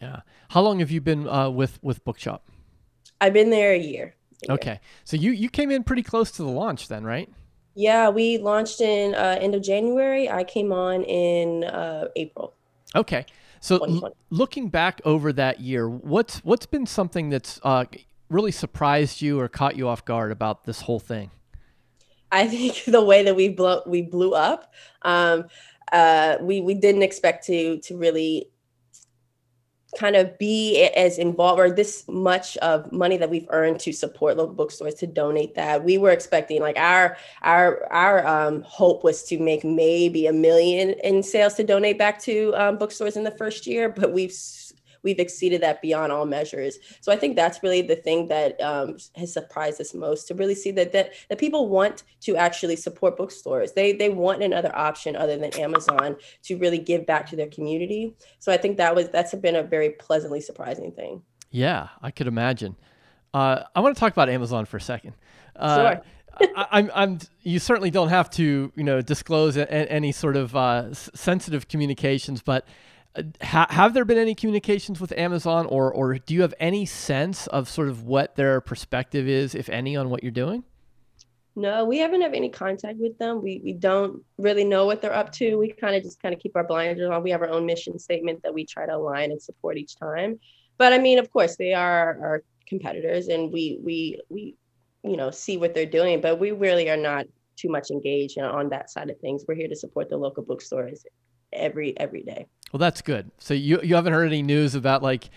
Yeah. 0.00 0.20
How 0.48 0.62
long 0.62 0.80
have 0.80 0.90
you 0.90 1.00
been 1.00 1.28
uh, 1.28 1.50
with 1.50 1.78
with 1.82 2.04
bookshop? 2.04 2.48
I've 3.20 3.32
been 3.34 3.50
there 3.50 3.72
a 3.72 3.78
year, 3.78 4.14
a 4.42 4.46
year. 4.46 4.54
okay. 4.54 4.80
So 5.04 5.16
you 5.16 5.32
you 5.32 5.48
came 5.50 5.70
in 5.70 5.84
pretty 5.84 6.02
close 6.02 6.30
to 6.32 6.42
the 6.42 6.48
launch 6.48 6.88
then 6.88 7.04
right? 7.04 7.28
Yeah 7.74 8.08
we 8.08 8.38
launched 8.38 8.80
in 8.80 9.14
uh, 9.14 9.38
end 9.40 9.54
of 9.54 9.62
january. 9.62 10.28
I 10.28 10.44
came 10.44 10.72
on 10.72 11.02
in 11.04 11.64
uh, 11.64 12.08
april. 12.16 12.54
Okay. 12.96 13.26
So 13.60 13.76
l- 13.76 14.16
looking 14.30 14.70
back 14.70 15.02
over 15.04 15.32
that 15.34 15.60
year 15.60 15.88
what's 15.88 16.38
what's 16.44 16.66
been 16.66 16.86
something 16.86 17.28
that's 17.28 17.60
uh, 17.62 17.84
really 18.30 18.52
surprised 18.52 19.20
you 19.20 19.38
or 19.38 19.48
caught 19.48 19.76
you 19.76 19.88
off 19.88 20.04
guard 20.04 20.32
about 20.32 20.64
this 20.64 20.82
whole 20.82 21.00
thing? 21.00 21.30
I 22.32 22.46
think 22.46 22.84
the 22.86 23.04
way 23.04 23.24
that 23.24 23.36
we 23.36 23.48
blew 23.50 23.82
we 23.86 24.02
blew 24.02 24.32
up, 24.32 24.72
um, 25.02 25.44
uh, 25.92 26.36
we 26.40 26.60
we 26.60 26.74
didn't 26.74 27.02
expect 27.02 27.46
to 27.46 27.78
to 27.80 27.96
really 27.96 28.48
kind 29.98 30.14
of 30.14 30.38
be 30.38 30.84
as 30.96 31.18
involved 31.18 31.58
or 31.58 31.70
this 31.70 32.04
much 32.06 32.56
of 32.58 32.90
money 32.92 33.16
that 33.16 33.28
we've 33.28 33.46
earned 33.50 33.80
to 33.80 33.92
support 33.92 34.36
local 34.36 34.54
bookstores 34.54 34.94
to 34.94 35.06
donate 35.06 35.54
that 35.56 35.82
we 35.82 35.98
were 35.98 36.10
expecting 36.10 36.60
like 36.60 36.78
our 36.78 37.16
our 37.42 37.92
our 37.92 38.26
um, 38.26 38.62
hope 38.62 39.02
was 39.02 39.24
to 39.24 39.38
make 39.38 39.64
maybe 39.64 40.26
a 40.26 40.32
million 40.32 40.90
in 41.02 41.22
sales 41.22 41.54
to 41.54 41.64
donate 41.64 41.98
back 41.98 42.20
to 42.20 42.54
um, 42.54 42.78
bookstores 42.78 43.16
in 43.16 43.24
the 43.24 43.32
first 43.32 43.66
year 43.66 43.88
but 43.88 44.12
we've 44.12 44.32
we've 45.02 45.18
exceeded 45.18 45.60
that 45.62 45.82
beyond 45.82 46.12
all 46.12 46.26
measures. 46.26 46.78
So 47.00 47.12
I 47.12 47.16
think 47.16 47.36
that's 47.36 47.62
really 47.62 47.82
the 47.82 47.96
thing 47.96 48.28
that 48.28 48.60
um, 48.60 48.96
has 49.16 49.32
surprised 49.32 49.80
us 49.80 49.94
most 49.94 50.28
to 50.28 50.34
really 50.34 50.54
see 50.54 50.70
that, 50.72 50.92
that 50.92 51.12
that 51.28 51.38
people 51.38 51.68
want 51.68 52.04
to 52.22 52.36
actually 52.36 52.76
support 52.76 53.16
bookstores. 53.16 53.72
They 53.72 53.92
they 53.92 54.08
want 54.08 54.42
another 54.42 54.74
option 54.74 55.16
other 55.16 55.36
than 55.36 55.52
Amazon 55.58 56.16
to 56.44 56.56
really 56.56 56.78
give 56.78 57.06
back 57.06 57.28
to 57.30 57.36
their 57.36 57.48
community. 57.48 58.14
So 58.38 58.52
I 58.52 58.56
think 58.56 58.76
that 58.78 58.94
was 58.94 59.08
that's 59.08 59.34
been 59.34 59.56
a 59.56 59.62
very 59.62 59.90
pleasantly 59.90 60.40
surprising 60.40 60.92
thing. 60.92 61.22
Yeah, 61.50 61.88
I 62.02 62.10
could 62.10 62.26
imagine. 62.26 62.76
Uh, 63.32 63.64
I 63.74 63.80
want 63.80 63.94
to 63.94 64.00
talk 64.00 64.12
about 64.12 64.28
Amazon 64.28 64.64
for 64.66 64.76
a 64.76 64.80
second. 64.80 65.14
Uh, 65.56 65.76
sure. 65.76 66.02
I, 66.56 66.66
I'm, 66.70 66.90
I'm, 66.94 67.18
you 67.42 67.58
certainly 67.58 67.90
don't 67.90 68.08
have 68.08 68.30
to, 68.30 68.72
you 68.74 68.84
know, 68.84 69.02
disclose 69.02 69.56
a, 69.56 69.62
a, 69.62 69.86
any 69.90 70.12
sort 70.12 70.36
of 70.36 70.56
uh, 70.56 70.94
sensitive 70.94 71.68
communications, 71.68 72.42
but 72.42 72.66
ha- 73.42 73.66
have 73.70 73.94
there 73.94 74.04
been 74.04 74.18
any 74.18 74.34
communications 74.34 75.00
with 75.00 75.12
Amazon, 75.12 75.66
or 75.66 75.92
or 75.92 76.18
do 76.18 76.34
you 76.34 76.42
have 76.42 76.54
any 76.60 76.86
sense 76.86 77.46
of 77.48 77.68
sort 77.68 77.88
of 77.88 78.04
what 78.04 78.36
their 78.36 78.60
perspective 78.60 79.28
is, 79.28 79.54
if 79.54 79.68
any, 79.68 79.96
on 79.96 80.10
what 80.10 80.22
you're 80.22 80.32
doing? 80.32 80.64
No, 81.56 81.84
we 81.84 81.98
haven't 81.98 82.20
had 82.20 82.34
any 82.34 82.48
contact 82.48 82.98
with 82.98 83.18
them. 83.18 83.42
We 83.42 83.60
we 83.64 83.72
don't 83.72 84.22
really 84.38 84.64
know 84.64 84.86
what 84.86 85.02
they're 85.02 85.14
up 85.14 85.32
to. 85.32 85.56
We 85.56 85.72
kind 85.72 85.96
of 85.96 86.02
just 86.02 86.22
kind 86.22 86.34
of 86.34 86.40
keep 86.40 86.56
our 86.56 86.64
blinders 86.64 87.10
on. 87.10 87.22
We 87.22 87.30
have 87.30 87.42
our 87.42 87.50
own 87.50 87.66
mission 87.66 87.98
statement 87.98 88.42
that 88.42 88.54
we 88.54 88.64
try 88.64 88.86
to 88.86 88.96
align 88.96 89.32
and 89.32 89.42
support 89.42 89.76
each 89.76 89.96
time. 89.96 90.38
But 90.78 90.92
I 90.92 90.98
mean, 90.98 91.18
of 91.18 91.30
course, 91.32 91.56
they 91.56 91.74
are 91.74 92.18
our 92.22 92.44
competitors, 92.66 93.28
and 93.28 93.52
we 93.52 93.80
we 93.82 94.20
we 94.28 94.54
you 95.02 95.16
know 95.16 95.30
see 95.30 95.56
what 95.56 95.74
they're 95.74 95.86
doing. 95.86 96.20
But 96.20 96.38
we 96.38 96.52
really 96.52 96.88
are 96.88 96.96
not 96.96 97.26
too 97.56 97.68
much 97.68 97.90
engaged 97.90 98.38
on 98.38 98.68
that 98.70 98.90
side 98.90 99.10
of 99.10 99.18
things. 99.18 99.44
We're 99.46 99.54
here 99.54 99.68
to 99.68 99.76
support 99.76 100.08
the 100.08 100.16
local 100.16 100.44
bookstores 100.44 101.04
every 101.52 101.98
every 101.98 102.22
day. 102.22 102.46
Well, 102.72 102.78
that's 102.78 103.02
good. 103.02 103.30
So 103.38 103.54
you 103.54 103.80
you 103.82 103.94
haven't 103.94 104.12
heard 104.12 104.26
any 104.26 104.42
news 104.42 104.74
about 104.74 105.02
like 105.02 105.30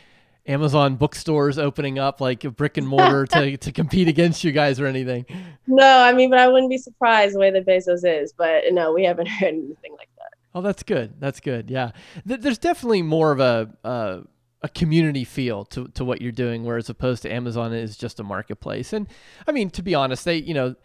Amazon 0.46 0.96
bookstores 0.96 1.58
opening 1.58 1.98
up 2.00 2.20
like 2.20 2.44
a 2.44 2.52
brick 2.52 2.78
and 2.78 2.88
mortar 2.88 3.26
to, 3.26 3.58
to 3.66 3.72
compete 3.72 4.08
against 4.08 4.44
you 4.44 4.52
guys 4.52 4.80
or 4.80 4.86
anything? 4.86 5.26
No, 5.68 6.00
I 6.00 6.14
mean, 6.14 6.30
but 6.30 6.40
I 6.40 6.48
wouldn't 6.48 6.70
be 6.70 6.78
surprised 6.78 7.36
the 7.36 7.40
way 7.40 7.50
that 7.52 7.66
Bezos 7.66 8.02
is. 8.04 8.34
But 8.34 8.66
no, 8.72 8.92
we 8.94 9.04
haven't 9.04 9.28
heard 9.30 9.50
anything 9.50 9.94
like 9.98 10.10
that. 10.18 10.32
Oh, 10.56 10.62
that's 10.62 10.84
good. 10.84 11.14
That's 11.20 11.40
good. 11.40 11.70
Yeah, 11.70 11.92
there's 12.26 12.60
definitely 12.60 13.02
more 13.02 13.32
of 13.32 13.40
a 13.40 13.70
uh, 13.84 14.20
a 14.62 14.70
community 14.70 15.24
feel 15.24 15.66
to 15.66 15.88
to 15.90 16.06
what 16.06 16.22
you're 16.22 16.32
doing, 16.32 16.64
whereas 16.64 16.90
opposed 16.90 17.24
to 17.24 17.34
Amazon 17.34 17.74
is 17.74 17.98
just 17.98 18.20
a 18.20 18.24
marketplace. 18.24 18.94
And 18.94 19.08
I 19.48 19.52
mean, 19.52 19.70
to 19.72 19.82
be 19.82 19.96
honest, 19.96 20.26
they 20.26 20.38
you 20.38 20.54
know 20.54 20.76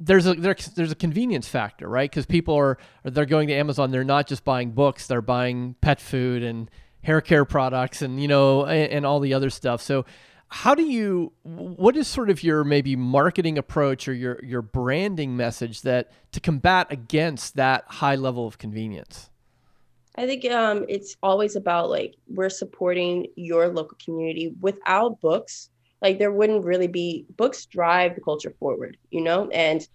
there's 0.00 0.26
a 0.26 0.34
there, 0.34 0.56
there's 0.74 0.92
a 0.92 0.96
convenience 0.96 1.48
factor, 1.48 1.88
right? 1.88 2.10
Because 2.10 2.26
people 2.26 2.54
are 2.54 2.78
they're 3.02 3.26
going 3.26 3.48
to 3.48 3.54
Amazon. 3.54 3.90
They're 3.90 4.04
not 4.04 4.26
just 4.26 4.44
buying 4.44 4.70
books; 4.70 5.06
they're 5.06 5.22
buying 5.22 5.74
pet 5.80 6.00
food 6.00 6.42
and 6.42 6.70
hair 7.02 7.20
care 7.20 7.44
products, 7.44 8.02
and 8.02 8.20
you 8.20 8.28
know, 8.28 8.64
and, 8.64 8.92
and 8.92 9.06
all 9.06 9.20
the 9.20 9.34
other 9.34 9.50
stuff. 9.50 9.82
So, 9.82 10.04
how 10.48 10.74
do 10.74 10.82
you? 10.82 11.32
What 11.42 11.96
is 11.96 12.06
sort 12.06 12.30
of 12.30 12.42
your 12.42 12.64
maybe 12.64 12.96
marketing 12.96 13.58
approach 13.58 14.08
or 14.08 14.14
your 14.14 14.42
your 14.44 14.62
branding 14.62 15.36
message 15.36 15.82
that 15.82 16.10
to 16.32 16.40
combat 16.40 16.86
against 16.90 17.56
that 17.56 17.84
high 17.88 18.16
level 18.16 18.46
of 18.46 18.58
convenience? 18.58 19.30
I 20.16 20.26
think 20.26 20.44
um, 20.46 20.84
it's 20.88 21.16
always 21.22 21.54
about 21.54 21.90
like 21.90 22.14
we're 22.28 22.50
supporting 22.50 23.26
your 23.36 23.68
local 23.68 23.96
community. 24.04 24.54
Without 24.60 25.20
books, 25.20 25.70
like 26.02 26.18
there 26.18 26.32
wouldn't 26.32 26.64
really 26.64 26.86
be 26.86 27.26
books 27.36 27.66
drive 27.66 28.14
the 28.14 28.20
culture 28.20 28.54
forward 28.58 28.96
you 29.10 29.20
know? 29.20 29.48
And 29.50 29.86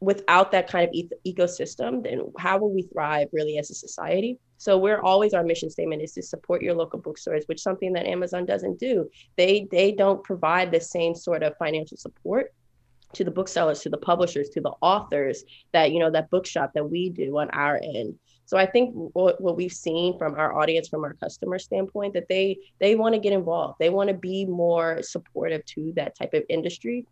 without 0.00 0.52
that 0.52 0.68
kind 0.68 0.88
of 0.88 0.94
ecosystem 1.26 2.02
then 2.02 2.32
how 2.38 2.58
will 2.58 2.72
we 2.72 2.82
thrive 2.82 3.28
really 3.32 3.58
as 3.58 3.70
a 3.70 3.74
society? 3.74 4.38
So 4.58 4.78
we're 4.78 5.00
always 5.00 5.34
our 5.34 5.44
mission 5.44 5.70
statement 5.70 6.02
is 6.02 6.12
to 6.12 6.22
support 6.22 6.62
your 6.62 6.74
local 6.74 7.00
bookstores 7.00 7.44
which 7.46 7.60
something 7.60 7.92
that 7.94 8.06
amazon 8.06 8.46
doesn't 8.46 8.78
do. 8.78 9.08
They 9.36 9.66
they 9.70 9.92
don't 9.92 10.22
provide 10.24 10.70
the 10.70 10.80
same 10.80 11.14
sort 11.14 11.42
of 11.42 11.56
financial 11.58 11.96
support 11.96 12.52
to 13.14 13.24
the 13.24 13.30
booksellers 13.30 13.80
to 13.80 13.88
the 13.88 13.96
publishers 13.96 14.48
to 14.50 14.60
the 14.60 14.72
authors 14.80 15.44
that 15.72 15.92
you 15.92 15.98
know 15.98 16.10
that 16.10 16.30
bookshop 16.30 16.72
that 16.74 16.90
we 16.90 17.10
do 17.10 17.38
on 17.38 17.48
our 17.50 17.80
end 17.82 18.18
so 18.46 18.56
I 18.56 18.64
think 18.64 18.92
what, 18.94 19.40
what 19.40 19.56
we've 19.56 19.72
seen 19.72 20.16
from 20.18 20.36
our 20.36 20.56
audience, 20.56 20.88
from 20.88 21.02
our 21.02 21.14
customer 21.14 21.58
standpoint, 21.58 22.14
that 22.14 22.28
they 22.28 22.58
they 22.80 22.94
want 22.94 23.14
to 23.14 23.20
get 23.20 23.32
involved. 23.32 23.78
They 23.80 23.90
want 23.90 24.08
to 24.08 24.14
be 24.14 24.46
more 24.46 25.02
supportive 25.02 25.64
to 25.66 25.92
that 25.96 26.16
type 26.16 26.32
of 26.32 26.44
industry. 26.48 27.06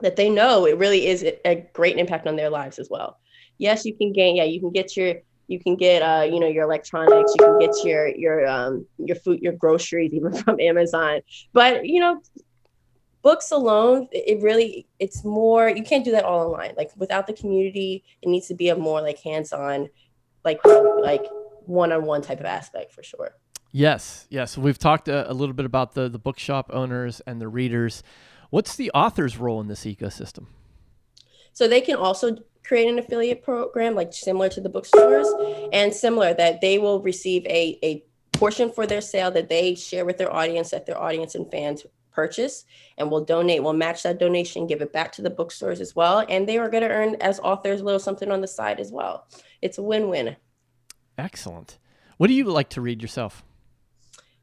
That 0.00 0.16
they 0.16 0.28
know 0.28 0.66
it 0.66 0.76
really 0.76 1.06
is 1.06 1.24
a 1.44 1.66
great 1.72 1.96
impact 1.96 2.26
on 2.26 2.36
their 2.36 2.50
lives 2.50 2.78
as 2.78 2.88
well. 2.90 3.18
Yes, 3.56 3.86
you 3.86 3.96
can 3.96 4.12
gain. 4.12 4.36
Yeah, 4.36 4.44
you 4.44 4.60
can 4.60 4.70
get 4.70 4.94
your 4.94 5.14
you 5.46 5.58
can 5.58 5.76
get 5.76 6.02
uh 6.02 6.22
you 6.22 6.38
know 6.38 6.46
your 6.46 6.64
electronics 6.64 7.34
you 7.38 7.44
can 7.44 7.58
get 7.58 7.84
your 7.84 8.08
your 8.08 8.46
um 8.46 8.86
your 8.98 9.16
food 9.16 9.40
your 9.40 9.52
groceries 9.52 10.12
even 10.14 10.32
from 10.42 10.58
amazon 10.58 11.20
but 11.52 11.86
you 11.86 12.00
know 12.00 12.18
books 13.20 13.50
alone 13.50 14.08
it 14.10 14.42
really 14.42 14.86
it's 14.98 15.22
more 15.22 15.68
you 15.68 15.82
can't 15.82 16.04
do 16.04 16.12
that 16.12 16.24
all 16.24 16.46
online 16.46 16.72
like 16.78 16.90
without 16.96 17.26
the 17.26 17.32
community 17.34 18.02
it 18.22 18.28
needs 18.30 18.48
to 18.48 18.54
be 18.54 18.70
a 18.70 18.76
more 18.76 19.02
like 19.02 19.18
hands-on 19.20 19.86
like 20.44 20.60
like 21.00 21.24
one-on-one 21.66 22.22
type 22.22 22.40
of 22.40 22.46
aspect 22.46 22.92
for 22.92 23.02
sure. 23.02 23.34
Yes, 23.72 24.26
yes. 24.30 24.56
We've 24.56 24.78
talked 24.78 25.08
a, 25.08 25.30
a, 25.30 25.34
little 25.34 25.54
bit 25.54 25.66
about 25.66 25.94
the 25.94 26.08
the 26.08 26.18
bookshop 26.18 26.70
owners 26.72 27.20
and 27.26 27.40
the 27.40 27.48
readers. 27.48 28.02
What's 28.50 28.76
the 28.76 28.90
author's 28.92 29.36
role 29.36 29.60
in 29.60 29.66
this 29.66 29.84
ecosystem? 29.84 30.46
So 31.52 31.66
they 31.66 31.80
can 31.80 31.96
also 31.96 32.36
create 32.64 32.88
an 32.88 32.98
affiliate 32.98 33.42
program, 33.42 33.94
like 33.94 34.12
similar 34.12 34.48
to 34.50 34.60
the 34.60 34.68
bookstores, 34.68 35.28
and 35.72 35.92
similar 35.92 36.34
that 36.34 36.60
they 36.60 36.78
will 36.78 37.02
receive 37.02 37.44
a 37.46 37.78
a 37.82 38.04
portion 38.32 38.70
for 38.70 38.86
their 38.86 39.00
sale 39.00 39.30
that 39.30 39.48
they 39.48 39.74
share 39.74 40.04
with 40.04 40.18
their 40.18 40.32
audience 40.32 40.70
that 40.70 40.86
their 40.86 41.00
audience 41.00 41.34
and 41.34 41.50
fans 41.50 41.84
purchase 42.14 42.64
and 42.96 43.10
we'll 43.10 43.24
donate 43.24 43.62
we'll 43.62 43.72
match 43.72 44.02
that 44.02 44.18
donation 44.18 44.66
give 44.66 44.80
it 44.80 44.92
back 44.92 45.12
to 45.12 45.22
the 45.22 45.30
bookstores 45.30 45.80
as 45.80 45.96
well 45.96 46.24
and 46.28 46.48
they 46.48 46.58
are 46.58 46.68
going 46.68 46.82
to 46.82 46.88
earn 46.88 47.16
as 47.20 47.40
authors 47.40 47.80
a 47.80 47.84
little 47.84 48.00
something 48.00 48.30
on 48.30 48.40
the 48.40 48.46
side 48.46 48.80
as 48.80 48.92
well 48.92 49.26
it's 49.64 49.78
a 49.78 49.82
win-win. 49.82 50.36
Excellent. 51.16 51.78
What 52.18 52.26
do 52.26 52.34
you 52.34 52.44
like 52.44 52.68
to 52.70 52.82
read 52.82 53.00
yourself? 53.00 53.42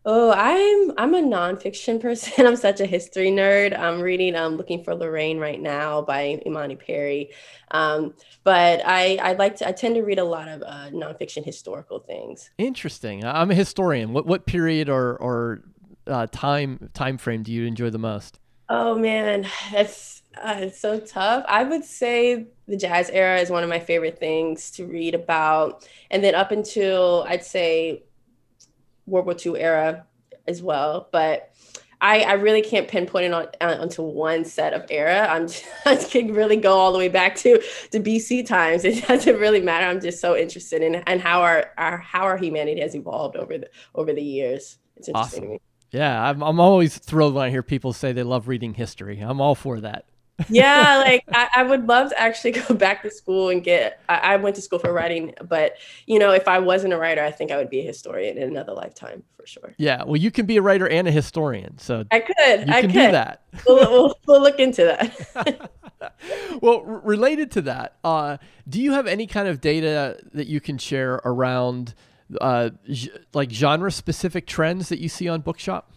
Oh, 0.03 0.31
I'm 0.31 0.93
I'm 0.97 1.13
a 1.13 1.21
nonfiction 1.21 2.01
person. 2.01 2.47
I'm 2.47 2.55
such 2.55 2.79
a 2.81 2.87
history 2.87 3.29
nerd. 3.29 3.77
I'm 3.77 4.01
reading 4.01 4.35
I'm 4.35 4.53
um 4.53 4.57
Looking 4.57 4.83
for 4.83 4.95
Lorraine 4.95 5.37
right 5.37 5.61
now 5.61 6.01
by 6.01 6.41
Imani 6.43 6.75
Perry. 6.75 7.29
Um, 7.69 8.15
but 8.43 8.81
I 8.83 9.17
I 9.21 9.33
like 9.33 9.57
to 9.57 9.67
I 9.67 9.73
tend 9.73 9.93
to 9.93 10.01
read 10.01 10.17
a 10.17 10.23
lot 10.23 10.47
of 10.47 10.63
uh, 10.63 10.89
nonfiction 10.89 11.45
historical 11.45 11.99
things. 11.99 12.49
Interesting. 12.57 13.23
I'm 13.23 13.51
a 13.51 13.55
historian. 13.55 14.11
What 14.11 14.25
what 14.25 14.47
period 14.47 14.89
or 14.89 15.15
or 15.17 15.61
uh, 16.07 16.27
time 16.31 16.89
time 16.93 17.17
frame 17.17 17.43
do 17.43 17.51
you 17.51 17.65
enjoy 17.65 17.89
the 17.89 17.99
most? 17.99 18.39
Oh 18.69 18.97
man, 18.97 19.47
that's 19.71 20.23
uh, 20.41 20.55
it's 20.59 20.79
so 20.79 20.99
tough. 20.99 21.43
I 21.47 21.63
would 21.63 21.83
say 21.83 22.47
the 22.67 22.77
jazz 22.77 23.09
era 23.09 23.39
is 23.39 23.49
one 23.49 23.63
of 23.63 23.69
my 23.69 23.79
favorite 23.79 24.19
things 24.19 24.71
to 24.71 24.85
read 24.85 25.13
about, 25.13 25.87
and 26.09 26.23
then 26.23 26.35
up 26.35 26.51
until 26.51 27.25
I'd 27.27 27.43
say 27.43 28.03
World 29.05 29.25
War 29.25 29.35
II 29.45 29.59
era 29.61 30.05
as 30.47 30.61
well. 30.61 31.09
But 31.11 31.53
I, 31.99 32.21
I 32.21 32.33
really 32.33 32.61
can't 32.61 32.87
pinpoint 32.87 33.25
it 33.25 33.33
on, 33.33 33.47
on, 33.61 33.79
onto 33.79 34.01
one 34.01 34.43
set 34.43 34.73
of 34.73 34.85
era. 34.89 35.27
I'm 35.29 35.47
just, 35.47 35.65
I 35.85 35.95
can 35.97 36.33
really 36.33 36.57
go 36.57 36.77
all 36.77 36.91
the 36.91 36.97
way 36.97 37.09
back 37.09 37.35
to 37.37 37.61
to 37.91 37.99
BC 37.99 38.45
times. 38.45 38.85
It 38.91 39.05
doesn't 39.05 39.37
really 39.37 39.61
matter. 39.61 39.85
I'm 39.85 40.01
just 40.01 40.19
so 40.21 40.35
interested 40.35 40.81
in 40.81 40.95
and 40.95 41.21
how 41.21 41.41
our, 41.41 41.71
our 41.77 41.97
how 41.97 42.23
our 42.23 42.37
humanity 42.37 42.81
has 42.81 42.95
evolved 42.95 43.35
over 43.35 43.57
the 43.57 43.69
over 43.95 44.13
the 44.13 44.23
years. 44.23 44.77
It's 44.95 45.09
interesting 45.09 45.43
awesome. 45.43 45.59
Yeah, 45.91 46.29
I'm, 46.29 46.41
I'm 46.41 46.59
always 46.59 46.97
thrilled 46.97 47.33
when 47.33 47.45
I 47.45 47.49
hear 47.49 47.63
people 47.63 47.91
say 47.91 48.13
they 48.13 48.23
love 48.23 48.47
reading 48.47 48.73
history. 48.73 49.19
I'm 49.19 49.41
all 49.41 49.55
for 49.55 49.81
that. 49.81 50.05
yeah, 50.49 50.97
like 51.05 51.23
I, 51.33 51.49
I, 51.57 51.63
would 51.63 51.87
love 51.87 52.09
to 52.09 52.19
actually 52.19 52.51
go 52.67 52.73
back 52.73 53.01
to 53.03 53.11
school 53.11 53.49
and 53.49 53.63
get. 53.63 54.01
I, 54.07 54.15
I, 54.15 54.35
went 54.37 54.55
to 54.55 54.61
school 54.61 54.79
for 54.79 54.91
writing, 54.93 55.33
but 55.47 55.75
you 56.05 56.17
know, 56.17 56.31
if 56.31 56.47
I 56.47 56.59
wasn't 56.59 56.93
a 56.93 56.97
writer, 56.97 57.23
I 57.23 57.31
think 57.31 57.51
I 57.51 57.57
would 57.57 57.69
be 57.69 57.81
a 57.81 57.85
historian 57.85 58.37
in 58.37 58.49
another 58.49 58.73
lifetime 58.73 59.23
for 59.35 59.45
sure. 59.45 59.75
Yeah, 59.77 60.03
well, 60.03 60.15
you 60.15 60.31
can 60.31 60.45
be 60.45 60.57
a 60.57 60.61
writer 60.61 60.87
and 60.87 61.07
a 61.07 61.11
historian, 61.11 61.77
so 61.77 62.05
I 62.09 62.19
could. 62.21 62.69
I 62.69 62.81
could. 62.81 62.91
do 62.91 63.11
that. 63.11 63.43
We'll, 63.67 63.91
we'll, 63.91 64.19
we'll 64.27 64.41
look 64.41 64.59
into 64.59 64.83
that. 64.85 65.71
well, 66.61 66.83
r- 66.87 67.01
related 67.03 67.51
to 67.51 67.61
that, 67.63 67.97
uh, 68.03 68.37
do 68.67 68.81
you 68.81 68.93
have 68.93 69.07
any 69.07 69.27
kind 69.27 69.47
of 69.47 69.59
data 69.59 70.17
that 70.33 70.47
you 70.47 70.61
can 70.61 70.77
share 70.77 71.15
around? 71.25 71.93
Uh, 72.39 72.69
like 73.33 73.51
genre 73.51 73.91
specific 73.91 74.47
trends 74.47 74.89
that 74.89 74.99
you 74.99 75.09
see 75.09 75.27
on 75.27 75.41
Bookshop? 75.41 75.91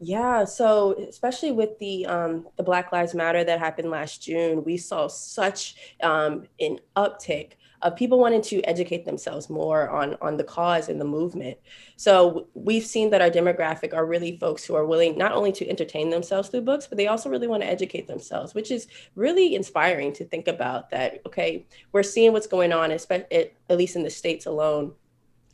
Yeah, 0.00 0.44
so 0.44 0.94
especially 1.08 1.52
with 1.52 1.78
the 1.78 2.04
um, 2.06 2.46
the 2.56 2.62
Black 2.62 2.92
Lives 2.92 3.14
Matter 3.14 3.44
that 3.44 3.58
happened 3.58 3.90
last 3.90 4.22
June, 4.22 4.64
we 4.64 4.76
saw 4.76 5.06
such 5.06 5.76
um, 6.02 6.46
an 6.60 6.78
uptick 6.96 7.52
of 7.80 7.94
people 7.96 8.18
wanting 8.18 8.42
to 8.42 8.62
educate 8.62 9.04
themselves 9.04 9.48
more 9.48 9.88
on 9.90 10.16
on 10.20 10.36
the 10.36 10.44
cause 10.44 10.88
and 10.88 11.00
the 11.00 11.04
movement. 11.04 11.56
So 11.96 12.48
we've 12.54 12.84
seen 12.84 13.10
that 13.10 13.22
our 13.22 13.30
demographic 13.30 13.94
are 13.94 14.04
really 14.04 14.36
folks 14.38 14.64
who 14.64 14.74
are 14.74 14.84
willing 14.84 15.16
not 15.16 15.32
only 15.32 15.52
to 15.52 15.68
entertain 15.68 16.10
themselves 16.10 16.48
through 16.48 16.62
books, 16.62 16.86
but 16.86 16.98
they 16.98 17.06
also 17.06 17.30
really 17.30 17.46
want 17.46 17.62
to 17.62 17.68
educate 17.68 18.08
themselves, 18.08 18.52
which 18.52 18.70
is 18.70 18.88
really 19.14 19.54
inspiring 19.54 20.12
to 20.14 20.24
think 20.24 20.48
about. 20.48 20.90
That 20.90 21.20
okay, 21.26 21.66
we're 21.92 22.02
seeing 22.02 22.32
what's 22.32 22.48
going 22.48 22.72
on, 22.72 22.90
especially 22.90 23.52
at 23.70 23.76
least 23.78 23.96
in 23.96 24.02
the 24.02 24.10
states 24.10 24.46
alone 24.46 24.92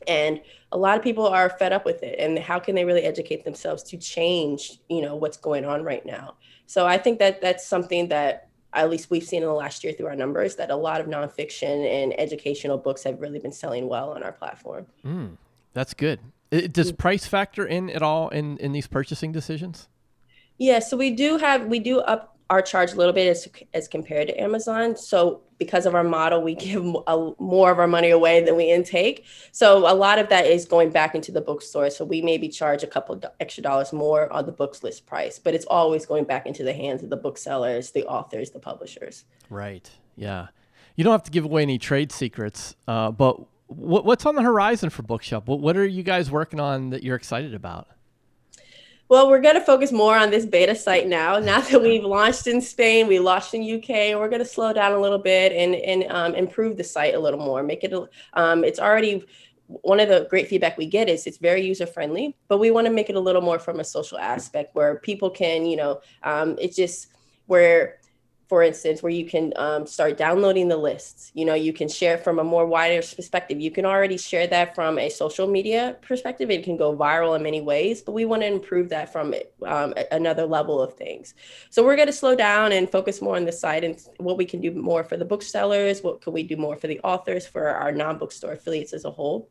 and 0.07 0.41
a 0.73 0.79
lot 0.79 0.97
of 0.97 1.03
people 1.03 1.27
are 1.27 1.51
fed 1.51 1.73
up 1.73 1.85
with 1.85 2.03
it. 2.03 2.19
And 2.19 2.39
how 2.39 2.59
can 2.59 2.75
they 2.75 2.85
really 2.85 3.03
educate 3.03 3.45
themselves 3.45 3.83
to 3.85 3.97
change 3.97 4.79
you 4.89 5.03
know 5.03 5.17
what's 5.17 5.37
going 5.37 5.65
on 5.65 5.83
right 5.83 6.05
now? 6.05 6.35
So 6.67 6.87
i 6.87 6.99
think 6.99 7.19
that 7.19 7.41
that's 7.41 7.67
something 7.67 8.09
that 8.09 8.49
at 8.73 8.89
least 8.89 9.11
we've 9.11 9.25
seen 9.25 9.43
in 9.43 9.49
the 9.49 9.55
last 9.55 9.83
year 9.83 9.93
through 9.93 10.07
our 10.07 10.15
numbers 10.15 10.57
that 10.57 10.71
a 10.71 10.77
lot 10.77 11.01
of 11.01 11.09
nonfiction 11.09 11.87
and 11.87 12.19
educational 12.21 12.79
books 12.79 13.03
have 13.03 13.21
really 13.21 13.41
been 13.41 13.53
selling 13.53 13.89
well 13.89 14.13
on 14.13 14.23
our 14.23 14.31
platform. 14.33 14.87
Mm, 15.05 15.37
that's 15.73 15.93
good. 15.93 16.21
Does 16.51 16.93
price 16.93 17.27
factor 17.27 17.67
in 17.67 17.91
at 17.91 18.03
all 18.03 18.29
in 18.29 18.59
in 18.59 18.73
these 18.73 18.87
purchasing 18.87 19.33
decisions? 19.33 19.89
Yeah 20.59 20.79
so 20.79 20.97
we 20.97 21.11
do 21.11 21.39
have 21.39 21.67
we 21.67 21.79
do 21.79 22.01
up 22.01 22.30
our 22.51 22.61
charge 22.61 22.93
a 22.93 22.97
little 22.97 23.13
bit 23.13 23.29
as, 23.29 23.49
as 23.73 23.89
compared 23.89 24.27
to 24.29 24.39
Amazon. 24.39 24.97
So 24.97 25.41
because 25.59 25.87
of 25.87 25.95
our 25.95 26.03
model, 26.05 26.43
we 26.43 26.55
give 26.67 26.85
a, 27.07 27.33
more 27.39 27.71
of 27.71 27.79
our 27.79 27.87
money 27.87 28.11
away 28.11 28.45
than 28.45 28.57
we 28.57 28.71
intake. 28.71 29.25
So 29.53 29.79
a 29.79 29.95
lot 29.95 30.19
of 30.19 30.29
that 30.29 30.47
is 30.47 30.67
going 30.67 30.91
back 30.91 31.15
into 31.15 31.33
the 31.33 31.41
bookstore. 31.41 31.89
So 31.91 32.05
we 32.05 32.21
maybe 32.21 32.49
charge 32.49 32.83
a 32.83 32.89
couple 32.89 33.23
extra 33.39 33.63
dollars 33.63 33.93
more 33.93 34.31
on 34.33 34.47
the 34.47 34.53
books 34.53 34.83
list 34.83 35.07
price, 35.07 35.39
but 35.39 35.55
it's 35.55 35.67
always 35.67 36.05
going 36.05 36.25
back 36.25 36.47
into 36.47 36.65
the 36.65 36.75
hands 36.75 37.03
of 37.03 37.09
the 37.09 37.17
booksellers, 37.17 37.93
the 37.93 38.05
authors, 38.07 38.51
the 38.51 38.59
publishers. 38.59 39.25
Right. 39.49 39.89
Yeah. 40.17 40.49
You 40.97 41.05
don't 41.05 41.13
have 41.13 41.23
to 41.23 41.31
give 41.31 41.45
away 41.45 41.63
any 41.63 41.79
trade 41.79 42.11
secrets, 42.13 42.75
uh, 42.89 43.13
but 43.13 43.41
what's 43.69 44.27
on 44.27 44.35
the 44.35 44.43
horizon 44.43 44.91
for 44.91 45.03
Bookshop? 45.03 45.47
What, 45.47 45.61
what 45.61 45.77
are 45.77 45.87
you 45.87 46.03
guys 46.03 46.31
working 46.31 46.59
on 46.59 46.91
that 46.91 47.05
you're 47.05 47.17
excited 47.17 47.55
about? 47.55 47.89
Well, 49.11 49.29
we're 49.29 49.41
going 49.41 49.57
to 49.57 49.61
focus 49.61 49.91
more 49.91 50.17
on 50.17 50.31
this 50.31 50.47
beta 50.47 50.77
site 50.77 51.09
now. 51.09 51.41
Now 51.41 51.61
that 51.63 51.83
we've 51.83 52.05
launched 52.05 52.47
in 52.47 52.61
Spain, 52.61 53.09
we 53.09 53.19
launched 53.19 53.55
in 53.55 53.63
UK, 53.63 54.17
we're 54.17 54.29
going 54.29 54.39
to 54.39 54.45
slow 54.45 54.73
down 54.73 54.93
a 54.93 55.01
little 55.01 55.19
bit 55.19 55.51
and, 55.51 55.75
and 55.75 56.05
um, 56.13 56.37
improve 56.37 56.77
the 56.77 56.85
site 56.85 57.17
a 57.17 57.19
little 57.19 57.41
more. 57.41 57.65
Make 57.65 57.83
it, 57.83 57.93
um, 58.35 58.63
it's 58.63 58.79
already 58.79 59.27
one 59.67 59.99
of 59.99 60.09
the 60.09 60.29
great 60.31 60.47
feedback 60.47 60.79
we 60.79 60.87
get 60.87 61.09
is 61.09 61.27
it's 61.27 61.39
very 61.39 61.61
user 61.67 61.87
friendly, 61.87 62.37
but 62.47 62.59
we 62.59 62.71
want 62.71 62.87
to 62.87 62.93
make 62.93 63.11
it 63.11 63.17
a 63.17 63.21
little 63.21 63.43
more 63.43 63.59
from 63.59 63.81
a 63.81 63.85
social 63.85 64.17
aspect 64.17 64.77
where 64.77 65.01
people 65.01 65.29
can, 65.29 65.67
you 65.67 65.77
know, 65.77 66.01
um, 66.23 66.57
it's 66.61 66.77
just 66.77 67.09
where 67.47 67.99
for 68.51 68.65
instance, 68.65 69.01
where 69.01 69.13
you 69.13 69.25
can 69.25 69.53
um, 69.55 69.87
start 69.87 70.17
downloading 70.17 70.67
the 70.67 70.77
lists. 70.77 71.31
You 71.35 71.45
know, 71.45 71.55
you 71.55 71.73
can 71.73 71.89
share 71.89 72.19
from 72.19 72.41
a 72.41 72.43
more 72.43 72.67
wider 72.67 73.01
perspective. 73.01 73.61
You 73.61 73.71
can 73.71 73.87
already 73.87 74.19
share 74.19 74.49
that 74.49 74.75
from 74.75 74.99
a 74.99 75.09
social 75.09 75.47
media 75.47 75.97
perspective. 76.03 76.51
It 76.51 76.65
can 76.65 76.77
go 76.77 76.97
viral 76.97 77.37
in 77.37 77.45
many 77.45 77.61
ways, 77.61 78.03
but 78.03 78.11
we 78.11 78.25
want 78.25 78.43
to 78.43 78.49
improve 78.49 78.89
that 78.89 79.13
from 79.13 79.37
um, 79.65 79.95
another 80.11 80.47
level 80.47 80.83
of 80.83 80.95
things. 80.95 81.35
So 81.71 81.85
we're 81.85 81.95
going 81.95 82.09
to 82.09 82.13
slow 82.13 82.35
down 82.35 82.73
and 82.73 82.91
focus 82.91 83.23
more 83.23 83.37
on 83.37 83.45
the 83.45 83.53
site 83.53 83.85
and 83.85 83.97
what 84.17 84.37
we 84.37 84.47
can 84.47 84.61
do 84.61 84.73
more 84.73 85.05
for 85.05 85.17
the 85.17 85.25
booksellers. 85.25 86.03
What 86.03 86.21
can 86.21 86.33
we 86.33 86.43
do 86.43 86.57
more 86.57 86.75
for 86.75 86.89
the 86.89 86.99
authors, 87.05 87.47
for 87.47 87.69
our 87.69 87.93
non-bookstore 87.93 88.55
affiliates 88.55 88.93
as 88.93 89.05
a 89.05 89.13
whole? 89.13 89.49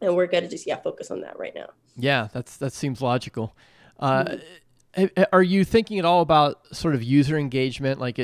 And 0.00 0.14
we're 0.14 0.28
going 0.28 0.44
to 0.44 0.48
just 0.48 0.68
yeah 0.68 0.76
focus 0.76 1.10
on 1.10 1.20
that 1.22 1.36
right 1.36 1.54
now. 1.56 1.70
Yeah, 1.96 2.28
that's 2.32 2.58
that 2.58 2.72
seems 2.72 3.02
logical. 3.02 3.56
Uh, 3.98 4.22
mm-hmm 4.22 4.36
are 5.32 5.42
you 5.42 5.64
thinking 5.64 5.98
at 5.98 6.04
all 6.04 6.22
about 6.22 6.74
sort 6.74 6.94
of 6.94 7.02
user 7.02 7.38
engagement? 7.38 8.00
Like, 8.00 8.18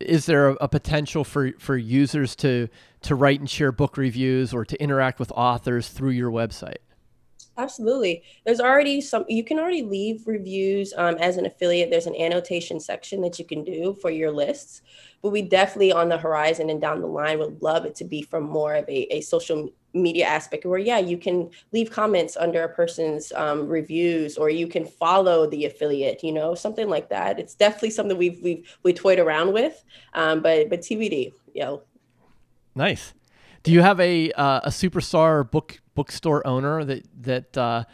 is 0.00 0.26
there 0.26 0.50
a, 0.50 0.68
potential 0.68 1.24
for, 1.24 1.52
for 1.58 1.76
users 1.76 2.34
to 2.36 2.68
to 3.02 3.14
write 3.14 3.38
and 3.38 3.48
share 3.48 3.70
book 3.70 3.96
reviews 3.96 4.54
or 4.54 4.64
to 4.64 4.82
interact 4.82 5.18
with 5.18 5.30
authors 5.32 5.88
through 5.88 6.10
your 6.10 6.30
website? 6.30 6.78
Absolutely. 7.56 8.22
There's 8.44 8.60
already 8.60 9.00
some, 9.00 9.24
you 9.28 9.44
can 9.44 9.58
already 9.58 9.82
leave 9.82 10.26
reviews 10.26 10.92
um, 10.96 11.16
as 11.16 11.36
an 11.36 11.46
affiliate. 11.46 11.90
There's 11.90 12.06
an 12.06 12.16
annotation 12.16 12.80
section 12.80 13.20
that 13.22 13.38
you 13.38 13.44
can 13.44 13.62
do 13.62 13.94
for 14.00 14.10
your 14.10 14.32
lists. 14.32 14.82
But 15.22 15.30
we 15.30 15.42
definitely 15.42 15.92
on 15.92 16.08
the 16.08 16.18
horizon 16.18 16.68
and 16.68 16.80
down 16.80 17.00
the 17.00 17.06
line 17.06 17.38
would 17.38 17.62
love 17.62 17.84
it 17.84 17.94
to 17.96 18.04
be 18.04 18.22
from 18.22 18.44
more 18.44 18.74
of 18.74 18.88
a, 18.88 19.14
a 19.14 19.20
social 19.20 19.70
media 19.94 20.26
aspect 20.26 20.66
where 20.66 20.78
yeah 20.78 20.98
you 20.98 21.16
can 21.16 21.48
leave 21.72 21.88
comments 21.88 22.36
under 22.36 22.64
a 22.64 22.68
person's 22.68 23.30
um, 23.32 23.68
reviews 23.68 24.36
or 24.36 24.50
you 24.50 24.66
can 24.66 24.84
follow 24.84 25.48
the 25.48 25.66
affiliate 25.66 26.22
you 26.24 26.32
know 26.32 26.52
something 26.52 26.88
like 26.88 27.08
that 27.08 27.38
it's 27.38 27.54
definitely 27.54 27.90
something 27.90 28.18
we've 28.18 28.40
we've 28.42 28.76
we 28.82 28.92
toyed 28.92 29.20
around 29.20 29.52
with 29.52 29.84
um, 30.14 30.42
but 30.42 30.68
but 30.68 30.80
tbd 30.80 31.32
you 31.54 31.62
know 31.62 31.80
nice 32.74 33.14
do 33.64 33.72
you 33.72 33.82
have 33.82 33.98
a 33.98 34.30
uh, 34.32 34.60
a 34.64 34.68
superstar 34.68 35.50
book 35.50 35.80
bookstore 35.94 36.46
owner 36.46 36.84
that 36.84 37.06
that 37.22 37.58
uh, 37.58 37.84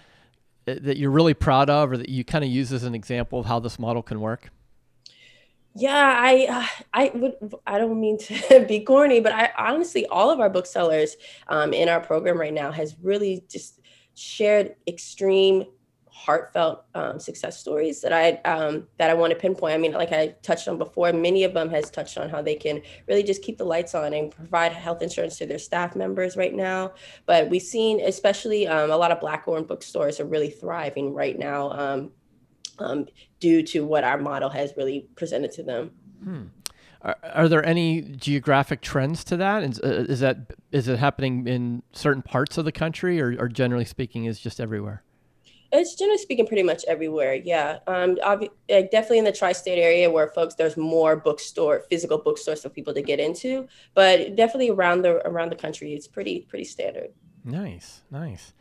that 0.66 0.99
you're 0.99 1.11
really 1.11 1.33
proud 1.33 1.71
of 1.71 1.93
or 1.93 1.97
that 1.97 2.11
you 2.11 2.25
kind 2.25 2.45
of 2.45 2.51
use 2.51 2.73
as 2.73 2.85
an 2.85 2.95
example 2.95 3.41
of 3.41 3.47
how 3.47 3.59
this 3.59 3.79
model 3.79 4.03
can 4.03 4.21
work? 4.21 4.51
Yeah, 5.75 6.18
I 6.21 6.47
uh, 6.51 6.66
I 6.93 7.12
would 7.14 7.35
I 7.66 7.79
don't 7.79 8.01
mean 8.01 8.18
to 8.18 8.64
be 8.68 8.81
corny, 8.81 9.21
but 9.21 9.33
I 9.33 9.51
honestly 9.57 10.05
all 10.07 10.31
of 10.31 10.41
our 10.41 10.51
booksellers 10.51 11.16
um, 11.49 11.73
in 11.73 11.89
our 11.89 12.01
program 12.01 12.39
right 12.39 12.53
now 12.53 12.73
has 12.73 12.97
really 13.01 13.45
just 13.49 13.81
shared 14.14 14.75
extreme 14.89 15.64
heartfelt 16.25 16.85
um, 16.95 17.18
success 17.18 17.59
stories 17.59 18.03
that 18.03 18.12
I 18.12 18.33
um, 18.49 18.87
that 18.99 19.09
I 19.09 19.14
want 19.14 19.33
to 19.33 19.39
pinpoint. 19.39 19.75
I 19.75 19.79
mean, 19.79 19.93
like 19.93 20.12
I 20.12 20.35
touched 20.43 20.68
on 20.68 20.77
before, 20.77 21.12
many 21.12 21.45
of 21.45 21.55
them 21.55 21.71
has 21.71 21.91
touched 21.91 22.18
on 22.18 22.29
how 22.29 22.43
they 22.43 22.55
can 22.55 22.83
really 23.09 23.23
just 23.23 23.43
keep 23.43 23.57
the 23.57 23.64
lights 23.64 23.95
on 23.95 24.12
and 24.12 24.31
provide 24.31 24.73
health 24.73 25.01
insurance 25.01 25.39
to 25.39 25.47
their 25.47 25.59
staff 25.59 25.97
members 25.97 26.37
right 26.37 26.55
now. 26.55 26.93
But 27.25 27.49
we've 27.49 27.62
seen, 27.62 28.01
especially 28.01 28.68
um, 28.68 28.91
a 28.91 28.97
lot 28.97 29.12
of 29.12 29.21
Black-owned 29.21 29.66
bookstores 29.66 30.21
are 30.21 30.27
really 30.27 30.51
thriving 30.51 31.14
right 31.14 31.39
now 31.39 31.71
um, 31.71 32.11
um, 32.79 33.07
due 33.39 33.62
to 33.62 33.87
what 33.87 34.05
our 34.05 34.18
model 34.18 34.51
has 34.51 34.75
really 34.77 35.09
presented 35.16 35.53
to 35.53 35.62
them. 35.62 35.91
Hmm. 36.23 36.43
Are, 37.03 37.16
are, 37.23 37.49
there 37.49 37.64
any 37.64 38.03
geographic 38.03 38.83
trends 38.83 39.25
to 39.25 39.39
that? 39.39 39.62
Is, 39.62 39.81
uh, 39.81 40.05
is, 40.09 40.21
that 40.21 40.53
is 40.71 40.87
it 40.87 40.99
happening 40.99 41.49
in 41.49 41.83
certain 41.93 42.23
parts 42.23 42.59
of 42.59 42.66
the 42.66 42.73
country, 42.73 43.23
or, 43.23 43.35
or 43.39 43.49
generally 43.49 43.87
speaking, 43.87 44.27
is 44.27 44.39
just 44.39 44.61
everywhere? 44.61 45.03
It's 45.73 45.95
generally 45.95 46.18
speaking 46.18 46.47
pretty 46.47 46.62
much 46.64 46.85
everywhere. 46.89 47.35
Yeah, 47.35 47.79
um, 47.87 48.16
obvi- 48.16 48.51
definitely 48.68 49.18
in 49.18 49.25
the 49.25 49.33
tri-state 49.33 49.79
area 49.79 50.11
where 50.11 50.29
folks 50.29 50.55
there's 50.57 50.77
more 50.77 51.16
bookstore, 51.16 51.81
physical 51.89 52.18
bookstores 52.18 52.62
for 52.62 52.68
people 52.68 52.93
to 52.95 53.03
get 53.03 53.21
into, 53.21 53.68
but 53.95 54.35
definitely 54.35 54.71
around 54.71 55.03
the 55.03 55.27
around 55.27 55.51
the 55.51 55.57
country, 55.57 55.95
it's 55.95 56.09
pretty 56.09 56.41
pretty 56.49 56.64
standard. 56.64 57.11
Nice, 57.45 58.03
nice. 58.11 58.53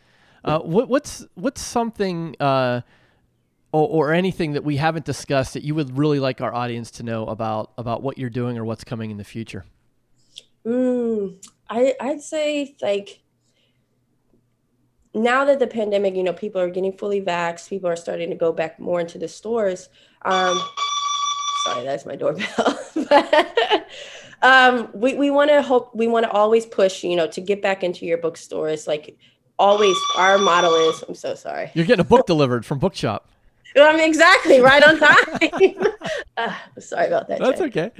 Uh, 0.43 0.59
what, 0.59 0.87
what's 0.87 1.25
what's 1.35 1.61
something 1.61 2.35
uh, 2.39 2.81
or, 3.71 3.87
or 3.87 4.13
anything 4.13 4.53
that 4.53 4.63
we 4.63 4.77
haven't 4.77 5.05
discussed 5.05 5.53
that 5.53 5.63
you 5.63 5.75
would 5.75 5.97
really 5.97 6.19
like 6.19 6.41
our 6.41 6.53
audience 6.53 6.91
to 6.91 7.03
know 7.03 7.25
about 7.25 7.71
about 7.77 8.01
what 8.01 8.17
you're 8.17 8.29
doing 8.29 8.57
or 8.57 8.63
what's 8.65 8.83
coming 8.83 9.11
in 9.11 9.17
the 9.17 9.23
future? 9.23 9.65
Mm, 10.65 11.43
I 11.69 11.95
I'd 11.99 12.21
say 12.21 12.75
like 12.81 13.21
now 15.13 15.45
that 15.45 15.59
the 15.59 15.67
pandemic, 15.67 16.15
you 16.15 16.23
know, 16.23 16.33
people 16.33 16.61
are 16.61 16.69
getting 16.69 16.93
fully 16.93 17.21
vaxxed, 17.21 17.69
people 17.69 17.89
are 17.89 17.95
starting 17.95 18.29
to 18.29 18.35
go 18.35 18.51
back 18.51 18.79
more 18.79 18.99
into 18.99 19.17
the 19.17 19.27
stores. 19.27 19.89
Um, 20.23 20.61
sorry, 21.63 21.83
that's 21.83 22.05
my 22.05 22.15
doorbell. 22.15 22.79
um, 24.41 24.89
we, 24.93 25.15
we 25.15 25.29
want 25.29 25.49
to 25.49 25.61
hope, 25.61 25.95
we 25.95 26.07
want 26.07 26.25
to 26.25 26.31
always 26.31 26.65
push, 26.65 27.03
you 27.03 27.15
know, 27.15 27.27
to 27.27 27.41
get 27.41 27.61
back 27.61 27.83
into 27.83 28.05
your 28.05 28.17
bookstores. 28.17 28.87
Like 28.87 29.17
always, 29.57 29.97
our 30.17 30.37
model 30.37 30.73
is, 30.75 31.03
I'm 31.07 31.15
so 31.15 31.35
sorry. 31.35 31.71
You're 31.73 31.85
getting 31.85 32.01
a 32.01 32.07
book 32.07 32.27
delivered 32.27 32.65
from 32.65 32.79
Bookshop. 32.79 33.27
I 33.77 33.95
mean, 33.95 34.07
exactly 34.07 34.61
right 34.61 34.83
on 34.83 34.97
time. 34.97 35.93
uh, 36.37 36.55
sorry 36.79 37.07
about 37.07 37.27
that. 37.27 37.39
That's 37.39 37.61
okay. 37.61 37.91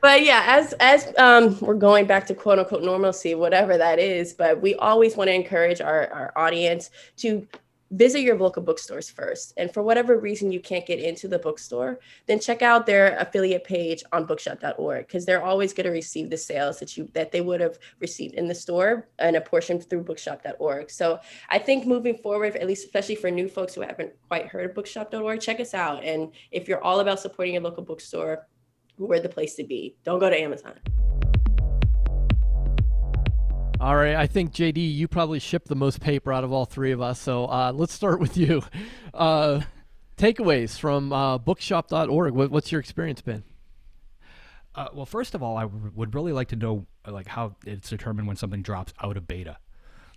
But 0.00 0.24
yeah, 0.24 0.44
as 0.46 0.72
as 0.80 1.12
um, 1.18 1.58
we're 1.60 1.74
going 1.74 2.06
back 2.06 2.26
to 2.28 2.34
quote 2.34 2.58
unquote 2.58 2.82
normalcy, 2.82 3.34
whatever 3.34 3.76
that 3.76 3.98
is, 3.98 4.32
but 4.32 4.60
we 4.60 4.74
always 4.76 5.16
want 5.16 5.28
to 5.28 5.34
encourage 5.34 5.80
our, 5.80 6.08
our 6.08 6.32
audience 6.36 6.90
to 7.18 7.46
visit 7.92 8.20
your 8.20 8.38
local 8.38 8.62
bookstores 8.62 9.10
first. 9.10 9.52
And 9.56 9.72
for 9.72 9.82
whatever 9.82 10.16
reason 10.16 10.52
you 10.52 10.60
can't 10.60 10.86
get 10.86 11.00
into 11.00 11.26
the 11.26 11.38
bookstore, 11.38 11.98
then 12.26 12.38
check 12.38 12.62
out 12.62 12.86
their 12.86 13.16
affiliate 13.18 13.64
page 13.64 14.04
on 14.12 14.26
bookshop.org 14.26 15.06
because 15.06 15.26
they're 15.26 15.42
always 15.42 15.72
going 15.72 15.86
to 15.86 15.90
receive 15.90 16.30
the 16.30 16.36
sales 16.36 16.78
that 16.78 16.96
you 16.96 17.08
that 17.14 17.32
they 17.32 17.40
would 17.40 17.60
have 17.60 17.78
received 17.98 18.34
in 18.34 18.46
the 18.46 18.54
store 18.54 19.08
and 19.18 19.36
a 19.36 19.40
portion 19.40 19.80
through 19.80 20.04
bookshop.org. 20.04 20.90
So 20.90 21.18
I 21.48 21.58
think 21.58 21.86
moving 21.86 22.16
forward, 22.16 22.56
at 22.56 22.66
least 22.66 22.84
especially 22.84 23.16
for 23.16 23.30
new 23.30 23.48
folks 23.48 23.74
who 23.74 23.80
haven't 23.80 24.12
quite 24.28 24.46
heard 24.46 24.70
of 24.70 24.74
bookshop.org, 24.74 25.40
check 25.40 25.60
us 25.60 25.74
out. 25.74 26.04
And 26.04 26.32
if 26.52 26.68
you're 26.68 26.82
all 26.82 27.00
about 27.00 27.20
supporting 27.20 27.54
your 27.54 27.62
local 27.62 27.82
bookstore, 27.82 28.46
we're 29.08 29.20
the 29.20 29.28
place 29.28 29.54
to 29.56 29.64
be. 29.64 29.96
Don't 30.04 30.18
go 30.18 30.30
to 30.30 30.40
Amazon. 30.40 30.74
All 33.80 33.96
right, 33.96 34.14
I 34.14 34.26
think 34.26 34.52
JD, 34.52 34.94
you 34.94 35.08
probably 35.08 35.38
shipped 35.38 35.68
the 35.68 35.74
most 35.74 36.00
paper 36.00 36.32
out 36.32 36.44
of 36.44 36.52
all 36.52 36.66
three 36.66 36.92
of 36.92 37.00
us. 37.00 37.18
So 37.18 37.46
uh, 37.46 37.72
let's 37.74 37.94
start 37.94 38.20
with 38.20 38.36
you. 38.36 38.62
Uh, 39.14 39.62
takeaways 40.18 40.78
from 40.78 41.12
uh, 41.12 41.38
bookshop.org. 41.38 42.34
What, 42.34 42.50
what's 42.50 42.70
your 42.70 42.80
experience 42.80 43.22
been? 43.22 43.42
Uh, 44.74 44.88
well, 44.92 45.06
first 45.06 45.34
of 45.34 45.42
all, 45.42 45.56
I 45.56 45.62
w- 45.62 45.90
would 45.94 46.14
really 46.14 46.32
like 46.32 46.48
to 46.48 46.56
know 46.56 46.86
like 47.06 47.26
how 47.26 47.56
it's 47.66 47.88
determined 47.88 48.28
when 48.28 48.36
something 48.36 48.62
drops 48.62 48.92
out 49.02 49.16
of 49.16 49.26
beta 49.26 49.56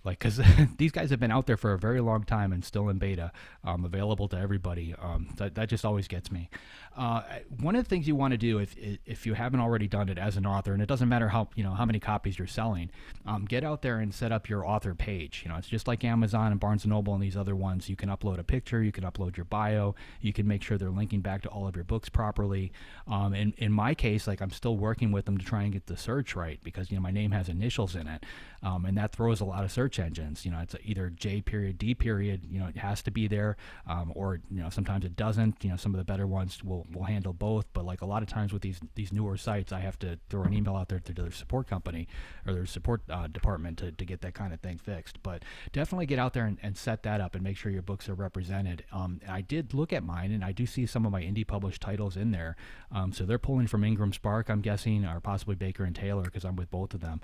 like 0.04 0.18
because 0.18 0.40
these 0.78 0.92
guys 0.92 1.10
have 1.10 1.20
been 1.20 1.30
out 1.30 1.46
there 1.46 1.56
for 1.56 1.72
a 1.72 1.78
very 1.78 2.00
long 2.00 2.24
time 2.24 2.52
and 2.52 2.64
still 2.64 2.88
in 2.88 2.98
beta 2.98 3.32
um, 3.64 3.84
available 3.84 4.28
to 4.28 4.38
everybody. 4.38 4.94
Um, 5.00 5.28
that, 5.36 5.54
that 5.54 5.68
just 5.68 5.84
always 5.84 6.08
gets 6.08 6.30
me. 6.30 6.50
Uh, 6.96 7.22
one 7.60 7.74
of 7.74 7.82
the 7.82 7.88
things 7.88 8.06
you 8.06 8.14
want 8.14 8.32
to 8.32 8.38
do 8.38 8.58
if, 8.58 8.76
if 9.04 9.26
you 9.26 9.34
haven't 9.34 9.60
already 9.60 9.88
done 9.88 10.08
it 10.08 10.18
as 10.18 10.36
an 10.36 10.46
author 10.46 10.72
and 10.72 10.80
it 10.80 10.86
doesn't 10.86 11.08
matter 11.08 11.28
how 11.28 11.48
you 11.56 11.64
know 11.64 11.74
how 11.74 11.84
many 11.84 11.98
copies 11.98 12.38
you're 12.38 12.46
selling 12.46 12.90
um, 13.26 13.44
get 13.44 13.64
out 13.64 13.82
there 13.82 13.98
and 13.98 14.14
set 14.14 14.30
up 14.30 14.48
your 14.48 14.66
author 14.66 14.94
page. 14.94 15.42
You 15.44 15.50
know 15.50 15.56
it's 15.56 15.68
just 15.68 15.88
like 15.88 16.04
amazon 16.04 16.52
and 16.52 16.60
barnes 16.60 16.84
and 16.84 16.92
noble 16.92 17.14
and 17.14 17.22
these 17.22 17.36
other 17.36 17.56
ones. 17.56 17.88
You 17.88 17.96
can 17.96 18.08
upload 18.08 18.38
a 18.38 18.44
picture 18.44 18.82
you 18.82 18.92
can 18.92 19.04
upload 19.04 19.36
your 19.36 19.44
bio 19.44 19.94
you 20.20 20.32
can 20.32 20.46
make 20.46 20.62
sure 20.62 20.78
they're 20.78 20.90
linking 20.90 21.20
back 21.20 21.42
to 21.42 21.48
all 21.48 21.66
of 21.66 21.74
your 21.74 21.84
books 21.84 22.08
properly. 22.08 22.72
Um, 23.08 23.34
in, 23.34 23.54
in 23.58 23.72
my 23.72 23.94
case 23.94 24.26
like 24.26 24.40
i'm 24.40 24.50
still 24.50 24.76
working 24.76 25.12
with 25.12 25.24
them 25.24 25.38
to 25.38 25.44
try 25.44 25.62
and 25.62 25.72
get 25.72 25.86
the 25.86 25.96
search 25.96 26.36
right 26.36 26.60
because 26.62 26.90
you 26.90 26.96
know 26.96 27.02
my 27.02 27.10
name 27.10 27.32
has 27.32 27.48
initials 27.48 27.96
in 27.96 28.06
it. 28.06 28.24
Um, 28.62 28.86
and 28.86 28.96
that 28.96 29.12
throws 29.12 29.40
a 29.40 29.44
lot 29.44 29.64
of 29.64 29.70
search 29.70 29.93
engines. 29.98 30.44
You 30.44 30.50
know, 30.50 30.60
it's 30.60 30.74
either 30.84 31.10
J 31.10 31.40
period, 31.40 31.78
D 31.78 31.94
period. 31.94 32.46
You 32.48 32.60
know, 32.60 32.66
it 32.66 32.76
has 32.76 33.02
to 33.02 33.10
be 33.10 33.28
there, 33.28 33.56
um, 33.86 34.12
or 34.14 34.40
you 34.50 34.62
know, 34.62 34.70
sometimes 34.70 35.04
it 35.04 35.16
doesn't. 35.16 35.62
You 35.62 35.70
know, 35.70 35.76
some 35.76 35.94
of 35.94 35.98
the 35.98 36.04
better 36.04 36.26
ones 36.26 36.62
will 36.62 36.86
will 36.92 37.04
handle 37.04 37.32
both. 37.32 37.66
But 37.72 37.84
like 37.84 38.02
a 38.02 38.06
lot 38.06 38.22
of 38.22 38.28
times 38.28 38.52
with 38.52 38.62
these 38.62 38.80
these 38.94 39.12
newer 39.12 39.36
sites, 39.36 39.72
I 39.72 39.80
have 39.80 39.98
to 40.00 40.18
throw 40.28 40.42
an 40.42 40.52
email 40.52 40.76
out 40.76 40.88
there 40.88 41.00
to 41.00 41.12
their 41.12 41.30
support 41.30 41.68
company 41.68 42.08
or 42.46 42.54
their 42.54 42.66
support 42.66 43.02
uh, 43.10 43.26
department 43.26 43.78
to, 43.78 43.92
to 43.92 44.04
get 44.04 44.20
that 44.22 44.34
kind 44.34 44.52
of 44.52 44.60
thing 44.60 44.78
fixed. 44.78 45.22
But 45.22 45.42
definitely 45.72 46.06
get 46.06 46.18
out 46.18 46.32
there 46.34 46.46
and, 46.46 46.58
and 46.62 46.76
set 46.76 47.02
that 47.04 47.20
up 47.20 47.34
and 47.34 47.42
make 47.42 47.56
sure 47.56 47.70
your 47.70 47.82
books 47.82 48.08
are 48.08 48.14
represented. 48.14 48.84
Um, 48.92 49.20
I 49.28 49.40
did 49.40 49.74
look 49.74 49.92
at 49.92 50.04
mine, 50.04 50.32
and 50.32 50.44
I 50.44 50.52
do 50.52 50.66
see 50.66 50.86
some 50.86 51.06
of 51.06 51.12
my 51.12 51.22
indie 51.22 51.46
published 51.46 51.80
titles 51.80 52.16
in 52.16 52.30
there. 52.30 52.56
Um, 52.92 53.12
so 53.12 53.24
they're 53.24 53.38
pulling 53.38 53.66
from 53.66 53.84
Ingram 53.84 54.12
Spark, 54.12 54.48
I'm 54.48 54.60
guessing, 54.60 55.04
or 55.04 55.20
possibly 55.20 55.54
Baker 55.54 55.84
and 55.84 55.94
Taylor 55.94 56.24
because 56.24 56.44
I'm 56.44 56.56
with 56.56 56.70
both 56.70 56.94
of 56.94 57.00
them. 57.00 57.20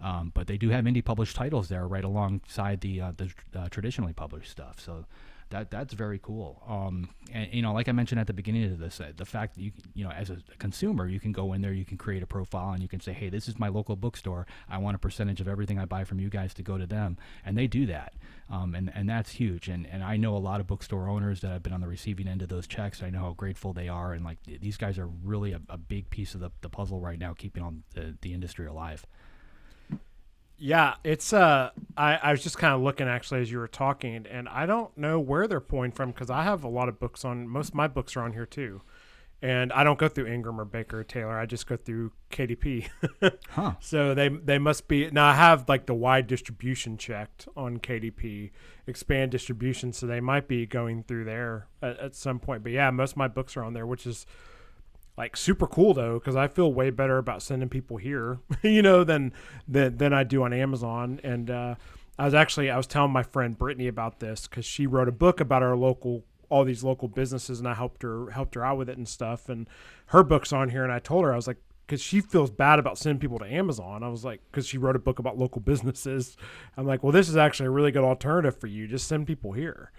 Um, 0.00 0.32
but 0.34 0.46
they 0.46 0.58
do 0.58 0.70
have 0.70 0.84
indie 0.84 1.04
published 1.04 1.36
titles 1.36 1.68
there 1.68 1.86
right 1.86 2.04
alongside 2.04 2.80
the 2.80 3.00
uh, 3.00 3.12
the 3.16 3.32
uh, 3.54 3.68
traditionally 3.68 4.12
published 4.12 4.50
stuff. 4.50 4.80
So 4.80 5.06
that 5.50 5.70
that's 5.70 5.94
very 5.94 6.18
cool. 6.22 6.62
Um, 6.68 7.10
and 7.32 7.52
you 7.52 7.62
know, 7.62 7.72
like 7.72 7.88
I 7.88 7.92
mentioned 7.92 8.20
at 8.20 8.26
the 8.26 8.32
beginning 8.32 8.64
of 8.72 8.78
this, 8.78 9.00
uh, 9.00 9.12
the 9.16 9.24
fact 9.24 9.54
that 9.54 9.62
you 9.62 9.72
you 9.94 10.04
know, 10.04 10.10
as 10.10 10.30
a 10.30 10.38
consumer, 10.58 11.06
you 11.06 11.20
can 11.20 11.32
go 11.32 11.52
in 11.52 11.62
there, 11.62 11.72
you 11.72 11.84
can 11.84 11.96
create 11.96 12.22
a 12.22 12.26
profile, 12.26 12.72
and 12.72 12.82
you 12.82 12.88
can 12.88 13.00
say, 13.00 13.12
hey, 13.12 13.28
this 13.28 13.48
is 13.48 13.58
my 13.58 13.68
local 13.68 13.96
bookstore. 13.96 14.46
I 14.68 14.78
want 14.78 14.96
a 14.96 14.98
percentage 14.98 15.40
of 15.40 15.48
everything 15.48 15.78
I 15.78 15.84
buy 15.84 16.04
from 16.04 16.18
you 16.18 16.28
guys 16.28 16.54
to 16.54 16.62
go 16.62 16.78
to 16.78 16.86
them, 16.86 17.16
and 17.44 17.56
they 17.56 17.66
do 17.66 17.86
that. 17.86 18.14
Um, 18.50 18.74
and 18.74 18.90
and 18.94 19.08
that's 19.08 19.32
huge. 19.32 19.68
And 19.68 19.86
and 19.86 20.02
I 20.02 20.16
know 20.16 20.36
a 20.36 20.38
lot 20.38 20.60
of 20.60 20.66
bookstore 20.66 21.08
owners 21.08 21.40
that 21.40 21.50
have 21.50 21.62
been 21.62 21.72
on 21.72 21.80
the 21.80 21.88
receiving 21.88 22.26
end 22.26 22.42
of 22.42 22.48
those 22.48 22.66
checks. 22.66 23.02
I 23.02 23.10
know 23.10 23.20
how 23.20 23.32
grateful 23.32 23.72
they 23.72 23.88
are, 23.88 24.12
and 24.12 24.24
like 24.24 24.38
these 24.44 24.76
guys 24.76 24.98
are 24.98 25.06
really 25.06 25.52
a, 25.52 25.60
a 25.68 25.78
big 25.78 26.10
piece 26.10 26.34
of 26.34 26.40
the, 26.40 26.50
the 26.62 26.68
puzzle 26.68 27.00
right 27.00 27.18
now, 27.18 27.32
keeping 27.32 27.62
on 27.62 27.84
the, 27.94 28.16
the 28.20 28.34
industry 28.34 28.66
alive. 28.66 29.06
Yeah, 30.56 30.94
it's 31.02 31.32
uh 31.32 31.70
I, 31.96 32.16
I 32.16 32.30
was 32.30 32.42
just 32.42 32.58
kind 32.58 32.74
of 32.74 32.80
looking 32.80 33.08
actually 33.08 33.40
as 33.40 33.50
you 33.50 33.58
were 33.58 33.68
talking 33.68 34.26
and 34.30 34.48
I 34.48 34.66
don't 34.66 34.96
know 34.96 35.18
where 35.18 35.48
they're 35.48 35.60
pulling 35.60 35.90
from 35.92 36.10
because 36.10 36.30
I 36.30 36.42
have 36.42 36.64
a 36.64 36.68
lot 36.68 36.88
of 36.88 36.98
books 37.00 37.24
on 37.24 37.48
most 37.48 37.70
of 37.70 37.74
my 37.74 37.88
books 37.88 38.16
are 38.16 38.22
on 38.22 38.32
here 38.32 38.46
too. 38.46 38.82
And 39.42 39.74
I 39.74 39.84
don't 39.84 39.98
go 39.98 40.08
through 40.08 40.26
Ingram 40.28 40.58
or 40.58 40.64
Baker 40.64 41.00
or 41.00 41.04
Taylor. 41.04 41.38
I 41.38 41.44
just 41.44 41.66
go 41.66 41.76
through 41.76 42.12
KDP. 42.30 42.88
Huh. 43.50 43.74
So 43.80 44.14
they 44.14 44.28
they 44.28 44.58
must 44.58 44.88
be 44.88 45.10
now 45.10 45.26
I 45.26 45.34
have 45.34 45.68
like 45.68 45.86
the 45.86 45.94
wide 45.94 46.26
distribution 46.26 46.96
checked 46.98 47.46
on 47.56 47.78
KDP, 47.78 48.50
expand 48.86 49.30
distribution, 49.30 49.92
so 49.92 50.06
they 50.06 50.20
might 50.20 50.48
be 50.48 50.66
going 50.66 51.04
through 51.04 51.24
there 51.24 51.68
at, 51.82 51.98
at 51.98 52.14
some 52.16 52.38
point. 52.40 52.62
But 52.62 52.72
yeah, 52.72 52.90
most 52.90 53.12
of 53.12 53.16
my 53.16 53.28
books 53.28 53.56
are 53.56 53.62
on 53.62 53.72
there, 53.74 53.86
which 53.86 54.06
is 54.06 54.26
like 55.16 55.36
super 55.36 55.66
cool 55.66 55.94
though 55.94 56.14
because 56.18 56.36
I 56.36 56.48
feel 56.48 56.72
way 56.72 56.90
better 56.90 57.18
about 57.18 57.42
sending 57.42 57.68
people 57.68 57.96
here, 57.96 58.38
you 58.62 58.82
know, 58.82 59.04
than 59.04 59.32
than 59.68 59.96
than 59.96 60.12
I 60.12 60.24
do 60.24 60.42
on 60.42 60.52
Amazon. 60.52 61.20
And 61.22 61.50
uh, 61.50 61.74
I 62.18 62.24
was 62.24 62.34
actually 62.34 62.70
I 62.70 62.76
was 62.76 62.86
telling 62.86 63.12
my 63.12 63.22
friend 63.22 63.56
Brittany 63.56 63.88
about 63.88 64.20
this 64.20 64.46
because 64.46 64.64
she 64.64 64.86
wrote 64.86 65.08
a 65.08 65.12
book 65.12 65.40
about 65.40 65.62
our 65.62 65.76
local 65.76 66.24
all 66.50 66.64
these 66.64 66.84
local 66.84 67.08
businesses 67.08 67.58
and 67.58 67.68
I 67.68 67.74
helped 67.74 68.02
her 68.02 68.30
helped 68.30 68.54
her 68.54 68.64
out 68.64 68.78
with 68.78 68.88
it 68.88 68.96
and 68.96 69.08
stuff. 69.08 69.48
And 69.48 69.68
her 70.06 70.22
book's 70.22 70.52
on 70.52 70.70
here, 70.70 70.84
and 70.84 70.92
I 70.92 70.98
told 70.98 71.24
her 71.24 71.32
I 71.32 71.36
was 71.36 71.46
like 71.46 71.58
because 71.86 72.00
she 72.00 72.20
feels 72.20 72.50
bad 72.50 72.78
about 72.78 72.98
sending 72.98 73.20
people 73.20 73.38
to 73.38 73.46
Amazon. 73.46 74.02
I 74.02 74.08
was 74.08 74.24
like, 74.24 74.40
because 74.50 74.66
she 74.66 74.78
wrote 74.78 74.96
a 74.96 75.00
book 75.00 75.18
about 75.18 75.38
local 75.38 75.60
businesses. 75.64 76.36
I'm 76.76 76.86
like, 76.86 77.02
well, 77.02 77.12
this 77.12 77.28
is 77.28 77.36
actually 77.36 77.66
a 77.66 77.70
really 77.70 77.92
good 77.92 78.04
alternative 78.04 78.58
for 78.58 78.66
you. 78.66 78.86
Just 78.86 79.06
send 79.06 79.26
people 79.26 79.52
here, 79.52 79.92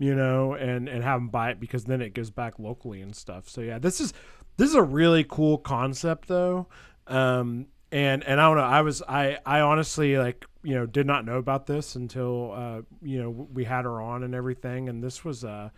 you 0.00 0.14
know, 0.14 0.54
and 0.54 0.88
and 0.88 1.04
have 1.04 1.20
them 1.20 1.28
buy 1.28 1.50
it 1.50 1.60
because 1.60 1.84
then 1.84 2.00
it 2.00 2.14
goes 2.14 2.30
back 2.30 2.58
locally 2.58 3.02
and 3.02 3.14
stuff. 3.14 3.48
So 3.48 3.60
yeah, 3.60 3.78
this 3.78 4.00
is 4.00 4.14
this 4.56 4.70
is 4.70 4.74
a 4.74 4.82
really 4.82 5.24
cool 5.28 5.58
concept 5.58 6.26
though. 6.26 6.66
Um, 7.06 7.66
and 7.92 8.24
and 8.24 8.40
I 8.40 8.48
don't 8.48 8.56
know. 8.56 8.62
I 8.62 8.80
was 8.80 9.02
I 9.06 9.38
I 9.44 9.60
honestly 9.60 10.16
like 10.16 10.46
you 10.62 10.74
know 10.74 10.86
did 10.86 11.06
not 11.06 11.26
know 11.26 11.36
about 11.36 11.66
this 11.66 11.96
until 11.96 12.52
uh, 12.52 12.80
you 13.02 13.22
know 13.22 13.30
we 13.30 13.64
had 13.64 13.84
her 13.84 14.00
on 14.00 14.22
and 14.22 14.34
everything. 14.34 14.88
And 14.88 15.04
this 15.04 15.22
was 15.22 15.44
a 15.44 15.70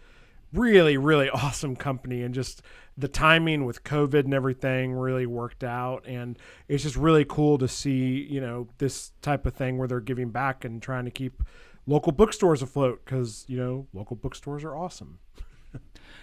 really 0.53 0.97
really 0.97 1.29
awesome 1.35 1.75
company 1.75 2.23
and 2.23 2.33
just 2.33 2.63
the 2.97 3.09
timing 3.09 3.65
with 3.65 3.83
COVID 3.83 4.21
and 4.21 4.35
everything 4.35 4.93
really 4.93 5.27
worked 5.27 5.65
out. 5.65 6.07
And 6.07 6.39
it's 6.69 6.85
just 6.85 6.95
really 6.95 7.25
cool 7.25 7.59
to 7.59 7.67
see 7.67 8.25
you 8.31 8.41
know 8.41 8.69
this 8.79 9.11
type 9.21 9.47
of 9.47 9.55
thing 9.55 9.79
where 9.79 9.89
they're 9.89 9.99
giving 9.99 10.31
back 10.31 10.65
and 10.65 10.81
trying 10.81 11.07
to 11.07 11.11
keep 11.11 11.43
local 11.87 12.13
bookstores 12.13 12.63
afloat 12.63 13.03
because 13.05 13.45
you 13.49 13.57
know 13.57 13.87
local 13.93 14.17
bookstores 14.17 14.65
are 14.65 14.75
awesome. 14.77 15.19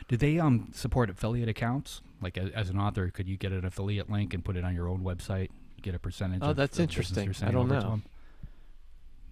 Do 0.07 0.17
they 0.17 0.39
um 0.39 0.69
support 0.73 1.09
affiliate 1.09 1.49
accounts? 1.49 2.01
Like 2.21 2.37
as, 2.37 2.49
as 2.51 2.69
an 2.69 2.77
author, 2.79 3.09
could 3.09 3.27
you 3.27 3.37
get 3.37 3.51
an 3.51 3.65
affiliate 3.65 4.09
link 4.09 4.33
and 4.33 4.43
put 4.43 4.57
it 4.57 4.63
on 4.65 4.75
your 4.75 4.87
own 4.89 5.01
website, 5.01 5.49
get 5.81 5.95
a 5.95 5.99
percentage? 5.99 6.39
Oh, 6.41 6.49
of 6.51 6.55
that's 6.55 6.77
the 6.77 6.83
interesting. 6.83 7.25
you're 7.25 7.33
I 7.41 7.51
don't 7.51 7.71
over 7.71 7.79
to 7.79 7.87
know. 7.87 7.93
'em? 7.93 8.03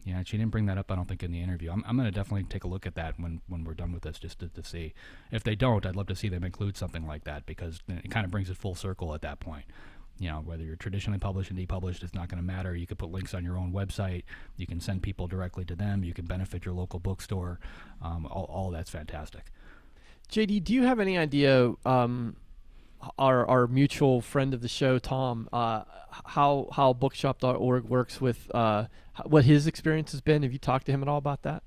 Yeah, 0.05 0.23
she 0.23 0.37
didn't 0.37 0.51
bring 0.51 0.67
that 0.67 0.77
up. 0.77 0.89
I 0.89 0.95
don't 0.95 1.05
think 1.05 1.21
in 1.21 1.33
the 1.33 1.41
interview. 1.41 1.69
I'm, 1.69 1.83
I'm 1.85 1.97
going 1.97 2.07
to 2.07 2.15
definitely 2.15 2.45
take 2.45 2.63
a 2.63 2.67
look 2.69 2.85
at 2.85 2.95
that 2.95 3.19
when, 3.19 3.41
when 3.49 3.65
we're 3.65 3.73
done 3.73 3.91
with 3.91 4.03
this, 4.03 4.17
just 4.17 4.39
to, 4.39 4.47
to 4.47 4.63
see. 4.63 4.93
If 5.33 5.43
they 5.43 5.53
don't, 5.53 5.85
I'd 5.85 5.97
love 5.97 6.07
to 6.07 6.15
see 6.15 6.29
them 6.29 6.45
include 6.45 6.77
something 6.77 7.05
like 7.05 7.25
that 7.25 7.45
because 7.45 7.81
it 7.89 8.09
kind 8.09 8.23
of 8.23 8.31
brings 8.31 8.49
it 8.49 8.55
full 8.55 8.73
circle 8.73 9.13
at 9.13 9.21
that 9.23 9.41
point. 9.41 9.65
You 10.19 10.29
know, 10.29 10.41
whether 10.43 10.63
you're 10.63 10.75
traditionally 10.75 11.19
published 11.19 11.51
and 11.51 11.59
depublished, 11.59 12.03
it's 12.03 12.13
not 12.13 12.29
going 12.29 12.41
to 12.41 12.45
matter. 12.45 12.75
You 12.75 12.87
could 12.87 12.97
put 12.97 13.11
links 13.11 13.33
on 13.33 13.43
your 13.43 13.57
own 13.57 13.71
website. 13.71 14.23
You 14.55 14.65
can 14.65 14.79
send 14.79 15.03
people 15.03 15.27
directly 15.27 15.63
to 15.65 15.75
them. 15.75 16.03
You 16.03 16.13
can 16.13 16.25
benefit 16.25 16.65
your 16.65 16.73
local 16.73 16.99
bookstore. 16.99 17.59
Um, 18.01 18.25
all, 18.25 18.45
all 18.45 18.71
that's 18.71 18.89
fantastic. 18.89 19.51
JD, 20.31 20.63
do 20.63 20.73
you 20.73 20.83
have 20.83 20.99
any 20.99 21.17
idea? 21.17 21.73
Um, 21.85 22.35
our 23.17 23.45
our 23.45 23.67
mutual 23.67 24.21
friend 24.21 24.53
of 24.53 24.61
the 24.61 24.67
show, 24.67 24.99
Tom, 24.99 25.47
uh, 25.53 25.83
how 26.25 26.67
how 26.73 26.93
Bookshop.org 26.93 27.85
works 27.85 28.19
with 28.19 28.53
uh, 28.55 28.85
what 29.25 29.45
his 29.45 29.67
experience 29.67 30.11
has 30.11 30.21
been. 30.21 30.43
Have 30.43 30.51
you 30.51 30.59
talked 30.59 30.85
to 30.87 30.91
him 30.91 31.01
at 31.01 31.07
all 31.07 31.17
about 31.17 31.43
that? 31.43 31.63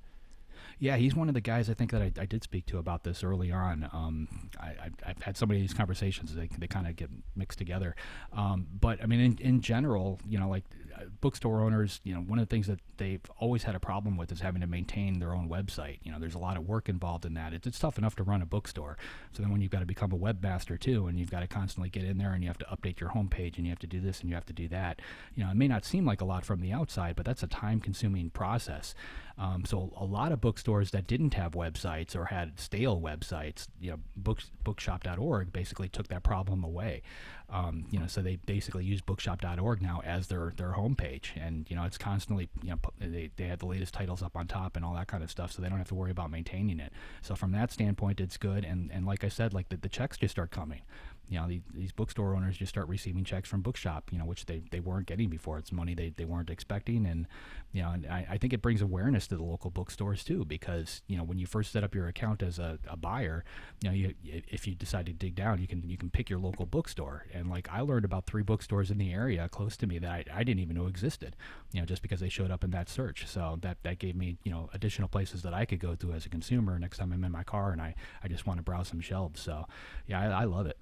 Yeah, 0.80 0.96
he's 0.96 1.14
one 1.14 1.28
of 1.28 1.34
the 1.34 1.42
guys 1.42 1.68
I 1.68 1.74
think 1.74 1.90
that 1.90 2.00
I, 2.00 2.10
I 2.18 2.24
did 2.24 2.42
speak 2.42 2.64
to 2.66 2.78
about 2.78 3.04
this 3.04 3.22
early 3.22 3.52
on. 3.52 3.88
Um, 3.92 4.48
I, 4.58 4.88
I've 5.06 5.22
had 5.22 5.36
so 5.36 5.44
many 5.44 5.60
of 5.60 5.68
these 5.68 5.76
conversations; 5.76 6.34
they, 6.34 6.48
they 6.58 6.66
kind 6.66 6.86
of 6.86 6.96
get 6.96 7.10
mixed 7.36 7.58
together. 7.58 7.94
Um, 8.32 8.66
but 8.80 9.02
I 9.02 9.06
mean, 9.06 9.20
in, 9.20 9.38
in 9.40 9.60
general, 9.60 10.18
you 10.26 10.38
know, 10.38 10.48
like 10.48 10.64
uh, 10.96 11.04
bookstore 11.20 11.60
owners, 11.60 12.00
you 12.02 12.14
know, 12.14 12.20
one 12.20 12.38
of 12.38 12.48
the 12.48 12.50
things 12.52 12.66
that 12.66 12.80
they've 12.96 13.20
always 13.38 13.62
had 13.62 13.74
a 13.74 13.80
problem 13.80 14.16
with 14.16 14.32
is 14.32 14.40
having 14.40 14.62
to 14.62 14.66
maintain 14.66 15.18
their 15.18 15.34
own 15.34 15.50
website. 15.50 15.98
You 16.02 16.12
know, 16.12 16.18
there's 16.18 16.34
a 16.34 16.38
lot 16.38 16.56
of 16.56 16.66
work 16.66 16.88
involved 16.88 17.26
in 17.26 17.34
that. 17.34 17.52
It's, 17.52 17.66
it's 17.66 17.78
tough 17.78 17.98
enough 17.98 18.16
to 18.16 18.22
run 18.22 18.40
a 18.40 18.46
bookstore. 18.46 18.96
So 19.32 19.42
then 19.42 19.52
when 19.52 19.60
you've 19.60 19.70
got 19.70 19.80
to 19.80 19.86
become 19.86 20.12
a 20.12 20.18
webmaster 20.18 20.80
too, 20.80 21.08
and 21.08 21.18
you've 21.18 21.30
got 21.30 21.40
to 21.40 21.46
constantly 21.46 21.90
get 21.90 22.04
in 22.04 22.16
there 22.16 22.32
and 22.32 22.42
you 22.42 22.48
have 22.48 22.58
to 22.58 22.66
update 22.66 23.00
your 23.00 23.10
homepage 23.10 23.56
and 23.56 23.66
you 23.66 23.70
have 23.70 23.78
to 23.80 23.86
do 23.86 24.00
this 24.00 24.20
and 24.20 24.30
you 24.30 24.34
have 24.34 24.46
to 24.46 24.54
do 24.54 24.68
that. 24.68 25.00
You 25.34 25.44
know, 25.44 25.50
it 25.50 25.56
may 25.56 25.68
not 25.68 25.84
seem 25.84 26.06
like 26.06 26.22
a 26.22 26.24
lot 26.24 26.44
from 26.46 26.60
the 26.60 26.72
outside, 26.72 27.16
but 27.16 27.26
that's 27.26 27.42
a 27.42 27.46
time-consuming 27.46 28.30
process. 28.30 28.94
Um, 29.40 29.64
so 29.64 29.90
a 29.96 30.04
lot 30.04 30.32
of 30.32 30.40
bookstores 30.42 30.90
that 30.90 31.06
didn't 31.06 31.32
have 31.32 31.52
websites 31.52 32.14
or 32.14 32.26
had 32.26 32.60
stale 32.60 33.00
websites, 33.00 33.68
you 33.80 33.90
know, 33.90 33.98
books, 34.14 34.50
bookshop.org 34.62 35.50
basically 35.50 35.88
took 35.88 36.08
that 36.08 36.22
problem 36.22 36.62
away. 36.62 37.00
Um, 37.48 37.86
you 37.90 37.98
know, 37.98 38.06
so 38.06 38.20
they 38.20 38.36
basically 38.36 38.84
use 38.84 39.00
bookshop.org 39.00 39.80
now 39.80 40.02
as 40.04 40.28
their 40.28 40.52
their 40.56 40.72
homepage, 40.72 41.30
and 41.36 41.66
you 41.68 41.74
know, 41.74 41.84
it's 41.84 41.98
constantly 41.98 42.48
you 42.62 42.70
know 42.70 42.78
they 43.00 43.30
they 43.34 43.44
have 43.44 43.58
the 43.58 43.66
latest 43.66 43.92
titles 43.94 44.22
up 44.22 44.36
on 44.36 44.46
top 44.46 44.76
and 44.76 44.84
all 44.84 44.94
that 44.94 45.08
kind 45.08 45.24
of 45.24 45.30
stuff, 45.30 45.50
so 45.50 45.62
they 45.62 45.68
don't 45.68 45.78
have 45.78 45.88
to 45.88 45.94
worry 45.96 46.12
about 46.12 46.30
maintaining 46.30 46.78
it. 46.78 46.92
So 47.22 47.34
from 47.34 47.50
that 47.52 47.72
standpoint, 47.72 48.20
it's 48.20 48.36
good. 48.36 48.64
And 48.64 48.92
and 48.92 49.04
like 49.04 49.24
I 49.24 49.28
said, 49.28 49.52
like 49.52 49.70
the, 49.70 49.78
the 49.78 49.88
checks 49.88 50.18
just 50.18 50.32
start 50.32 50.50
coming 50.52 50.82
you 51.30 51.38
know, 51.38 51.46
the, 51.46 51.62
these 51.72 51.92
bookstore 51.92 52.34
owners 52.34 52.58
just 52.58 52.70
start 52.70 52.88
receiving 52.88 53.22
checks 53.22 53.48
from 53.48 53.62
Bookshop, 53.62 54.10
you 54.10 54.18
know, 54.18 54.24
which 54.24 54.46
they, 54.46 54.62
they 54.72 54.80
weren't 54.80 55.06
getting 55.06 55.28
before. 55.28 55.58
It's 55.58 55.70
money 55.70 55.94
they, 55.94 56.12
they 56.16 56.24
weren't 56.24 56.50
expecting. 56.50 57.06
And, 57.06 57.28
you 57.72 57.82
know, 57.82 57.92
and 57.92 58.04
I, 58.06 58.26
I 58.30 58.38
think 58.38 58.52
it 58.52 58.60
brings 58.60 58.82
awareness 58.82 59.28
to 59.28 59.36
the 59.36 59.44
local 59.44 59.70
bookstores 59.70 60.24
too, 60.24 60.44
because, 60.44 61.02
you 61.06 61.16
know, 61.16 61.22
when 61.22 61.38
you 61.38 61.46
first 61.46 61.70
set 61.70 61.84
up 61.84 61.94
your 61.94 62.08
account 62.08 62.42
as 62.42 62.58
a, 62.58 62.80
a 62.88 62.96
buyer, 62.96 63.44
you 63.80 63.88
know, 63.88 63.94
you, 63.94 64.14
if 64.24 64.66
you 64.66 64.74
decide 64.74 65.06
to 65.06 65.12
dig 65.12 65.36
down, 65.36 65.60
you 65.60 65.68
can, 65.68 65.88
you 65.88 65.96
can 65.96 66.10
pick 66.10 66.28
your 66.28 66.40
local 66.40 66.66
bookstore. 66.66 67.26
And 67.32 67.48
like, 67.48 67.68
I 67.70 67.80
learned 67.80 68.04
about 68.04 68.26
three 68.26 68.42
bookstores 68.42 68.90
in 68.90 68.98
the 68.98 69.12
area 69.12 69.48
close 69.48 69.76
to 69.76 69.86
me 69.86 70.00
that 70.00 70.10
I, 70.10 70.24
I 70.34 70.42
didn't 70.42 70.60
even 70.60 70.74
know 70.74 70.88
existed, 70.88 71.36
you 71.72 71.80
know, 71.80 71.86
just 71.86 72.02
because 72.02 72.18
they 72.18 72.28
showed 72.28 72.50
up 72.50 72.64
in 72.64 72.72
that 72.72 72.88
search. 72.88 73.28
So 73.28 73.56
that, 73.62 73.78
that 73.84 74.00
gave 74.00 74.16
me, 74.16 74.38
you 74.42 74.50
know, 74.50 74.68
additional 74.74 75.06
places 75.06 75.42
that 75.42 75.54
I 75.54 75.64
could 75.64 75.78
go 75.78 75.94
to 75.94 76.12
as 76.12 76.26
a 76.26 76.28
consumer 76.28 76.76
next 76.76 76.98
time 76.98 77.12
I'm 77.12 77.22
in 77.22 77.30
my 77.30 77.44
car 77.44 77.70
and 77.70 77.80
I, 77.80 77.94
I 78.24 78.26
just 78.26 78.48
want 78.48 78.58
to 78.58 78.64
browse 78.64 78.88
some 78.88 79.00
shelves. 79.00 79.40
So 79.40 79.66
yeah, 80.08 80.20
I, 80.20 80.42
I 80.42 80.44
love 80.44 80.66
it. 80.66 80.76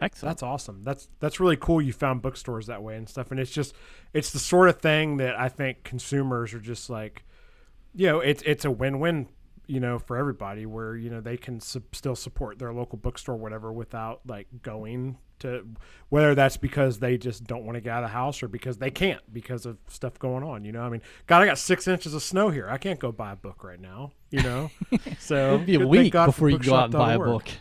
Excellent. 0.00 0.30
That's 0.30 0.42
awesome. 0.42 0.82
That's 0.84 1.08
that's 1.18 1.40
really 1.40 1.56
cool. 1.56 1.82
You 1.82 1.92
found 1.92 2.22
bookstores 2.22 2.66
that 2.66 2.82
way 2.82 2.96
and 2.96 3.08
stuff, 3.08 3.30
and 3.30 3.40
it's 3.40 3.50
just 3.50 3.74
it's 4.12 4.30
the 4.30 4.38
sort 4.38 4.68
of 4.68 4.80
thing 4.80 5.16
that 5.16 5.38
I 5.38 5.48
think 5.48 5.82
consumers 5.82 6.54
are 6.54 6.60
just 6.60 6.88
like, 6.88 7.24
you 7.94 8.06
know, 8.06 8.20
it's 8.20 8.42
it's 8.46 8.64
a 8.64 8.70
win 8.70 9.00
win, 9.00 9.28
you 9.66 9.80
know, 9.80 9.98
for 9.98 10.16
everybody 10.16 10.66
where 10.66 10.96
you 10.96 11.10
know 11.10 11.20
they 11.20 11.36
can 11.36 11.60
su- 11.60 11.82
still 11.92 12.14
support 12.14 12.60
their 12.60 12.72
local 12.72 12.96
bookstore, 12.96 13.36
whatever, 13.36 13.72
without 13.72 14.20
like 14.26 14.46
going 14.62 15.18
to 15.40 15.66
whether 16.08 16.34
that's 16.34 16.56
because 16.56 16.98
they 17.00 17.16
just 17.16 17.44
don't 17.44 17.64
want 17.64 17.74
to 17.74 17.80
get 17.80 17.92
out 17.92 18.04
of 18.04 18.10
the 18.10 18.14
house 18.14 18.42
or 18.42 18.48
because 18.48 18.78
they 18.78 18.90
can't 18.90 19.20
because 19.32 19.66
of 19.66 19.78
stuff 19.88 20.16
going 20.18 20.44
on. 20.44 20.64
You 20.64 20.70
know, 20.70 20.82
I 20.82 20.88
mean, 20.90 21.02
God, 21.26 21.42
I 21.42 21.46
got 21.46 21.58
six 21.58 21.88
inches 21.88 22.14
of 22.14 22.22
snow 22.22 22.50
here. 22.50 22.68
I 22.68 22.78
can't 22.78 23.00
go 23.00 23.10
buy 23.10 23.32
a 23.32 23.36
book 23.36 23.64
right 23.64 23.80
now. 23.80 24.12
You 24.30 24.42
know, 24.42 24.70
so 25.18 25.54
it'd 25.54 25.66
be 25.66 25.74
a 25.74 25.86
week 25.86 26.12
God 26.12 26.26
before 26.26 26.50
you 26.50 26.58
go 26.58 26.74
out 26.76 26.84
and 26.84 26.92
buy 26.92 27.14
a 27.14 27.18
bookshop.org. 27.18 27.44
book. 27.44 27.52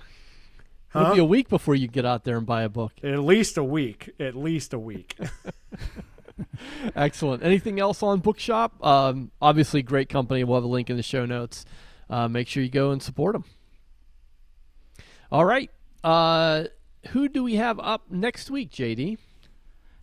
It'll 1.01 1.13
be 1.13 1.19
a 1.19 1.25
week 1.25 1.49
before 1.49 1.75
you 1.75 1.87
get 1.87 2.05
out 2.05 2.23
there 2.23 2.37
and 2.37 2.45
buy 2.45 2.63
a 2.63 2.69
book. 2.69 2.93
At 3.03 3.19
least 3.19 3.57
a 3.57 3.63
week. 3.63 4.09
At 4.19 4.35
least 4.35 4.73
a 4.73 4.79
week. 4.79 5.17
Excellent. 6.95 7.43
Anything 7.43 7.79
else 7.79 8.03
on 8.03 8.19
Bookshop? 8.19 8.83
Um, 8.85 9.31
obviously, 9.41 9.81
great 9.81 10.09
company. 10.09 10.43
We'll 10.43 10.57
have 10.57 10.63
a 10.63 10.67
link 10.67 10.89
in 10.89 10.97
the 10.97 11.03
show 11.03 11.25
notes. 11.25 11.65
Uh, 12.09 12.27
make 12.27 12.47
sure 12.47 12.63
you 12.63 12.69
go 12.69 12.91
and 12.91 13.01
support 13.01 13.33
them. 13.33 13.45
All 15.31 15.45
right. 15.45 15.69
Uh, 16.03 16.65
who 17.09 17.27
do 17.27 17.43
we 17.43 17.55
have 17.55 17.79
up 17.79 18.09
next 18.09 18.49
week, 18.49 18.71
JD? 18.71 19.17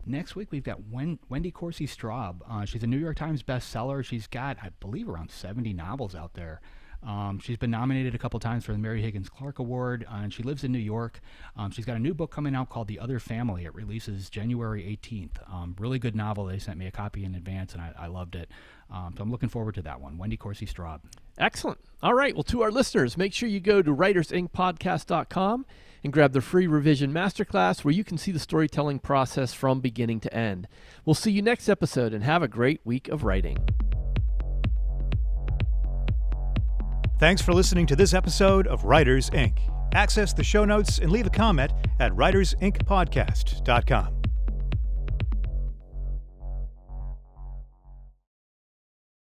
Next 0.07 0.37
week, 0.37 0.53
we've 0.53 0.65
got 0.65 0.85
Wen- 0.89 1.19
Wendy 1.31 1.51
Corsi 1.51 1.87
Straub. 1.87 2.41
Uh, 2.49 2.67
she's 2.67 2.83
a 2.83 2.87
New 2.87 2.99
York 2.99 3.17
Times 3.17 3.43
bestseller. 3.43 4.05
She's 4.05 4.27
got, 4.27 4.59
I 4.63 4.69
believe, 4.81 5.09
around 5.09 5.31
70 5.31 5.73
novels 5.73 6.15
out 6.15 6.35
there. 6.35 6.61
Um, 7.07 7.39
she's 7.39 7.57
been 7.57 7.71
nominated 7.71 8.15
a 8.15 8.19
couple 8.19 8.41
times 8.41 8.65
for 8.65 8.73
the 8.73 8.79
Mary 8.79 9.03
Higgins 9.03 9.29
Clark 9.29 9.59
Award, 9.59 10.07
uh, 10.11 10.17
and 10.17 10.33
she 10.33 10.43
lives 10.43 10.65
in 10.65 10.73
New 10.73 10.79
York. 10.79 11.21
Um, 11.57 11.71
she's 11.71 11.85
got 11.85 11.97
a 11.97 12.01
new 12.01 12.15
book 12.15 12.31
coming 12.31 12.55
out 12.55 12.71
called 12.71 12.89
The 12.89 12.99
Other 12.99 13.19
Family. 13.19 13.65
It 13.65 13.75
releases 13.75 14.31
January 14.31 14.83
18th. 14.83 15.53
Um, 15.53 15.77
really 15.79 15.99
good 15.99 16.17
novel. 16.17 16.47
They 16.47 16.59
sent 16.59 16.79
me 16.79 16.87
a 16.87 16.91
copy 16.91 17.25
in 17.25 17.35
advance, 17.35 17.75
and 17.75 17.83
I, 17.83 17.93
I 17.99 18.07
loved 18.07 18.35
it. 18.37 18.51
Um, 18.91 19.15
so 19.17 19.23
I'm 19.23 19.31
looking 19.31 19.49
forward 19.49 19.75
to 19.77 19.83
that 19.83 20.01
one. 20.01 20.19
Wendy 20.19 20.37
Corsi 20.37 20.67
Straub. 20.67 21.01
Excellent. 21.39 21.79
All 22.03 22.15
right. 22.15 22.35
Well, 22.35 22.45
to 22.45 22.63
our 22.63 22.71
listeners, 22.71 23.17
make 23.17 23.33
sure 23.33 23.49
you 23.49 23.61
go 23.61 23.83
to 23.83 23.95
writersincpodcast.com 23.95 25.67
and 26.05 26.13
grab 26.13 26.33
the 26.33 26.41
free 26.41 26.67
revision 26.67 27.13
masterclass 27.13 27.85
where 27.85 27.95
you 27.95 28.05
can 28.05 28.19
see 28.19 28.31
the 28.31 28.39
storytelling 28.39 28.99
process 28.99 29.53
from 29.53 29.81
beginning 29.81 30.21
to 30.21 30.35
end. 30.35 30.69
We'll 31.05 31.15
see 31.15 31.33
you 31.33 31.43
next 31.43 31.69
episode 31.69 32.13
and 32.13 32.23
have 32.23 32.43
a 32.43 32.49
great 32.49 32.81
week 32.85 33.09
of 33.09 33.25
writing. 33.25 33.59
Thanks 37.19 37.41
for 37.41 37.53
listening 37.53 37.87
to 37.87 37.97
this 37.97 38.13
episode 38.13 38.67
of 38.67 38.85
Writers 38.85 39.31
Inc. 39.31 39.59
Access 39.95 40.33
the 40.33 40.43
show 40.43 40.65
notes 40.65 40.99
and 40.99 41.13
leave 41.13 41.27
a 41.27 41.31
comment 41.31 41.73
at 42.01 42.11
writersincpodcast.com. 42.13 44.24